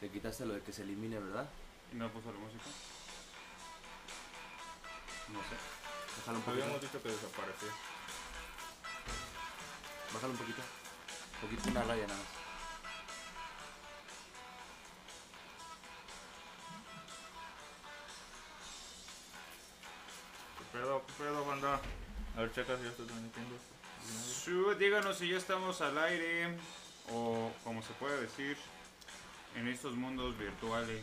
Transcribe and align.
Le 0.00 0.08
quitaste 0.08 0.46
lo 0.46 0.54
de 0.54 0.62
que 0.62 0.72
se 0.72 0.82
elimine, 0.82 1.18
¿verdad? 1.18 1.46
¿Y 1.92 1.96
no 1.96 2.08
puso 2.10 2.32
la 2.32 2.38
música? 2.38 2.64
No 5.28 5.40
sé. 5.40 5.56
Bájalo 6.18 6.38
un 6.38 6.44
poquito. 6.44 6.62
Habíamos 6.64 6.80
dicho 6.80 7.02
que 7.02 7.08
desapareció. 7.10 7.68
Bájalo 10.14 10.32
un 10.32 10.38
poquito. 10.38 10.62
Un 11.34 11.40
poquito, 11.48 11.70
una 11.70 11.82
raya 11.82 12.06
nada 12.06 12.18
más. 12.18 12.28
¿Qué 20.58 20.64
pedo? 20.78 21.06
¿Qué 21.06 21.12
pedo, 21.12 21.44
banda? 21.44 21.80
A 22.36 22.40
ver, 22.40 22.52
checa 22.54 22.76
si 22.78 22.84
ya 22.84 22.90
estoy 22.90 23.06
transmitiendo. 23.06 23.56
Díganos 24.78 25.18
si 25.18 25.28
ya 25.28 25.36
estamos 25.36 25.80
al 25.82 25.98
aire 25.98 26.56
o 27.12 27.52
como 27.62 27.82
se 27.82 27.92
puede 27.94 28.22
decir 28.22 28.56
en 29.56 29.68
estos 29.68 29.94
mundos 29.96 30.36
virtuales 30.38 31.02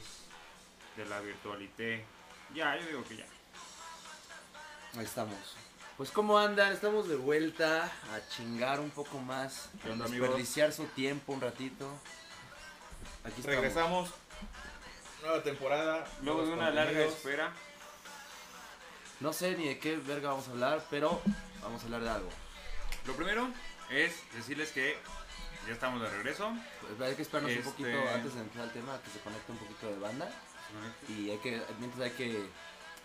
de 0.95 1.05
la 1.05 1.19
virtualité. 1.19 2.05
Ya, 2.53 2.75
yo 2.77 2.85
digo 2.87 3.03
que 3.03 3.17
ya. 3.17 3.25
Ahí 4.97 5.05
estamos. 5.05 5.37
Pues 5.97 6.11
cómo 6.11 6.37
andan, 6.37 6.71
estamos 6.71 7.07
de 7.09 7.15
vuelta 7.15 7.85
a 7.85 8.29
chingar 8.29 8.79
un 8.79 8.91
poco 8.91 9.19
más, 9.19 9.69
¿Qué 9.81 9.89
a 9.89 9.93
onda, 9.93 10.05
amigos? 10.05 10.27
desperdiciar 10.27 10.71
su 10.71 10.85
tiempo 10.85 11.33
un 11.33 11.41
ratito. 11.41 11.89
Aquí 13.23 13.41
estamos. 13.41 13.55
Regresamos. 13.55 14.09
Nueva 15.21 15.43
temporada. 15.43 16.07
Luego 16.21 16.45
de 16.45 16.53
una 16.53 16.69
larga 16.69 17.03
espera. 17.03 17.51
No 19.19 19.33
sé 19.33 19.57
ni 19.57 19.67
de 19.67 19.79
qué 19.79 19.97
verga 19.97 20.29
vamos 20.29 20.47
a 20.47 20.51
hablar, 20.51 20.85
pero 20.91 21.19
vamos 21.63 21.81
a 21.81 21.85
hablar 21.85 22.01
de 22.01 22.09
algo. 22.09 22.29
Lo 23.07 23.13
primero 23.15 23.47
es 23.89 24.13
decirles 24.33 24.71
que 24.71 24.97
ya 25.67 25.73
estamos 25.73 26.01
de 26.01 26.09
regreso. 26.09 26.51
Pues 26.81 27.01
hay 27.09 27.15
que 27.15 27.21
esperarnos 27.21 27.51
Este- 27.51 27.67
un 27.67 27.73
poquito 27.73 28.09
antes 28.13 28.33
de 28.35 28.41
empezar 28.41 28.63
el 28.65 28.71
tema, 28.71 28.99
que 29.03 29.09
se 29.11 29.19
conecte 29.19 29.51
un 29.51 29.57
poquito 29.57 29.87
de 29.87 29.99
banda. 29.99 30.29
Y 31.09 31.29
hay 31.29 31.37
que, 31.39 31.61
mientras 31.79 32.01
hay 32.03 32.11
que... 32.11 32.49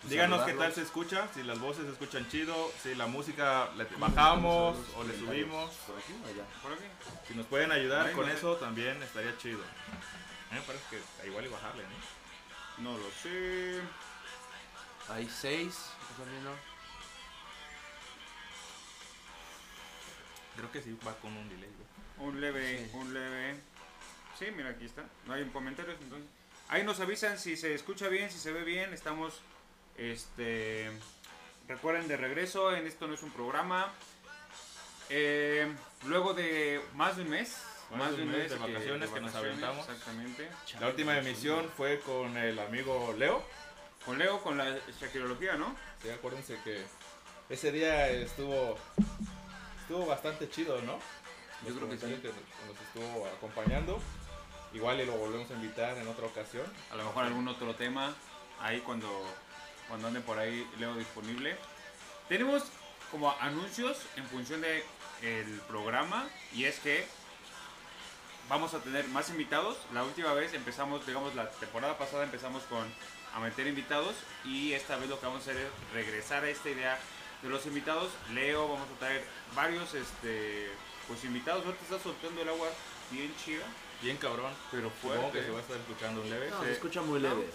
pues, 0.01 0.09
Díganos 0.11 0.43
qué 0.43 0.53
tal 0.53 0.73
se 0.73 0.81
escucha, 0.81 1.27
si 1.33 1.43
las 1.43 1.59
voces 1.59 1.85
se 1.85 1.91
escuchan 1.91 2.27
chido, 2.29 2.71
si 2.81 2.95
la 2.95 3.07
música 3.07 3.69
le 3.77 3.85
bajamos 3.97 4.77
o 4.97 5.03
le 5.03 5.17
subimos. 5.17 5.71
¿Por 5.87 5.97
aquí 5.97 6.13
o 6.23 6.27
allá? 6.27 6.43
¿Por 6.61 6.73
aquí? 6.73 6.83
Si 7.27 7.33
nos 7.35 7.45
pueden 7.47 7.71
ayudar 7.71 8.07
Ay, 8.07 8.13
con 8.13 8.25
no 8.25 8.31
sé. 8.31 8.37
eso 8.37 8.55
también 8.57 9.01
estaría 9.03 9.37
chido. 9.37 9.59
A 10.51 10.53
mí 10.55 10.59
me 10.59 10.65
parece 10.65 10.83
que 11.21 11.27
igual 11.27 11.45
y 11.45 11.49
bajarle, 11.49 11.83
¿no? 11.83 12.91
No 12.91 12.97
lo 12.97 13.09
sé. 13.21 13.81
Hay 15.09 15.29
seis, 15.29 15.73
¿estás 16.11 16.29
viendo? 16.29 16.51
Creo 20.55 20.71
que 20.71 20.81
sí 20.81 20.97
va 21.05 21.13
con 21.15 21.35
un 21.35 21.49
delay. 21.49 21.69
güey. 21.69 22.02
Un 22.19 22.39
leve, 22.41 22.77
Sí. 22.77 22.91
un 22.97 23.13
leve. 23.13 23.55
Sí, 24.39 24.45
mira, 24.55 24.69
aquí 24.69 24.85
está. 24.85 25.03
No 25.25 25.33
hay 25.33 25.45
comentarios, 25.45 25.97
entonces. 26.01 26.27
Ahí 26.69 26.83
nos 26.83 26.99
avisan 26.99 27.37
si 27.37 27.55
se 27.57 27.73
escucha 27.73 28.07
bien, 28.07 28.31
si 28.31 28.39
se 28.39 28.51
ve 28.51 28.63
bien. 28.63 28.93
Estamos, 28.93 29.41
este... 29.97 30.91
Recuerden, 31.67 32.07
de 32.07 32.17
regreso, 32.17 32.75
en 32.75 32.85
esto 32.87 33.07
no 33.07 33.13
es 33.13 33.23
un 33.23 33.31
programa. 33.31 33.91
Eh, 35.09 35.71
luego 36.05 36.33
de 36.33 36.81
más 36.95 37.15
de 37.15 37.23
un 37.23 37.29
mes. 37.29 37.57
Más 37.95 38.15
de 38.17 38.23
un 38.23 38.31
mes 38.31 38.49
de 38.49 38.57
vacaciones 38.57 39.09
que 39.09 39.21
nos 39.21 39.31
vacaciones, 39.33 39.35
aventamos. 39.63 39.87
Exactamente. 39.89 40.49
La 40.79 40.87
última 40.87 41.17
emisión 41.17 41.69
fue 41.77 41.99
con 41.99 42.35
el 42.37 42.57
amigo 42.59 43.13
Leo. 43.17 43.43
Con 44.05 44.17
Leo, 44.17 44.41
con 44.41 44.57
la 44.57 44.77
Shakirología, 44.99 45.55
¿no? 45.55 45.75
Sí, 46.01 46.09
acuérdense 46.09 46.57
que 46.63 46.83
ese 47.49 47.71
día 47.71 48.09
estuvo 48.09 48.77
estuvo 49.81 50.05
bastante 50.05 50.49
chido, 50.49 50.81
¿no? 50.81 50.99
Yo 51.67 51.75
creo 51.75 51.89
que 51.89 51.95
sí. 51.95 52.01
Comentarios 52.01 52.35
nos 52.67 52.81
estuvo 52.81 53.27
acompañando. 53.27 53.99
Igual 54.73 55.01
y 55.01 55.05
lo 55.05 55.13
volvemos 55.13 55.49
a 55.51 55.53
invitar 55.53 55.97
en 55.97 56.07
otra 56.07 56.25
ocasión. 56.25 56.65
A 56.91 56.95
lo 56.95 57.05
mejor 57.05 57.25
algún 57.25 57.47
otro 57.47 57.75
tema. 57.75 58.13
Ahí 58.59 58.79
cuando, 58.79 59.07
cuando 59.87 60.07
ande 60.07 60.19
por 60.19 60.39
ahí 60.39 60.67
Leo 60.79 60.95
disponible. 60.95 61.55
Tenemos 62.27 62.63
como 63.11 63.31
anuncios 63.39 63.97
en 64.15 64.25
función 64.25 64.61
de 64.61 64.83
el 65.21 65.61
programa. 65.67 66.27
Y 66.53 66.65
es 66.65 66.79
que 66.79 67.05
vamos 68.49 68.73
a 68.73 68.79
tener 68.79 69.07
más 69.09 69.29
invitados. 69.29 69.77
La 69.93 70.03
última 70.03 70.33
vez 70.33 70.53
empezamos, 70.53 71.05
digamos, 71.05 71.35
la 71.35 71.49
temporada 71.51 71.97
pasada 71.97 72.23
empezamos 72.23 72.63
con 72.63 72.83
a 73.35 73.39
meter 73.39 73.67
invitados. 73.67 74.15
Y 74.43 74.73
esta 74.73 74.97
vez 74.97 75.09
lo 75.09 75.19
que 75.19 75.27
vamos 75.27 75.47
a 75.47 75.51
hacer 75.51 75.57
es 75.61 75.93
regresar 75.93 76.43
a 76.43 76.49
esta 76.49 76.69
idea 76.69 76.99
de 77.41 77.49
los 77.49 77.65
invitados. 77.65 78.11
Leo, 78.33 78.67
vamos 78.67 78.87
a 78.95 78.99
traer 78.99 79.23
varios 79.55 79.93
este 79.93 80.69
pues 81.07 81.23
invitados. 81.23 81.65
Ahorita 81.65 81.83
está 81.83 81.99
soltando 81.99 82.41
el 82.41 82.49
agua 82.49 82.67
bien 83.11 83.33
chida. 83.43 83.65
Bien 84.01 84.17
cabrón. 84.17 84.51
Pero 84.71 84.89
Supongo 84.89 85.15
fuerte. 85.21 85.39
que 85.39 85.45
se 85.45 85.51
va 85.51 85.59
a 85.59 85.61
estar 85.61 85.77
escuchando 85.77 86.21
un 86.21 86.29
leve. 86.29 86.49
No, 86.49 86.59
Sí. 86.59 86.65
se 86.65 86.71
escucha 86.73 87.01
muy 87.01 87.19
¿No? 87.21 87.29
leve. 87.29 87.49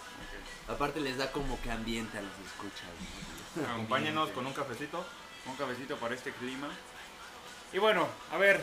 Aparte 0.69 1.01
les 1.01 1.17
da 1.19 1.31
como 1.33 1.61
que 1.63 1.71
ambiente 1.71 2.19
a 2.19 2.23
los 2.23 2.33
escuchas. 2.47 2.89
¿no? 3.57 3.73
Acompáñenos 3.73 4.31
con 4.31 4.47
un 4.47 4.53
cafecito. 4.53 5.05
un 5.47 5.57
cabecito 5.57 5.97
para 5.97 6.15
este 6.15 6.31
clima. 6.33 6.69
Y 7.73 7.79
bueno, 7.79 8.07
a 8.33 8.37
ver, 8.37 8.63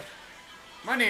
Mani, 0.84 1.07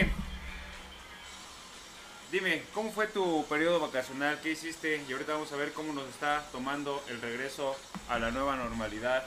dime, 2.32 2.64
¿cómo 2.74 2.92
fue 2.92 3.08
tu 3.08 3.46
periodo 3.48 3.80
vacacional? 3.80 4.40
¿Qué 4.42 4.52
hiciste? 4.52 5.04
Y 5.08 5.12
ahorita 5.12 5.34
vamos 5.34 5.52
a 5.52 5.56
ver 5.58 5.74
cómo 5.74 5.94
nos 5.94 6.08
está 6.10 6.46
tomando 6.52 7.04
el 7.10 7.22
regreso 7.22 7.76
a 8.10 8.20
la 8.20 8.32
nueva 8.32 8.56
normalidad 8.56 9.26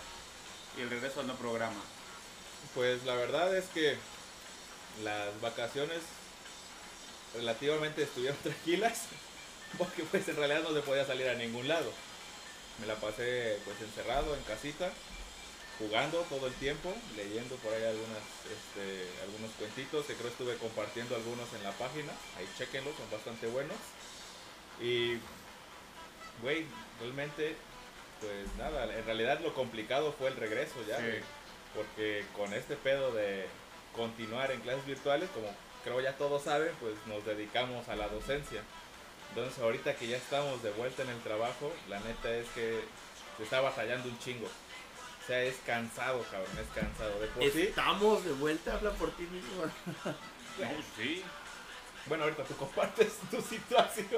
y 0.76 0.80
el 0.82 0.90
regreso 0.90 1.20
al 1.20 1.26
nuevo 1.26 1.40
programa. 1.40 1.80
Pues 2.74 3.04
la 3.04 3.14
verdad 3.14 3.54
es 3.56 3.66
que 3.66 3.96
las 5.02 5.40
vacaciones 5.40 6.00
relativamente 7.34 8.02
estuvieron 8.02 8.38
tranquilas 8.42 9.02
porque 9.76 10.02
pues 10.04 10.26
en 10.28 10.36
realidad 10.36 10.62
no 10.62 10.72
se 10.74 10.80
podía 10.80 11.04
salir 11.06 11.28
a 11.28 11.34
ningún 11.34 11.68
lado. 11.68 11.90
Me 12.80 12.86
la 12.86 12.94
pasé 12.96 13.58
pues 13.64 13.80
encerrado 13.82 14.34
en 14.34 14.42
casita, 14.44 14.90
jugando 15.78 16.20
todo 16.22 16.46
el 16.46 16.54
tiempo, 16.54 16.94
leyendo 17.16 17.56
por 17.56 17.74
ahí 17.74 17.84
algunas, 17.84 18.22
este, 18.46 19.08
algunos 19.24 19.50
cuentitos 19.58 20.06
que 20.06 20.14
creo 20.14 20.28
estuve 20.30 20.56
compartiendo 20.56 21.14
algunos 21.16 21.52
en 21.54 21.64
la 21.64 21.72
página, 21.72 22.12
ahí 22.38 22.48
chequenlos, 22.56 22.96
son 22.96 23.10
bastante 23.10 23.46
buenos. 23.48 23.76
Y, 24.80 25.18
güey, 26.40 26.66
realmente, 27.00 27.56
pues 28.20 28.46
nada, 28.58 28.84
en 28.96 29.04
realidad 29.04 29.40
lo 29.40 29.52
complicado 29.54 30.12
fue 30.16 30.28
el 30.28 30.36
regreso 30.36 30.76
ya, 30.88 30.98
Sí. 30.98 31.18
porque 31.74 32.24
con 32.36 32.54
este 32.54 32.76
pedo 32.76 33.12
de 33.12 33.46
continuar 33.98 34.50
en 34.52 34.60
clases 34.60 34.86
virtuales, 34.86 35.28
como 35.34 35.48
creo 35.84 36.00
ya 36.00 36.16
todos 36.16 36.42
saben, 36.44 36.70
pues 36.80 36.94
nos 37.06 37.24
dedicamos 37.26 37.86
a 37.88 37.96
la 37.96 38.08
docencia. 38.08 38.62
Entonces 39.30 39.58
ahorita 39.62 39.94
que 39.96 40.06
ya 40.06 40.16
estamos 40.16 40.62
de 40.62 40.70
vuelta 40.70 41.02
en 41.02 41.10
el 41.10 41.20
trabajo, 41.20 41.70
la 41.88 41.98
neta 42.00 42.30
es 42.34 42.46
que 42.54 42.80
se 43.36 43.42
está 43.42 43.60
batallando 43.60 44.08
un 44.08 44.18
chingo. 44.20 44.46
O 44.46 45.26
sea, 45.26 45.42
es 45.42 45.56
cansado, 45.66 46.22
cabrón, 46.30 46.50
es 46.58 46.68
cansado. 46.80 47.18
De 47.20 47.26
por 47.26 47.42
sí, 47.52 47.60
Estamos 47.62 48.24
de 48.24 48.32
vuelta, 48.32 48.72
habla 48.74 48.92
por 48.92 49.10
ti 49.10 49.24
mismo. 49.24 49.64
No, 50.58 50.66
sí, 50.96 51.22
bueno, 52.06 52.24
ahorita 52.24 52.42
tú 52.42 52.56
compartes 52.56 53.12
tu 53.30 53.40
situación 53.40 54.08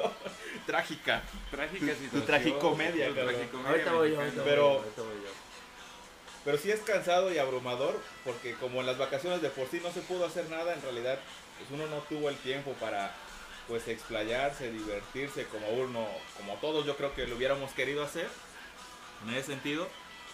trágica. 0.65 1.21
trágica 1.51 1.95
situación. 1.95 2.25
tragicomedia, 2.27 3.09
Tu 3.09 3.15
cabrón. 3.15 3.35
tragicomedia 3.35 3.71
Ahorita 3.71 3.93
voy 3.93 4.11
yo, 4.13 4.17
mexicana. 4.17 4.43
ahorita 4.43 4.45
Pero- 4.45 4.63
voy 4.69 4.77
yo, 4.79 4.83
ahorita 4.85 5.03
voy 5.03 5.10
yo. 5.10 5.10
Pero 6.45 6.57
sí 6.57 6.71
es 6.71 6.81
cansado 6.81 7.33
y 7.33 7.39
abrumador 7.39 8.01
porque 8.25 8.55
como 8.55 8.81
en 8.81 8.87
las 8.87 8.99
vacaciones 8.99 9.43
de 9.43 9.51
por 9.51 9.69
sí 9.69 9.81
no 9.83 9.93
se 9.93 10.01
pudo 10.01 10.27
hacer 10.27 10.49
nada, 10.49 10.73
en 10.75 10.83
realidad 10.83 11.19
pues 11.59 11.71
uno 11.71 11.87
no 11.95 12.03
tuvo 12.03 12.31
el 12.31 12.37
tiempo 12.37 12.73
para 12.81 13.15
pues 13.69 13.87
explayarse, 13.89 14.73
divertirse 14.73 15.47
como 15.47 15.69
uno, 15.69 16.07
como 16.37 16.55
todos 16.55 16.87
yo 16.87 16.97
creo 16.97 17.15
que 17.15 17.27
lo 17.27 17.37
hubiéramos 17.37 17.71
querido 17.73 18.03
hacer. 18.03 18.29
En 19.23 19.35
ese 19.35 19.49
sentido, 19.49 19.87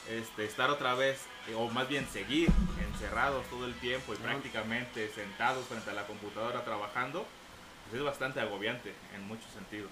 este, 0.09 0.45
estar 0.45 0.71
otra 0.71 0.95
vez, 0.95 1.21
o 1.57 1.69
más 1.69 1.89
bien 1.89 2.07
seguir 2.13 2.49
encerrados 2.81 3.45
todo 3.51 3.67
el 3.67 3.75
tiempo 3.81 4.15
y 4.15 4.17
prácticamente 4.17 5.11
sentados 5.11 5.67
frente 5.67 5.91
a 5.91 5.95
la 5.95 6.07
computadora 6.07 6.65
trabajando, 6.65 7.27
pues 7.85 8.01
es 8.01 8.05
bastante 8.05 8.41
agobiante 8.41 8.95
en 9.15 9.27
muchos 9.27 9.51
sentidos. 9.53 9.91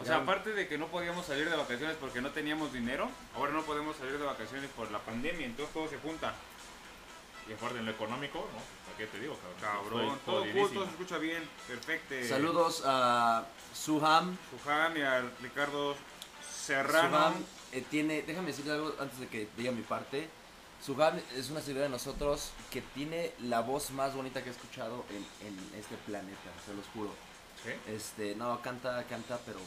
O 0.00 0.04
sea, 0.04 0.16
aparte 0.16 0.52
de 0.52 0.66
que 0.66 0.76
no 0.76 0.88
podíamos 0.88 1.26
salir 1.26 1.48
de 1.48 1.56
vacaciones 1.56 1.96
porque 2.00 2.20
no 2.20 2.30
teníamos 2.30 2.72
dinero, 2.72 3.08
ahora 3.36 3.52
no 3.52 3.62
podemos 3.62 3.96
salir 3.96 4.18
de 4.18 4.24
vacaciones 4.24 4.68
por 4.70 4.90
la 4.90 4.98
pandemia, 4.98 5.46
entonces 5.46 5.72
todo 5.72 5.88
se 5.88 5.98
junta. 5.98 6.34
Y 7.48 7.52
aparte 7.52 7.78
en 7.78 7.84
lo 7.84 7.92
económico, 7.92 8.38
¿no? 8.38 8.58
¿Para 8.86 8.98
qué 8.98 9.06
te 9.06 9.20
digo, 9.20 9.36
cabrón? 9.36 9.60
Cabrón, 9.60 10.18
todo 10.24 10.40
jodidísimo. 10.40 10.66
junto, 10.66 10.84
se 10.84 10.90
escucha 10.90 11.18
bien, 11.18 11.48
perfecto. 11.68 12.14
Saludos 12.26 12.82
a 12.86 13.44
Suham. 13.74 14.36
Suham 14.62 14.96
y 14.96 15.02
a 15.02 15.22
Ricardo 15.42 15.94
Serrano. 16.50 17.10
Suham 17.10 17.34
eh, 17.72 17.84
tiene, 17.90 18.22
déjame 18.22 18.48
decirle 18.48 18.72
algo 18.72 18.94
antes 18.98 19.20
de 19.20 19.28
que 19.28 19.48
diga 19.56 19.72
mi 19.72 19.82
parte. 19.82 20.28
Suham 20.84 21.20
es 21.36 21.50
una 21.50 21.60
seguidora 21.60 21.84
de 21.84 21.90
nosotros 21.90 22.50
que 22.70 22.80
tiene 22.80 23.32
la 23.40 23.60
voz 23.60 23.90
más 23.90 24.14
bonita 24.14 24.42
que 24.42 24.48
he 24.48 24.52
escuchado 24.52 25.04
en, 25.10 25.46
en 25.46 25.78
este 25.78 25.96
planeta, 25.98 26.50
se 26.66 26.74
los 26.74 26.86
juro. 26.94 27.10
¿Sí? 27.62 27.70
Este, 27.90 28.34
no, 28.34 28.60
canta, 28.60 29.04
canta, 29.04 29.38
pero, 29.46 29.58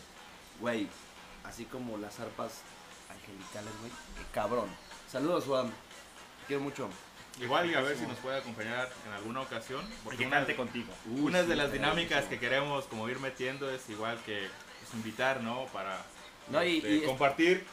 güey, 0.59 0.88
así 1.44 1.65
como 1.65 1.98
las 1.98 2.19
arpas 2.19 2.62
angelicales, 3.09 3.71
güey, 3.80 3.92
cabrón. 4.33 4.69
Saludos, 5.12 5.45
Juan. 5.45 5.68
Te 5.68 6.48
quiero 6.48 6.62
mucho. 6.63 6.89
Igual 7.39 7.69
y 7.69 7.75
a 7.75 7.81
ver 7.81 7.95
si 7.95 8.06
nos 8.07 8.18
puede 8.18 8.39
acompañar 8.39 8.89
en 9.06 9.13
alguna 9.13 9.42
ocasión. 9.42 9.86
Porque 10.04 10.25
una, 10.25 10.38
cante 10.38 10.56
contigo. 10.56 10.92
una 11.06 11.44
de 11.44 11.56
las 11.56 11.71
dinámicas 11.71 12.25
que 12.25 12.39
queremos 12.39 12.86
como 12.86 13.07
ir 13.09 13.19
metiendo 13.19 13.69
es 13.69 13.88
igual 13.89 14.18
que 14.25 14.48
pues, 14.80 14.94
invitar, 14.95 15.42
¿no? 15.42 15.65
Para 15.68 16.04
No, 16.50 16.63
y- 16.63 16.77
este, 16.77 16.95
y- 16.95 17.01
compartir 17.04 17.63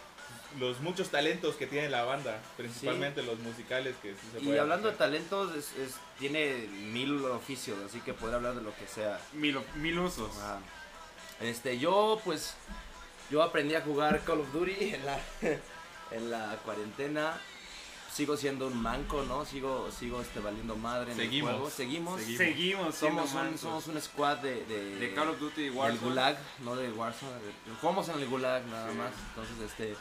los 0.60 0.80
muchos 0.80 1.08
talentos 1.10 1.56
que 1.56 1.66
tiene 1.66 1.88
la 1.88 2.04
banda, 2.04 2.38
principalmente 2.56 3.22
los 3.22 3.38
musicales 3.40 3.96
que 4.02 4.12
sí 4.12 4.20
se 4.32 4.44
Y 4.44 4.56
hablando 4.58 4.88
de 4.90 4.96
talentos, 4.96 5.54
es, 5.56 5.72
es- 5.78 5.94
tiene 6.18 6.68
mil 6.92 7.24
oficios, 7.24 7.78
así 7.84 8.00
que 8.00 8.12
puede 8.12 8.34
hablar 8.34 8.54
de 8.54 8.60
lo 8.62 8.74
que 8.76 8.86
sea. 8.86 9.18
Mil, 9.32 9.58
mil 9.76 9.98
usos. 9.98 10.30
Ah, 10.40 10.58
Este, 11.40 11.78
yo 11.78 12.20
pues, 12.24 12.54
yo 13.30 13.42
aprendí 13.42 13.74
a 13.74 13.80
jugar 13.82 14.22
Call 14.24 14.40
of 14.40 14.52
Duty 14.52 14.94
en 14.94 15.06
la, 15.06 15.18
en 16.10 16.30
la 16.30 16.56
cuarentena. 16.64 17.40
Sigo 18.12 18.36
siendo 18.36 18.68
un 18.68 18.80
manco, 18.80 19.24
¿no? 19.24 19.44
Sigo, 19.44 19.90
sigo 19.90 20.20
este, 20.22 20.38
valiendo 20.38 20.76
madre 20.76 21.10
en 21.10 21.16
Seguimos. 21.18 21.50
el 21.50 21.56
juego. 21.56 21.70
Seguimos. 21.70 22.20
Seguimos. 22.22 22.94
Somos 22.94 23.32
un, 23.34 23.58
somos 23.58 23.86
un 23.88 24.00
squad 24.00 24.36
de, 24.38 24.64
de, 24.66 24.94
de 24.96 25.14
Call 25.14 25.30
of 25.30 25.40
Duty 25.40 25.62
y 25.62 25.64
del 25.64 25.72
Warzone. 25.76 26.00
Gulag, 26.08 26.38
no 26.60 26.76
del 26.76 26.92
Warzone. 26.92 27.32
de- 27.32 27.74
Jugamos 27.80 28.08
en 28.10 28.20
el 28.20 28.28
Gulag 28.28 28.64
nada 28.66 28.92
Sí. 28.92 28.96
más. 28.98 29.10
Entonces, 29.30 29.68
este. 29.68 29.96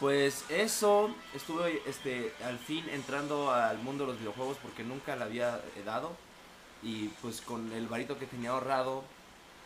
Pues 0.00 0.44
eso, 0.48 1.14
estuve 1.34 1.80
este, 1.86 2.32
al 2.44 2.58
fin 2.58 2.88
entrando 2.88 3.52
al 3.52 3.78
mundo 3.78 4.04
de 4.04 4.12
los 4.12 4.20
videojuegos 4.20 4.56
porque 4.60 4.82
nunca 4.82 5.14
le 5.14 5.22
había 5.24 5.56
eh, 5.76 5.82
dado. 5.84 6.16
Y 6.82 7.08
pues 7.22 7.40
con 7.40 7.72
el 7.72 7.86
varito 7.86 8.18
que 8.18 8.26
tenía 8.26 8.50
ahorrado, 8.50 9.04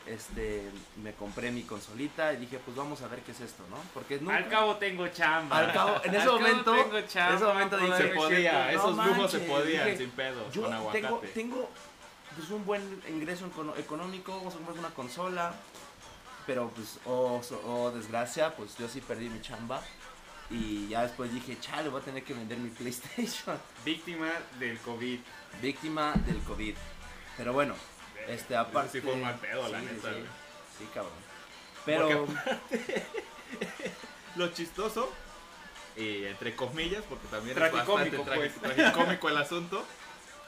este, 0.06 0.68
me 1.02 1.12
compré 1.14 1.50
mi 1.50 1.62
consolita 1.62 2.32
y 2.32 2.36
dije, 2.36 2.58
pues 2.64 2.76
vamos 2.76 3.02
a 3.02 3.08
ver 3.08 3.20
qué 3.20 3.32
es 3.32 3.40
esto, 3.40 3.62
¿no? 3.70 3.76
Porque 3.94 4.18
nunca... 4.18 4.36
Al 4.36 4.48
cabo 4.48 4.76
tengo 4.76 5.08
chamba. 5.08 5.58
Al 5.58 5.72
cabo, 5.72 6.00
en 6.04 6.10
ese 6.14 6.18
Al 6.18 6.24
cabo 6.26 6.38
momento- 6.40 6.74
tengo 6.74 7.00
chamba, 7.02 7.30
en 7.30 7.36
ese 7.36 7.44
momento 7.44 7.76
dije, 7.78 7.96
se 7.96 8.08
podía, 8.08 8.72
esos 8.72 8.96
no 8.96 9.06
lujos 9.06 9.30
se 9.30 9.38
podían 9.40 9.84
dije, 9.86 9.98
sin 9.98 10.10
pedos, 10.10 10.52
Yo 10.52 10.62
con 10.62 10.72
aguacate. 10.72 11.02
tengo, 11.02 11.20
tengo 11.34 11.70
pues, 12.36 12.50
un 12.50 12.64
buen 12.64 13.02
ingreso 13.08 13.50
económico, 13.76 14.36
vamos 14.36 14.54
a 14.54 14.56
comprar 14.56 14.78
una 14.78 14.90
consola, 14.90 15.54
pero 16.46 16.68
pues, 16.70 16.98
oh, 17.04 17.40
oh, 17.66 17.90
desgracia, 17.90 18.54
pues 18.56 18.76
yo 18.76 18.88
sí 18.88 19.00
perdí 19.00 19.28
mi 19.28 19.40
chamba. 19.40 19.82
Y 20.50 20.88
ya 20.88 21.02
después 21.02 21.32
dije, 21.32 21.58
chale, 21.60 21.88
voy 21.88 22.02
a 22.02 22.04
tener 22.04 22.24
que 22.24 22.34
vender 22.34 22.58
mi 22.58 22.68
PlayStation. 22.68 23.56
Víctima 23.86 24.28
del 24.58 24.78
COVID. 24.80 25.18
Víctima 25.62 26.12
del 26.26 26.38
COVID. 26.40 26.74
Pero 27.38 27.54
bueno, 27.54 27.74
este 28.28 28.56
aparte... 28.56 28.90
sí 28.92 29.00
fue 29.00 29.14
un 29.14 29.22
mal 29.22 29.34
pedo, 29.36 29.68
la 29.68 29.80
sí, 29.80 29.86
neta, 29.86 30.08
Sí, 30.10 30.24
sí, 30.78 30.88
cabrón. 30.94 31.12
Pero... 31.84 32.26
Lo 34.36 34.48
chistoso, 34.48 35.12
y 35.96 36.24
entre 36.24 36.56
comillas, 36.56 37.02
porque 37.08 37.28
también 37.28 37.56
es 37.62 37.72
bastante 37.72 38.16
pues. 38.18 38.54
tragicómico 38.54 39.28
el 39.28 39.36
asunto, 39.36 39.84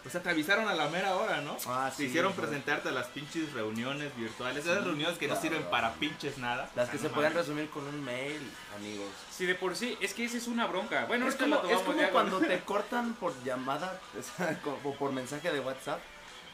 pues 0.02 0.22
te 0.22 0.28
avisaron 0.30 0.68
a 0.68 0.74
la 0.74 0.88
mera 0.88 1.16
hora, 1.16 1.40
¿no? 1.42 1.56
Ah, 1.66 1.90
Te 1.90 1.96
sí, 1.96 2.04
hicieron 2.08 2.32
güey. 2.32 2.46
presentarte 2.46 2.88
a 2.88 2.92
las 2.92 3.06
pinches 3.08 3.52
reuniones 3.52 4.14
virtuales, 4.16 4.64
esas 4.64 4.78
Sí, 4.78 4.84
reuniones 4.84 5.18
que 5.18 5.28
no 5.28 5.36
sirven 5.40 5.64
para 5.64 5.92
pinches 5.94 6.38
nada. 6.38 6.70
Las 6.74 6.88
que 6.88 6.96
Ah, 6.96 7.00
se 7.00 7.08
no 7.08 7.14
pueden 7.14 7.34
resumir 7.34 7.68
con 7.70 7.86
un 7.86 8.02
mail, 8.04 8.40
amigos. 8.76 9.08
Si 9.30 9.44
de 9.44 9.54
por 9.54 9.76
sí, 9.76 9.96
es 10.00 10.14
que 10.14 10.24
esa 10.24 10.38
es 10.38 10.46
una 10.46 10.66
bronca. 10.66 11.04
Bueno, 11.06 11.28
es 11.28 11.36
como, 11.36 11.62
la 11.62 11.70
es 11.72 11.80
como 11.82 12.08
cuando 12.10 12.38
te 12.38 12.60
cortan 12.64 13.14
por 13.14 13.32
llamada 13.44 13.98
o 14.18 14.22
sea, 14.22 14.58
o 14.84 14.94
por 14.94 15.12
mensaje 15.12 15.52
de 15.52 15.60
WhatsApp. 15.60 16.00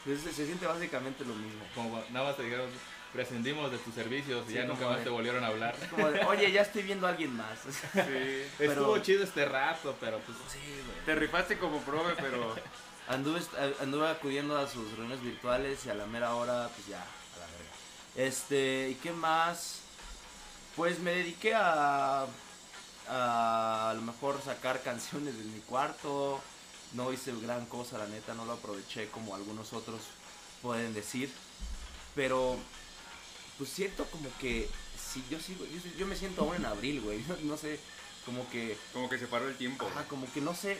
Se, 0.04 0.32
siente 0.32 0.66
básicamente 0.66 1.24
lo 1.24 1.34
mismo. 1.34 1.62
Como 1.74 2.02
nada 2.10 2.26
más 2.28 2.36
te 2.36 2.42
dijeron, 2.44 2.68
prescindimos 3.12 3.70
de 3.70 3.78
tus 3.78 3.94
servicios 3.94 4.44
y 4.46 4.50
Sí, 4.50 4.54
ya 4.54 4.64
nunca 4.64 4.86
más 4.88 4.98
de- 4.98 5.04
te 5.04 5.10
volvieron 5.10 5.44
a 5.44 5.48
hablar. 5.48 5.74
Es 5.80 5.88
como 5.88 6.10
de, 6.10 6.20
oye, 6.24 6.50
ya 6.52 6.62
estoy 6.62 6.82
viendo 6.82 7.06
a 7.06 7.10
alguien 7.10 7.36
más. 7.36 7.58
Sí. 7.60 7.70
Pero- 8.58 8.72
Estuvo 8.72 8.98
chido 8.98 9.24
este 9.24 9.44
rato, 9.44 9.94
pero 10.00 10.18
pues 10.20 10.38
Sí, 10.50 10.58
güey. 10.58 11.04
Te 11.04 11.14
rifaste 11.14 11.58
como 11.58 11.80
prove, 11.82 12.14
pero 12.16 12.54
Anduve, 13.08 13.40
anduve 13.80 14.08
acudiendo 14.08 14.56
a 14.56 14.68
sus 14.68 14.90
reuniones 14.92 15.20
virtuales 15.22 15.84
y 15.84 15.90
a 15.90 15.94
la 15.94 16.06
mera 16.06 16.34
hora, 16.36 16.68
pues 16.74 16.86
ya, 16.86 16.98
a 17.00 17.38
la 17.40 17.46
verga. 17.46 17.70
Este, 18.28 18.88
¿y 18.90 18.94
qué 18.96 19.10
más? 19.10 19.80
Pues 20.76 21.00
me 21.00 21.10
dediqué 21.10 21.54
a, 21.56 22.22
a 23.08 23.90
a 23.90 23.94
lo 23.94 24.02
mejor 24.02 24.40
sacar 24.42 24.80
canciones 24.84 25.36
de 25.36 25.44
mi 25.44 25.58
cuarto. 25.60 26.40
No 26.92 27.12
hice 27.12 27.32
gran 27.40 27.66
cosa, 27.66 27.98
la 27.98 28.06
neta, 28.06 28.34
no 28.34 28.44
lo 28.44 28.52
aproveché 28.52 29.08
como 29.10 29.34
algunos 29.34 29.72
otros 29.72 30.00
pueden 30.62 30.92
decir. 30.94 31.30
Pero, 32.14 32.56
pues 33.58 33.70
siento 33.70 34.04
como 34.06 34.28
que, 34.38 34.68
si 34.98 35.24
yo 35.30 35.38
sigo, 35.38 35.64
yo, 35.64 35.80
yo 35.98 36.06
me 36.06 36.16
siento 36.16 36.42
aún 36.42 36.56
en 36.56 36.66
abril, 36.66 37.00
güey. 37.00 37.24
No 37.44 37.56
sé, 37.56 37.78
como 38.24 38.48
que 38.50 38.76
como 38.92 39.08
que 39.08 39.18
se 39.18 39.26
paró 39.26 39.48
el 39.48 39.56
tiempo. 39.56 39.86
Ajá, 39.86 40.04
como 40.08 40.30
que 40.32 40.40
no 40.40 40.54
sé 40.54 40.78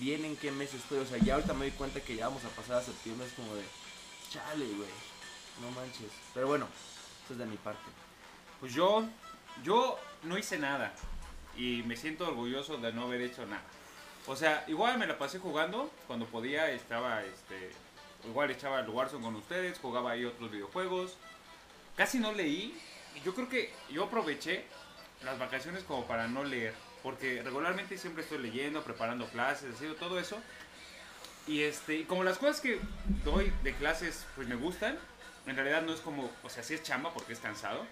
bien 0.00 0.24
en 0.24 0.36
qué 0.36 0.50
mes 0.50 0.74
estoy. 0.74 0.98
O 0.98 1.06
sea, 1.06 1.18
ya 1.18 1.34
ahorita 1.34 1.54
me 1.54 1.66
doy 1.66 1.70
cuenta 1.72 2.00
que 2.00 2.16
ya 2.16 2.28
vamos 2.28 2.44
a 2.44 2.48
pasar 2.50 2.76
a 2.76 2.82
septiembre. 2.82 3.26
Es 3.26 3.32
como 3.32 3.54
de, 3.54 3.62
chale, 4.30 4.66
güey. 4.66 4.90
No 5.60 5.70
manches. 5.72 6.10
Pero 6.34 6.46
bueno, 6.48 6.68
eso 7.24 7.34
es 7.34 7.38
de 7.38 7.46
mi 7.46 7.56
parte. 7.56 7.82
Pues 8.60 8.72
yo, 8.74 9.04
yo 9.64 9.98
no 10.24 10.38
hice 10.38 10.58
nada 10.58 10.92
y 11.56 11.82
me 11.84 11.96
siento 11.96 12.28
orgulloso 12.28 12.78
de 12.78 12.92
no 12.92 13.04
haber 13.04 13.22
hecho 13.22 13.46
nada. 13.46 13.64
O 14.28 14.36
sea, 14.36 14.62
igual 14.68 14.98
me 14.98 15.06
la 15.06 15.16
pasé 15.16 15.38
jugando 15.38 15.90
cuando 16.06 16.26
podía, 16.26 16.70
estaba, 16.70 17.24
este, 17.24 17.70
igual 18.26 18.50
echaba 18.50 18.80
el 18.80 18.88
Warzone 18.90 19.24
con 19.24 19.34
ustedes, 19.36 19.78
jugaba 19.78 20.10
ahí 20.10 20.26
otros 20.26 20.50
videojuegos. 20.50 21.16
Casi 21.96 22.18
no 22.18 22.32
leí. 22.32 22.78
y 23.16 23.20
Yo 23.22 23.34
creo 23.34 23.48
que 23.48 23.72
yo 23.88 24.04
aproveché 24.04 24.66
las 25.24 25.38
vacaciones 25.38 25.82
como 25.82 26.06
para 26.06 26.28
no 26.28 26.44
leer, 26.44 26.74
porque 27.02 27.42
regularmente 27.42 27.96
siempre 27.96 28.22
estoy 28.22 28.38
leyendo, 28.38 28.84
preparando 28.84 29.26
clases, 29.28 29.74
haciendo 29.74 29.96
todo 29.96 30.20
eso. 30.20 30.36
Y 31.46 31.62
este, 31.62 32.04
como 32.06 32.22
las 32.22 32.36
cosas 32.36 32.60
que 32.60 32.78
doy 33.24 33.50
de 33.64 33.74
clases 33.76 34.26
pues 34.36 34.46
me 34.46 34.56
gustan, 34.56 34.98
en 35.46 35.56
realidad 35.56 35.80
no 35.80 35.94
es 35.94 36.00
como, 36.00 36.30
o 36.42 36.50
sea, 36.50 36.62
sí 36.62 36.74
es 36.74 36.82
chamba 36.82 37.14
porque 37.14 37.32
es 37.32 37.38
cansado, 37.38 37.86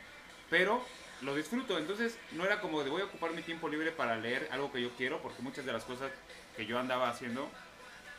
pero 0.50 0.84
lo 1.22 1.34
disfruto. 1.34 1.78
Entonces 1.78 2.18
no 2.32 2.44
era 2.44 2.60
como 2.60 2.82
de 2.82 2.90
voy 2.90 3.02
a 3.02 3.06
ocupar 3.06 3.32
mi 3.32 3.42
tiempo 3.42 3.68
libre 3.68 3.92
para 3.92 4.16
leer 4.16 4.48
algo 4.52 4.70
que 4.72 4.80
yo 4.82 4.90
quiero, 4.96 5.20
porque 5.22 5.42
muchas 5.42 5.64
de 5.64 5.72
las 5.72 5.84
cosas 5.84 6.10
que 6.56 6.66
yo 6.66 6.78
andaba 6.78 7.08
haciendo 7.10 7.50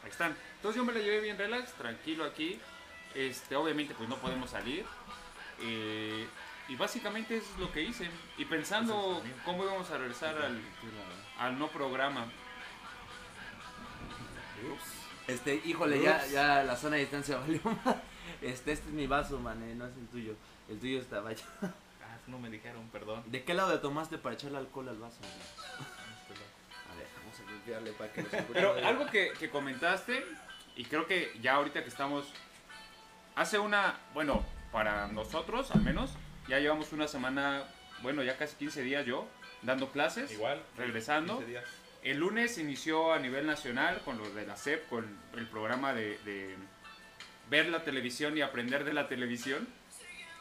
ahí 0.04 0.10
están. 0.10 0.36
Entonces 0.58 0.78
yo 0.78 0.86
me 0.86 0.94
la 0.94 1.00
llevé 1.00 1.22
bien 1.22 1.38
relax, 1.38 1.74
tranquilo 1.74 2.26
aquí. 2.26 2.60
Este, 3.16 3.56
obviamente 3.56 3.94
pues 3.96 4.10
no 4.10 4.18
podemos 4.18 4.50
salir. 4.50 4.86
eh, 5.62 6.28
y 6.70 6.76
básicamente 6.76 7.38
eso 7.38 7.48
es 7.54 7.60
lo 7.60 7.72
que 7.72 7.82
hice. 7.82 8.10
Y 8.38 8.44
pensando 8.46 9.24
cómo 9.46 9.64
íbamos 9.64 9.90
a 9.90 9.98
regresar 9.98 10.38
al, 10.38 10.60
al 11.40 11.58
no 11.58 11.70
programa. 11.70 12.30
Este, 15.28 15.62
híjole, 15.66 16.02
ya, 16.02 16.26
ya 16.28 16.64
la 16.64 16.76
zona 16.76 16.96
de 16.96 17.02
distancia 17.02 17.38
valió 17.40 17.62
más. 17.64 17.98
Este, 18.42 18.72
este 18.74 18.88
es 18.90 18.94
mi 18.94 19.08
vaso, 19.08 19.40
man, 19.40 19.62
eh, 19.64 19.76
no 19.76 19.86
es 19.88 19.96
el 19.98 20.08
tuyo. 20.08 20.36
El 20.70 20.80
tuyo 20.80 21.00
estaba 21.00 21.30
allá. 21.30 21.46
No 22.28 22.40
me 22.40 22.50
dijeron, 22.50 22.88
perdón. 22.90 23.24
¿De 23.28 23.44
qué 23.44 23.54
lado 23.54 23.74
le 23.74 23.80
tomaste 23.80 24.18
para 24.18 24.36
echarle 24.36 24.58
alcohol 24.58 24.90
al 24.90 24.98
vaso? 24.98 25.20
A 26.92 26.96
ver, 26.96 27.08
vamos 27.18 27.40
a 27.40 27.52
limpiarle 27.52 27.92
para 27.94 28.12
que 28.14 28.24
nos. 28.24 28.32
Pero 28.54 28.74
algo 28.86 29.06
que, 29.08 29.34
que 29.40 29.50
comentaste, 29.50 30.24
y 30.76 30.86
creo 30.86 31.06
que 31.06 31.32
ya 31.42 31.56
ahorita 31.56 31.84
que 31.84 31.90
estamos, 31.90 32.32
hace 33.36 33.60
una, 33.60 34.00
bueno, 34.14 34.46
para 34.72 35.08
nosotros 35.08 35.72
al 35.72 35.82
menos, 35.82 36.12
ya 36.48 36.60
llevamos 36.60 36.94
una 36.94 37.08
semana, 37.08 37.64
bueno, 38.02 38.24
ya 38.24 38.38
casi 38.38 38.56
15 38.58 38.82
días 38.84 39.06
yo, 39.06 39.28
dando 39.62 39.92
clases, 39.92 40.32
Igual. 40.32 40.62
regresando. 40.78 41.38
15 41.38 41.52
días. 41.52 41.66
El 42.04 42.20
lunes 42.20 42.58
inició 42.58 43.12
a 43.12 43.20
nivel 43.20 43.46
nacional 43.46 44.02
con 44.06 44.18
los 44.18 44.34
de 44.34 44.46
la 44.46 44.56
SEP, 44.56 44.88
con 44.88 45.18
el 45.36 45.48
programa 45.48 45.94
de, 45.94 46.18
de 46.20 46.56
ver 47.50 47.68
la 47.70 47.84
televisión 47.84 48.38
y 48.38 48.42
aprender 48.42 48.84
de 48.86 48.94
la 48.94 49.08
televisión, 49.08 49.68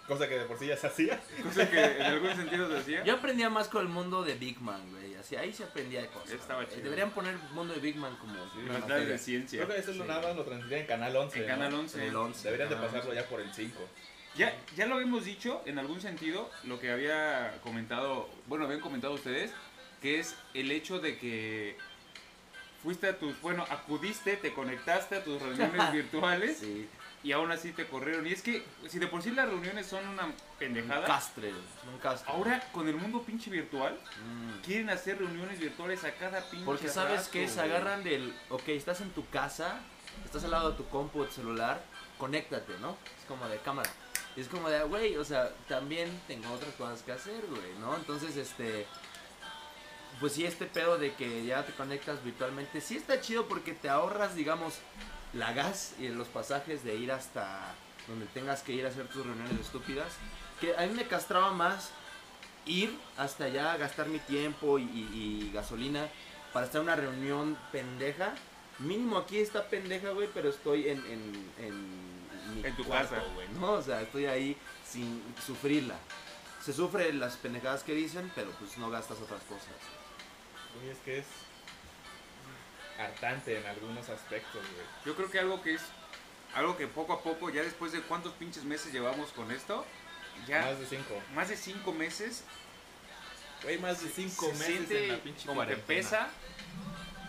Cosa 0.06 0.28
que 0.28 0.38
de 0.38 0.44
por 0.44 0.58
sí 0.58 0.66
ya 0.66 0.76
se 0.76 0.86
hacía. 0.86 1.20
cosa 1.42 1.68
que 1.70 1.80
en 1.84 2.02
algún 2.02 2.34
sentido 2.36 2.68
se 2.70 2.78
hacía. 2.78 3.04
Yo 3.04 3.14
aprendía 3.14 3.50
más 3.50 3.68
con 3.68 3.82
el 3.82 3.88
mundo 3.88 4.22
de 4.25 4.34
Big 4.34 4.60
Man, 4.60 4.80
güey. 4.90 5.14
Así, 5.16 5.34
ahí 5.36 5.52
se 5.52 5.64
aprendía 5.64 6.02
de 6.02 6.08
cosas. 6.08 6.32
Estaba 6.32 6.62
güey. 6.62 6.68
chido. 6.75 6.84
Deberían 6.84 7.10
poner 7.10 7.34
el 7.34 7.40
mundo 7.54 7.75
de 7.75 7.80
Big 7.80 7.96
Man 7.96 8.16
como 8.20 8.34
una 8.34 8.64
clases 8.64 8.80
materia. 8.82 9.08
de 9.08 9.18
ciencia. 9.18 9.64
Creo 9.64 9.75
que 9.75 9.80
eso 9.80 9.90
es 9.90 9.96
lo 9.96 10.04
Sí. 10.04 10.08
nada 10.08 10.22
más 10.22 10.36
lo 10.36 10.44
transmitían 10.44 10.80
en 10.82 10.86
Canal 10.86 11.16
11. 11.16 11.36
En 11.38 11.42
¿no? 11.42 11.48
Canal 11.48 11.75
11. 11.75 11.98
En 11.98 12.08
el 12.08 12.16
11. 12.16 12.44
Deberían 12.44 12.68
de 12.68 12.76
pasarlo 12.76 13.10
11. 13.10 13.14
ya 13.16 13.28
por 13.28 13.40
el 13.40 13.52
5. 13.52 13.88
Ya, 14.36 14.54
ya 14.76 14.86
lo 14.86 14.96
habíamos 14.96 15.25
dicho 15.25 15.62
en 15.64 15.78
algún 15.78 16.00
sentido, 16.00 16.50
lo 16.64 16.78
que 16.78 16.90
había 16.90 17.58
comentado, 17.62 18.28
bueno, 18.46 18.66
habían 18.66 18.80
comentado 18.80 19.14
ustedes, 19.14 19.50
que 20.02 20.20
es 20.20 20.36
el 20.52 20.70
hecho 20.70 20.98
de 21.00 21.16
que 21.16 21.76
fuiste 22.82 23.08
a 23.08 23.18
tus, 23.18 23.40
bueno, 23.40 23.64
acudiste, 23.70 24.36
te 24.36 24.52
conectaste 24.52 25.16
a 25.16 25.25
tus 25.25 25.40
reuniones 25.40 25.90
virtuales 25.92 26.58
Sí, 26.58 26.86
y 27.26 27.33
aún 27.33 27.50
así 27.50 27.73
te 27.73 27.88
corrieron. 27.88 28.25
Y 28.25 28.33
es 28.33 28.40
que 28.40 28.64
si 28.88 29.00
de 29.00 29.09
por 29.09 29.21
sí 29.21 29.33
las 29.33 29.49
reuniones 29.49 29.87
son 29.87 30.06
una 30.06 30.26
un 30.26 30.35
pendejada, 30.61 31.04
castre, 31.06 31.52
un 31.92 31.99
castre. 31.99 32.33
ahora 32.33 32.62
con 32.71 32.87
el 32.88 32.95
mundo 32.95 33.21
pinche 33.23 33.50
virtual, 33.50 33.99
Mm. 34.25 34.61
quieren 34.64 34.90
hacer 34.90 35.18
reuniones 35.18 35.59
virtuales 35.59 36.04
a 36.04 36.12
cada 36.12 36.40
pinche 36.49 36.64
Porque 36.64 36.88
sabes 36.88 37.26
que 37.26 37.49
se 37.49 37.61
agarran 37.61 38.04
del, 38.04 38.33
ok, 38.49 38.68
estás 38.68 39.00
en 39.00 39.11
tu 39.11 39.28
casa, 39.30 39.80
estás 40.25 40.45
al 40.45 40.52
lado 40.52 40.71
de 40.71 40.76
tu 40.76 40.88
compu, 40.88 41.23
de 41.23 41.26
tu 41.28 41.35
celular, 41.35 41.83
conéctate, 42.16 42.78
¿no? 42.80 42.97
Es 43.18 43.25
como 43.26 43.49
de 43.49 43.59
cámara. 43.59 43.90
Y 44.37 44.40
es 44.42 44.47
como 44.49 44.68
de, 44.68 44.85
güey, 44.85 45.16
o 45.16 45.25
sea, 45.25 45.50
también 45.66 46.09
tengo 46.28 46.52
otras 46.52 46.75
cosas 46.75 47.02
que 47.02 47.11
hacer, 47.11 47.45
güey, 47.49 47.75
¿no? 47.80 47.97
Entonces, 47.97 48.37
este, 48.37 48.87
pues 50.21 50.35
sí, 50.35 50.47
este 50.47 50.66
pedo 50.66 50.97
de 50.97 51.12
que 51.14 51.45
ya 51.45 51.66
te 51.66 51.73
conectas 51.73 52.23
virtualmente, 52.23 52.80
sí 52.80 52.97
está 52.97 53.21
chido 53.21 53.49
porque 53.49 53.73
te 53.73 53.88
ahorras, 53.88 54.37
digamos, 54.37 54.75
la 55.38 55.52
gas 55.52 55.95
y 55.99 56.09
los 56.09 56.28
pasajes 56.28 56.83
de 56.85 56.95
ir 56.97 57.12
hasta 57.12 57.75
donde 58.09 58.26
tengas 58.26 58.62
que 58.62 58.73
ir 58.73 58.85
a 58.87 58.88
hacer 58.88 59.07
tus 59.09 59.25
reuniones 59.26 59.61
estúpidas. 59.61 60.12
Que 60.61 60.76
a 60.76 60.83
mí 60.87 60.95
me 60.95 61.07
castraba 61.07 61.52
más 61.52 61.90
ir 62.64 62.97
hasta 63.16 63.45
allá, 63.45 63.76
gastar 63.76 64.07
mi 64.09 64.19
tiempo 64.19 64.78
y, 64.78 64.83
y- 64.85 65.11
y 65.49 65.50
gasolina 65.52 66.09
para 66.52 66.66
estar 66.66 66.81
en 66.81 66.87
una 66.87 66.97
reunión 66.97 67.57
pendeja. 67.73 68.35
Mínimo 68.78 69.19
aquí 69.19 69.38
está 69.38 69.64
pendeja, 69.69 70.11
güey, 70.11 70.28
pero 70.35 70.49
estoy 70.50 70.88
en, 70.88 70.99
en, 71.07 71.50
en 71.59 72.55
mi 72.55 72.66
En 72.66 72.76
tu 72.76 72.85
cuarto, 72.85 73.14
casa. 73.14 73.26
güey, 73.35 73.49
¿no? 73.61 73.73
O 73.73 73.83
sea, 73.83 74.02
estoy 74.02 74.26
ahí 74.26 74.57
sin 74.88 75.23
sufrirla. 75.47 75.97
Se 76.62 76.73
sufre 76.73 77.12
las 77.12 77.37
pendejadas 77.37 77.83
que 77.83 77.93
dicen, 77.95 78.31
pero 78.35 78.50
pues 78.52 78.76
no 78.78 78.90
gastas 78.90 79.19
otras 79.19 79.43
cosas. 79.43 79.69
Güey, 80.76 80.90
es 80.90 80.99
que 80.99 81.19
es 81.19 81.26
hartante 82.99 83.59
en 83.59 83.67
algunos 83.67 84.09
aspectos, 84.09 84.62
güey. 84.62 84.87
Yo 85.05 85.15
creo 85.15 85.31
que 85.31 85.38
algo 85.38 85.62
que 85.62 85.75
es, 85.75 85.83
algo 86.55 86.76
que 86.76 86.87
poco 86.87 87.12
a 87.12 87.23
poco, 87.23 87.50
ya 87.50 87.62
después 87.62 87.93
de 87.93 88.00
cuántos 88.03 88.33
pinches 88.35 88.65
meses 88.65 88.93
llevamos 88.93 89.31
con 89.33 89.50
esto, 89.50 89.85
ya 90.47 90.62
Más 90.62 90.79
de 90.79 90.87
cinco. 90.87 91.15
más 91.35 91.49
de 91.49 91.57
cinco 91.57 91.93
meses, 91.93 92.45
Güey, 93.62 93.79
más 93.79 94.03
de 94.03 94.11
cinco 94.11 94.47
se 94.47 94.53
meses 94.53 94.67
siente 94.67 95.05
en 95.05 95.12
la 95.12 95.19
pinche 95.19 95.47
como 95.47 95.67
que 95.67 95.76
pesa, 95.76 96.29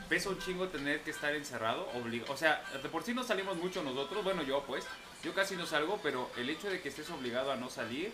pesa 0.10 0.30
un 0.30 0.40
chingo 0.40 0.68
tener 0.68 1.02
que 1.02 1.12
estar 1.12 1.34
encerrado, 1.34 1.90
obligado. 1.94 2.34
O 2.34 2.38
sea, 2.38 2.64
de 2.84 2.90
por 2.90 3.04
sí 3.04 3.14
no 3.14 3.24
salimos 3.24 3.58
mucho 3.58 3.82
nosotros, 3.82 4.24
bueno 4.24 4.44
yo 4.44 4.64
pues, 4.64 4.86
yo 5.24 5.34
casi 5.34 5.56
no 5.56 5.66
salgo, 5.66 6.00
pero 6.04 6.30
el 6.38 6.50
hecho 6.50 6.70
de 6.70 6.82
que 6.82 6.90
estés 6.90 7.10
obligado 7.10 7.52
a 7.52 7.56
no 7.56 7.70
salir 7.70 8.12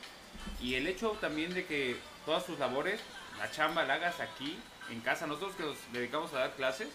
y 0.61 0.75
el 0.75 0.87
hecho 0.87 1.17
también 1.19 1.53
de 1.53 1.65
que 1.65 1.97
todas 2.25 2.45
tus 2.45 2.59
labores, 2.59 2.99
la 3.37 3.51
chamba 3.51 3.83
la 3.83 3.95
hagas 3.95 4.19
aquí, 4.19 4.57
en 4.89 5.01
casa, 5.01 5.27
nosotros 5.27 5.55
que 5.55 5.63
nos 5.63 5.77
dedicamos 5.91 6.33
a 6.33 6.39
dar 6.39 6.53
clases, 6.53 6.89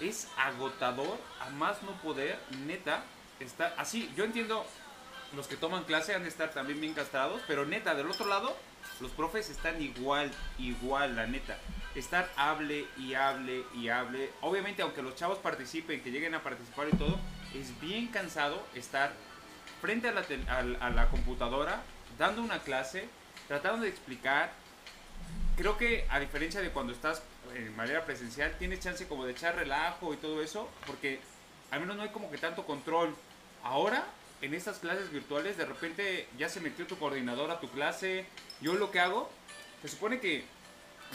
es 0.00 0.28
agotador 0.36 1.18
a 1.40 1.50
más 1.50 1.82
no 1.82 1.92
poder, 2.02 2.38
neta, 2.66 3.04
está 3.40 3.74
así, 3.76 4.12
yo 4.16 4.24
entiendo 4.24 4.64
los 5.34 5.48
que 5.48 5.56
toman 5.56 5.84
clase 5.84 6.14
han 6.14 6.22
de 6.22 6.28
estar 6.28 6.50
también 6.52 6.80
bien 6.80 6.94
castrados, 6.94 7.42
pero 7.46 7.66
neta, 7.66 7.94
del 7.94 8.10
otro 8.10 8.26
lado, 8.26 8.56
los 9.00 9.10
profes 9.10 9.50
están 9.50 9.82
igual, 9.82 10.30
igual, 10.58 11.16
la 11.16 11.26
neta. 11.26 11.58
Estar 11.94 12.30
hable 12.36 12.86
y 12.96 13.14
hable 13.14 13.64
y 13.74 13.88
hable. 13.88 14.30
Obviamente, 14.40 14.82
aunque 14.82 15.02
los 15.02 15.16
chavos 15.16 15.38
participen, 15.38 16.02
que 16.02 16.10
lleguen 16.10 16.34
a 16.34 16.42
participar 16.42 16.88
y 16.92 16.96
todo, 16.96 17.18
es 17.54 17.78
bien 17.80 18.08
cansado 18.08 18.64
estar 18.74 19.12
frente 19.80 20.08
a 20.08 20.12
la, 20.12 20.24
a 20.80 20.90
la 20.90 21.08
computadora, 21.08 21.82
dando 22.18 22.42
una 22.42 22.60
clase, 22.60 23.08
tratando 23.48 23.82
de 23.82 23.88
explicar. 23.88 24.52
Creo 25.56 25.76
que 25.76 26.06
a 26.10 26.20
diferencia 26.20 26.60
de 26.60 26.70
cuando 26.70 26.92
estás 26.92 27.22
en 27.54 27.76
manera 27.76 28.04
presencial, 28.04 28.56
tienes 28.58 28.80
chance 28.80 29.06
como 29.06 29.24
de 29.24 29.32
echar 29.32 29.56
relajo 29.56 30.12
y 30.12 30.16
todo 30.16 30.42
eso, 30.42 30.68
porque 30.86 31.20
al 31.70 31.80
menos 31.80 31.96
no 31.96 32.02
hay 32.02 32.10
como 32.10 32.30
que 32.30 32.38
tanto 32.38 32.66
control. 32.66 33.14
Ahora, 33.62 34.04
en 34.42 34.54
estas 34.54 34.78
clases 34.78 35.10
virtuales, 35.10 35.56
de 35.56 35.64
repente 35.64 36.28
ya 36.38 36.48
se 36.48 36.60
metió 36.60 36.86
tu 36.86 36.98
coordinador 36.98 37.50
a 37.50 37.60
tu 37.60 37.68
clase. 37.70 38.26
Yo 38.60 38.74
lo 38.74 38.90
que 38.90 39.00
hago, 39.00 39.30
se 39.82 39.88
supone 39.88 40.20
que 40.20 40.44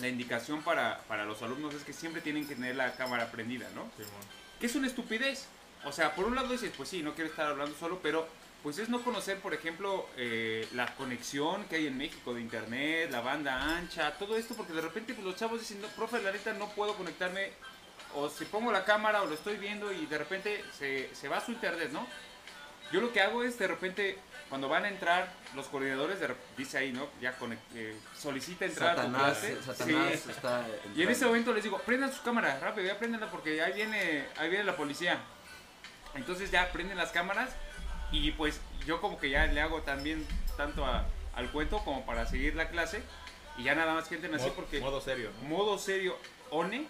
la 0.02 0.08
indicación 0.08 0.64
para, 0.64 1.00
para 1.08 1.26
los 1.26 1.42
alumnos 1.42 1.74
es 1.74 1.84
que 1.84 1.94
siempre 1.94 2.22
tienen 2.22 2.48
que 2.48 2.56
tener 2.56 2.76
la 2.76 2.94
cámara 2.94 3.32
prendida, 3.32 3.70
¿no? 3.76 3.90
Simón. 3.98 4.22
que 4.60 4.66
es 4.66 4.76
una 4.76 4.88
estupidez. 4.88 5.48
O 5.86 5.92
sea, 5.92 6.16
por 6.16 6.26
un 6.26 6.36
lado 6.36 6.50
dices, 6.50 6.72
pues 6.76 6.90
sí, 6.90 7.04
no 7.04 7.14
quiero 7.14 7.30
estar 7.30 7.48
hablando 7.48 7.76
solo, 7.78 8.00
pero 8.02 8.28
pues 8.64 8.78
es 8.78 8.90
no 8.90 9.02
conocer, 9.04 9.40
por 9.40 9.54
ejemplo, 9.54 10.08
eh, 10.18 10.68
la 10.74 10.94
conexión 10.96 11.64
que 11.66 11.78
hay 11.78 11.88
en 11.88 11.98
México 11.98 12.34
de 12.34 12.42
internet, 12.42 13.10
la 13.12 13.22
banda 13.22 13.78
ancha, 13.78 14.12
todo 14.18 14.36
esto, 14.36 14.54
porque 14.56 14.74
de 14.74 14.82
repente 14.82 15.14
pues, 15.14 15.26
los 15.26 15.36
chavos 15.38 15.60
dicen, 15.60 15.82
no, 15.82 15.88
profe, 15.90 16.22
la 16.22 16.32
neta 16.32 16.54
no 16.54 16.68
puedo 16.70 16.96
conectarme, 16.96 17.52
o 18.16 18.30
si 18.30 18.44
pongo 18.46 18.72
la 18.72 18.84
cámara 18.84 19.22
o 19.22 19.28
lo 19.28 19.36
estoy 19.36 19.58
viendo 19.58 19.92
y 19.94 20.06
de 20.08 20.18
repente 20.18 20.64
se, 20.78 21.14
se 21.16 21.28
va 21.30 21.40
su 21.44 21.52
internet, 21.52 21.90
¿no? 21.94 22.06
Yo 22.92 23.00
lo 23.02 23.14
que 23.14 23.22
hago 23.22 23.44
es 23.44 23.58
de 23.60 23.68
repente, 23.68 24.18
cuando 24.50 24.68
van 24.68 24.84
a 24.84 24.90
entrar 24.90 25.32
los 25.56 25.68
coordinadores, 25.68 26.20
de 26.20 26.36
dice 26.58 26.80
ahí, 26.80 26.92
¿no? 26.92 27.08
Ya 27.22 27.38
conect- 27.38 27.60
eh, 27.76 27.96
solicita 28.18 28.66
entrar 28.66 28.90
a 28.90 28.96
tu 28.96 29.02
Satanás, 29.12 29.38
clase. 29.38 29.64
Satanás 29.64 30.20
Sí. 30.26 30.32
está... 30.32 30.68
Y 30.96 31.04
en 31.04 31.10
ese 31.10 31.26
momento 31.28 31.54
les 31.54 31.64
digo, 31.64 31.78
prendan 31.86 32.12
sus 32.12 32.22
cámaras, 32.22 32.60
rápido, 32.60 32.88
ya 32.88 32.98
prendanla 32.98 33.30
porque 33.30 33.62
ahí 33.62 33.74
viene, 33.74 34.26
ahí 34.38 34.50
viene 34.50 34.64
la 34.66 34.76
policía. 34.76 35.20
Entonces 36.16 36.50
ya 36.50 36.72
prenden 36.72 36.98
las 36.98 37.12
cámaras 37.12 37.52
y 38.12 38.32
pues 38.32 38.60
yo 38.86 39.02
como 39.02 39.20
que 39.20 39.30
ya 39.30 39.46
le 39.48 39.62
hago 39.62 39.82
también 39.82 40.26
tanto 40.58 40.86
a- 40.86 41.06
al 41.36 41.52
cuento 41.52 41.80
como 41.84 42.06
para 42.06 42.26
seguir 42.26 42.56
la 42.56 42.70
clase 42.70 43.02
y 43.58 43.64
ya 43.64 43.76
nada 43.76 43.94
más 43.94 44.08
que 44.08 44.16
entren 44.16 44.34
así 44.36 44.48
Mo- 44.48 44.54
porque 44.54 44.80
Modo 44.80 45.00
serio, 45.02 45.32
¿no? 45.42 45.48
modo 45.50 45.78
serio, 45.78 46.18
one, 46.50 46.86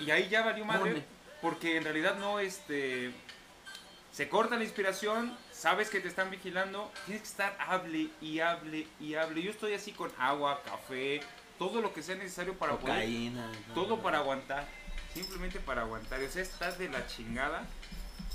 y 0.00 0.10
ahí 0.10 0.28
ya 0.28 0.42
valió 0.42 0.64
madre 0.64 0.90
One. 0.92 1.04
porque 1.42 1.76
en 1.76 1.84
realidad 1.84 2.16
no 2.16 2.38
este 2.40 3.12
se 4.12 4.28
corta 4.28 4.56
la 4.56 4.64
inspiración, 4.64 5.36
sabes 5.52 5.88
que 5.88 6.00
te 6.00 6.08
están 6.08 6.30
vigilando, 6.30 6.90
tienes 7.06 7.22
que 7.22 7.28
estar 7.28 7.56
hable 7.60 8.08
y 8.20 8.40
hable 8.40 8.86
y 8.98 9.14
hable. 9.14 9.40
Yo 9.42 9.50
estoy 9.52 9.72
así 9.74 9.92
con 9.92 10.10
agua, 10.18 10.60
café, 10.64 11.20
todo 11.58 11.80
lo 11.80 11.94
que 11.94 12.02
sea 12.02 12.16
necesario 12.16 12.54
para 12.58 12.72
poder 12.76 12.96
Cocaína. 12.96 13.50
todo 13.74 14.00
para 14.02 14.18
aguantar. 14.18 14.66
Simplemente 15.14 15.60
para 15.60 15.82
aguantar. 15.82 16.20
O 16.20 16.28
sea, 16.30 16.42
estás 16.42 16.76
de 16.78 16.88
la 16.88 17.06
chingada. 17.06 17.62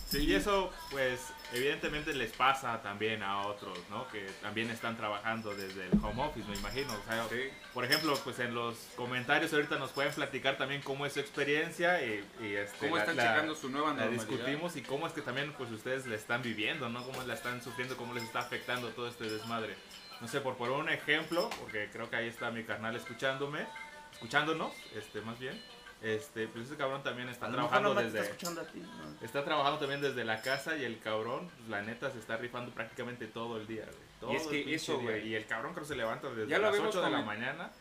Sí, 0.08 0.20
y 0.26 0.36
eso, 0.36 0.72
pues, 0.92 1.34
evidentemente 1.52 2.14
les 2.14 2.32
pasa 2.32 2.80
también 2.84 3.24
a 3.24 3.48
otros, 3.48 3.78
¿no? 3.90 4.08
Que 4.10 4.22
también 4.42 4.70
están 4.70 4.96
trabajando 4.96 5.56
desde 5.56 5.88
el 5.88 5.92
home 6.02 6.24
office, 6.24 6.48
me 6.48 6.56
imagino. 6.56 6.94
O 6.94 7.04
sea, 7.10 7.28
Sí. 7.28 7.50
por 7.74 7.86
ejemplo, 7.86 8.16
pues 8.24 8.38
en 8.40 8.54
los 8.54 8.76
comentarios 8.96 9.52
ahorita 9.52 9.78
nos 9.80 9.92
pueden 9.92 10.14
platicar 10.14 10.58
también 10.58 10.84
cómo 10.84 11.08
es 11.08 11.14
su 11.14 11.20
experiencia 11.20 12.04
y, 12.06 12.24
y, 12.40 12.54
este, 12.54 12.78
¿Cómo 12.86 12.98
la- 12.98 13.02
están 13.02 13.16
la- 13.18 13.24
checando 13.32 13.56
su 13.56 13.70
nueva 13.70 13.88
la 13.90 13.94
normalidad? 14.06 14.26
discutimos 14.28 14.76
y 14.76 14.82
cómo 14.84 15.08
es 15.08 15.14
que 15.14 15.22
también 15.22 15.52
pues 15.54 15.72
ustedes 15.72 16.06
la 16.06 16.16
están 16.16 16.44
viviendo, 16.44 16.88
¿no? 16.88 17.04
Cómo 17.04 17.24
la 17.24 17.34
están 17.34 17.64
sufriendo, 17.64 17.98
cómo 17.98 18.14
les 18.14 18.24
está 18.24 18.40
afectando 18.40 18.90
todo 18.90 19.08
este 19.08 19.24
desmadre. 19.28 19.76
No 20.22 20.28
sé, 20.28 20.40
por 20.40 20.56
poner 20.56 20.76
un 20.78 20.90
ejemplo, 20.90 21.50
porque 21.60 21.90
creo 21.92 22.10
que 22.12 22.16
ahí 22.16 22.28
está 22.28 22.52
mi 22.52 22.64
carnal 22.64 22.96
escuchándome, 22.96 23.66
escuchándonos, 24.14 24.72
este, 24.96 25.22
más 25.22 25.40
bien. 25.40 25.60
Este, 26.02 26.48
pues 26.48 26.66
ese 26.68 26.76
cabrón 26.76 27.02
también 27.02 27.30
está 27.30 27.50
trabajando 27.50 27.96
te 27.96 28.04
desde... 28.04 28.20
está 28.20 28.62
a 28.62 28.68
ti. 28.68 28.80
¿no? 28.80 29.26
Está 29.26 29.44
trabajando 29.44 29.80
también 29.80 30.02
desde 30.02 30.24
la 30.24 30.42
casa 30.42 30.78
y 30.78 30.84
el 30.84 31.00
cabrón, 31.00 31.50
pues, 31.58 31.70
la 31.70 31.82
neta, 31.82 32.12
se 32.12 32.20
está 32.20 32.38
rifando 32.38 32.72
prácticamente 32.72 33.28
todo 33.28 33.58
el 33.58 33.66
día, 33.66 33.86
güey. 33.86 33.98
Todo 34.20 34.34
Y 34.34 34.36
es 34.36 34.44
que 34.48 34.62
el 34.62 34.74
eso, 34.74 35.00
güey. 35.00 35.30
Y 35.30 35.36
el 35.36 35.46
cabrón 35.46 35.74
creo 35.74 35.84
que 35.84 35.90
se 35.90 35.96
levanta 35.96 36.30
desde 36.30 36.48
Ya 36.48 36.60
las 36.60 36.70
habíamos 36.70 36.96
8 36.96 37.06
de 37.06 37.12
la 37.12 37.22
mañana 37.22 37.72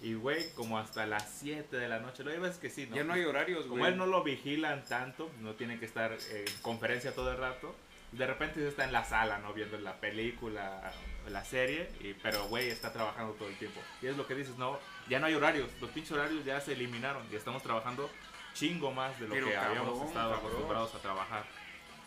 y, 0.00 0.14
güey, 0.14 0.50
como 0.54 0.78
hasta 0.78 1.06
las 1.06 1.28
7 1.40 1.76
de 1.76 1.88
la 1.88 2.00
noche. 2.00 2.24
Lo 2.24 2.30
hay 2.30 2.38
veces 2.38 2.58
que 2.58 2.70
sí, 2.70 2.86
¿no? 2.88 2.96
Ya 2.96 3.04
no 3.04 3.12
hay 3.12 3.24
horarios, 3.24 3.66
Como 3.66 3.78
güey. 3.78 3.92
él 3.92 3.98
no 3.98 4.06
lo 4.06 4.22
vigilan 4.22 4.84
tanto, 4.84 5.30
no 5.40 5.54
tiene 5.54 5.78
que 5.78 5.84
estar 5.84 6.12
en 6.12 6.44
conferencia 6.62 7.14
todo 7.14 7.30
el 7.30 7.38
rato. 7.38 7.74
De 8.16 8.26
repente 8.26 8.66
está 8.66 8.84
en 8.84 8.92
la 8.92 9.04
sala, 9.04 9.38
¿no? 9.38 9.52
Viendo 9.52 9.78
la 9.78 10.00
película, 10.00 10.92
la 11.28 11.44
serie, 11.44 11.90
y, 12.00 12.14
pero 12.14 12.46
güey 12.48 12.68
está 12.68 12.92
trabajando 12.92 13.32
todo 13.34 13.48
el 13.48 13.56
tiempo. 13.56 13.80
Y 14.02 14.06
es 14.06 14.16
lo 14.16 14.26
que 14.26 14.34
dices, 14.34 14.56
no, 14.56 14.78
ya 15.08 15.18
no 15.18 15.26
hay 15.26 15.34
horarios, 15.34 15.68
los 15.80 15.90
pinches 15.90 16.12
horarios 16.12 16.44
ya 16.44 16.60
se 16.60 16.72
eliminaron 16.72 17.26
y 17.32 17.36
estamos 17.36 17.62
trabajando 17.62 18.10
chingo 18.54 18.92
más 18.92 19.18
de 19.18 19.26
lo 19.26 19.34
Pero 19.34 19.46
que 19.48 19.56
habíamos 19.56 20.06
estado 20.06 20.30
cabrón. 20.32 20.50
acostumbrados 20.50 20.94
a 20.94 20.98
trabajar. 20.98 21.44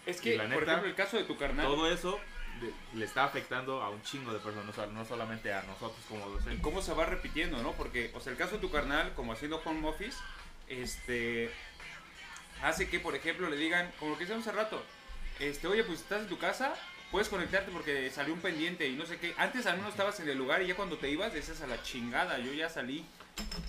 Es 0.06 0.20
Y 0.20 0.22
que, 0.22 0.38
la 0.38 0.46
por 0.46 0.64
ejemplo, 0.64 0.88
el 0.88 0.96
caso 0.96 1.18
de 1.18 1.24
tu 1.26 1.38
carnal. 1.38 1.66
Todo 1.66 1.92
eso 1.92 2.20
le, 2.94 3.06
está 3.06 3.26
afectando 3.26 3.82
a 3.82 3.90
un 3.90 4.02
chingo 4.02 4.32
de 4.34 4.40
personas, 4.40 4.70
o 4.70 4.74
sea, 4.74 4.88
no 4.88 5.04
solamente 5.06 5.54
a 5.54 5.62
nosotros 5.64 6.00
como 6.08 6.28
y 6.30 6.34
docentes. 6.34 6.62
cómo 6.62 6.82
se 6.82 6.94
va 6.94 7.06
repitiendo, 7.06 7.62
¿no? 7.62 7.74
Porque, 7.74 8.12
o 8.16 8.20
sea, 8.20 8.32
el 8.32 8.38
caso 8.38 8.56
de 8.56 8.62
tu 8.62 8.72
carnal, 8.72 9.14
como 9.16 9.34
haciendo 9.34 9.62
home 9.64 9.88
office, 9.88 10.18
este. 10.68 11.52
Hace 12.64 12.90
que, 12.90 13.00
por 13.00 13.16
ejemplo, 13.16 13.50
le 13.50 13.56
digan, 13.56 13.92
como 14.00 14.12
lo 14.12 14.18
que 14.18 14.24
hicimos 14.24 14.48
hace 14.48 14.56
rato, 14.58 14.82
este, 15.40 15.68
oye, 15.68 15.84
pues 15.84 16.02
estás 16.02 16.22
en 16.22 16.28
tu 16.28 16.38
casa, 16.38 16.74
puedes 17.12 17.30
conectarte 17.30 17.72
porque 17.72 18.10
salió 18.12 18.34
un 18.34 18.42
pendiente 18.42 18.88
y 18.88 18.96
no 18.96 19.06
sé 19.06 19.18
qué. 19.18 19.34
Antes 19.38 19.66
al 19.66 19.78
menos 19.78 19.92
estabas 19.92 20.20
en 20.20 20.30
el 20.30 20.38
lugar 20.38 20.62
y 20.62 20.68
ya 20.68 20.76
cuando 20.76 20.98
te 20.98 21.10
ibas 21.10 21.34
decías 21.34 21.62
a 21.62 21.68
la 21.68 21.82
chingada, 21.84 22.40
yo 22.40 22.54
ya 22.54 22.70
salí. 22.70 23.06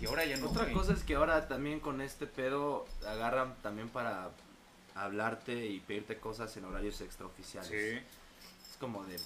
Y 0.01 0.07
ahora 0.07 0.25
ya 0.25 0.37
no. 0.39 0.49
Otra 0.49 0.73
cosa 0.73 0.93
es 0.95 1.03
que 1.03 1.15
ahora 1.15 1.47
también 1.47 1.81
con 1.81 2.01
este 2.01 2.27
pedo 2.27 2.87
agarran 3.07 3.55
también 3.63 3.89
para 3.89 4.31
hablarte 4.95 5.67
y 5.67 5.81
pedirte 5.81 6.19
cosas 6.19 6.57
en 6.57 6.65
horarios 6.65 7.01
extraoficiales. 7.01 7.69
Sí. 7.69 8.01
Es 8.71 8.77
como 8.79 9.05
de... 9.05 9.19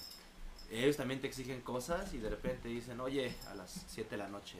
Ellos 0.69 0.97
también 0.97 1.21
te 1.21 1.27
exigen 1.27 1.61
cosas 1.61 2.13
y 2.13 2.17
de 2.17 2.29
repente 2.29 2.67
dicen, 2.67 2.99
oye, 2.99 3.35
a 3.49 3.53
las 3.53 3.85
7 3.89 4.09
de 4.11 4.17
la 4.17 4.27
noche, 4.27 4.57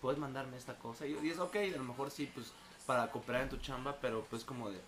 ¿puedes 0.00 0.18
mandarme 0.18 0.56
esta 0.56 0.74
cosa? 0.74 1.06
Y 1.06 1.14
dices, 1.14 1.38
ok, 1.38 1.56
a 1.56 1.76
lo 1.76 1.84
mejor 1.84 2.10
sí, 2.10 2.30
pues 2.32 2.52
para 2.86 3.10
cooperar 3.10 3.42
en 3.42 3.50
tu 3.50 3.58
chamba, 3.58 3.98
pero 4.00 4.26
pues 4.30 4.44
como 4.44 4.70
de... 4.70 4.78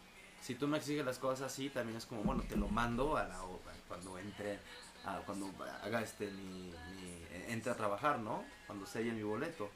Si 0.42 0.56
tú 0.56 0.66
me 0.66 0.78
exiges 0.78 1.04
las 1.06 1.18
cosas 1.18 1.52
así, 1.52 1.70
también 1.70 1.96
es 1.96 2.04
como, 2.06 2.22
bueno, 2.22 2.42
te 2.48 2.56
lo 2.56 2.68
mando 2.68 3.16
a 3.16 3.24
la 3.24 3.42
hora, 3.42 3.72
cuando 3.88 4.18
entre, 4.18 4.58
a- 5.04 5.18
cuando 5.24 5.48
haga 5.82 6.02
este, 6.02 6.26
mi, 6.30 6.74
mi- 6.96 7.24
entre 7.48 7.70
a 7.72 7.76
trabajar, 7.76 8.18
¿no? 8.18 8.44
Cuando 8.66 8.84
selle 8.84 9.12
mi 9.12 9.22
boleto. 9.22 9.70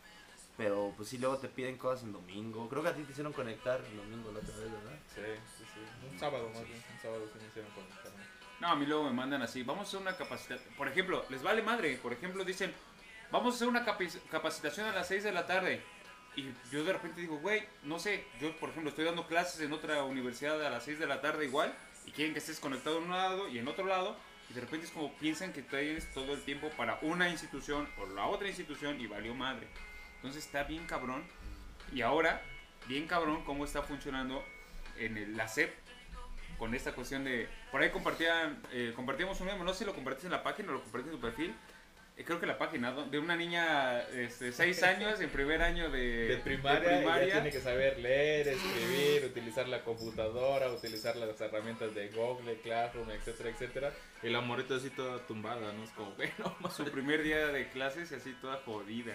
Pero 0.56 0.92
pues 0.96 1.08
sí, 1.11 1.18
luego 1.18 1.37
te 1.38 1.49
piden 1.49 1.76
cosas 1.76 2.04
en 2.04 2.12
domingo. 2.12 2.68
Creo 2.68 2.82
que 2.82 2.88
a 2.88 2.94
ti 2.94 3.02
te 3.04 3.12
hicieron 3.12 3.32
conectar 3.32 3.78
el 3.80 3.96
domingo 3.96 4.32
la 4.32 4.38
otra 4.40 4.56
vez, 4.56 4.73
¿verdad? 4.73 4.99
Sí, 5.14 5.20
sí, 5.58 5.64
sí. 5.75 6.08
Un 6.12 6.18
sábado 6.18 6.49
más 6.49 6.64
bien, 6.66 6.82
un 6.94 7.00
sábado 7.02 7.28
se 7.32 7.38
me 7.38 7.46
hicieron 7.49 7.70
conectarme. 7.73 8.25
No, 8.58 8.68
a 8.68 8.75
mí 8.76 8.87
luego 8.87 9.04
me 9.04 9.11
mandan 9.12 9.42
así, 9.42 9.62
vamos 9.62 9.85
a 9.85 9.88
hacer 9.88 10.00
una 10.00 10.16
capacitación. 10.16 10.75
Por 10.75 10.88
ejemplo, 10.88 11.25
les 11.28 11.42
vale 11.42 11.62
madre. 11.62 11.99
Por 11.99 12.14
ejemplo, 12.14 12.42
dicen, 12.42 12.73
vamos 13.30 13.52
a 13.52 13.56
hacer 13.56 13.68
una 13.68 13.85
capacitación 13.85 14.88
a 14.88 14.92
las 14.92 15.06
6 15.08 15.23
de 15.25 15.32
la 15.32 15.46
tarde. 15.46 15.85
Y 16.36 16.52
yo 16.70 16.84
de 16.84 16.92
repente 16.92 17.22
digo, 17.22 17.38
güey, 17.38 17.64
no 17.82 17.98
sé, 17.98 18.24
yo 18.40 18.54
por 18.58 18.68
ejemplo 18.68 18.90
estoy 18.90 19.06
dando 19.06 19.26
clases 19.26 19.60
en 19.62 19.72
otra 19.72 20.04
universidad 20.04 20.64
a 20.64 20.70
las 20.70 20.84
6 20.84 20.98
de 20.98 21.06
la 21.06 21.22
tarde 21.22 21.46
igual 21.46 21.74
y 22.04 22.10
quieren 22.10 22.34
que 22.34 22.40
estés 22.40 22.60
conectado 22.60 22.98
en 22.98 23.04
un 23.04 23.10
lado 23.10 23.48
y 23.48 23.58
en 23.58 23.66
otro 23.66 23.86
lado 23.86 24.16
y 24.50 24.54
de 24.54 24.60
repente 24.60 24.86
es 24.86 24.92
como 24.92 25.12
piensan 25.14 25.52
que 25.52 25.62
tienes 25.62 26.12
todo 26.12 26.34
el 26.34 26.42
tiempo 26.42 26.68
para 26.76 26.98
una 27.02 27.30
institución 27.30 27.88
o 27.98 28.06
la 28.14 28.26
otra 28.26 28.48
institución 28.48 29.00
y 29.00 29.06
valió 29.06 29.34
madre. 29.34 29.66
Entonces 30.16 30.44
está 30.44 30.64
bien 30.64 30.86
cabrón 30.86 31.24
y 31.92 32.02
ahora, 32.02 32.42
bien 32.86 33.06
cabrón 33.06 33.42
cómo 33.44 33.64
está 33.64 33.82
funcionando 33.82 34.44
en 34.98 35.16
el, 35.16 35.36
la 35.36 35.48
SEP 35.48 35.72
con 36.58 36.74
esta 36.74 36.92
cuestión 36.92 37.24
de... 37.24 37.48
Por 37.70 37.82
ahí 37.82 37.90
compartían, 37.90 38.60
eh, 38.72 38.92
compartíamos 38.94 39.40
un 39.40 39.46
meme, 39.46 39.64
no 39.64 39.72
sé 39.72 39.80
si 39.80 39.84
lo 39.84 39.94
compartiste 39.94 40.26
en 40.26 40.32
la 40.32 40.42
página 40.42 40.70
o 40.70 40.72
lo 40.74 40.82
compartiste 40.82 41.14
en 41.14 41.20
tu 41.20 41.26
perfil. 41.26 41.54
Eh, 42.16 42.25
creo 42.25 42.40
que 42.40 42.46
la 42.46 42.56
página 42.56 42.92
¿no? 42.92 43.04
de 43.04 43.18
una 43.18 43.37
niña 43.37 44.04
de 44.06 44.30
6 44.30 44.82
años 44.82 45.20
en 45.20 45.28
primer 45.28 45.61
año 45.61 45.90
de, 45.90 46.28
de 46.28 46.37
primaria, 46.38 47.02
ya 47.26 47.32
tiene 47.35 47.50
que 47.50 47.61
saber 47.61 47.99
leer, 47.99 48.49
escribir, 48.49 49.26
utilizar 49.26 49.68
la 49.68 49.85
computadora, 49.85 50.70
utilizar 50.70 51.14
las 51.16 51.38
herramientas 51.40 51.94
de 51.94 52.08
Google, 52.08 52.58
Classroom, 52.62 53.11
etcétera, 53.11 53.50
etcétera. 53.50 53.92
Y 54.23 54.30
la 54.30 54.40
morrita 54.40 54.76
así 54.76 54.88
toda 54.90 55.18
tumbada, 55.26 55.73
¿no? 55.75 55.85
Es 55.85 55.90
como, 55.90 56.12
bueno, 56.16 56.70
su 56.75 56.85
primer 56.85 57.23
día 57.23 57.49
de 57.49 57.68
clases 57.68 58.11
así 58.12 58.32
toda 58.40 58.56
jodida. 58.64 59.14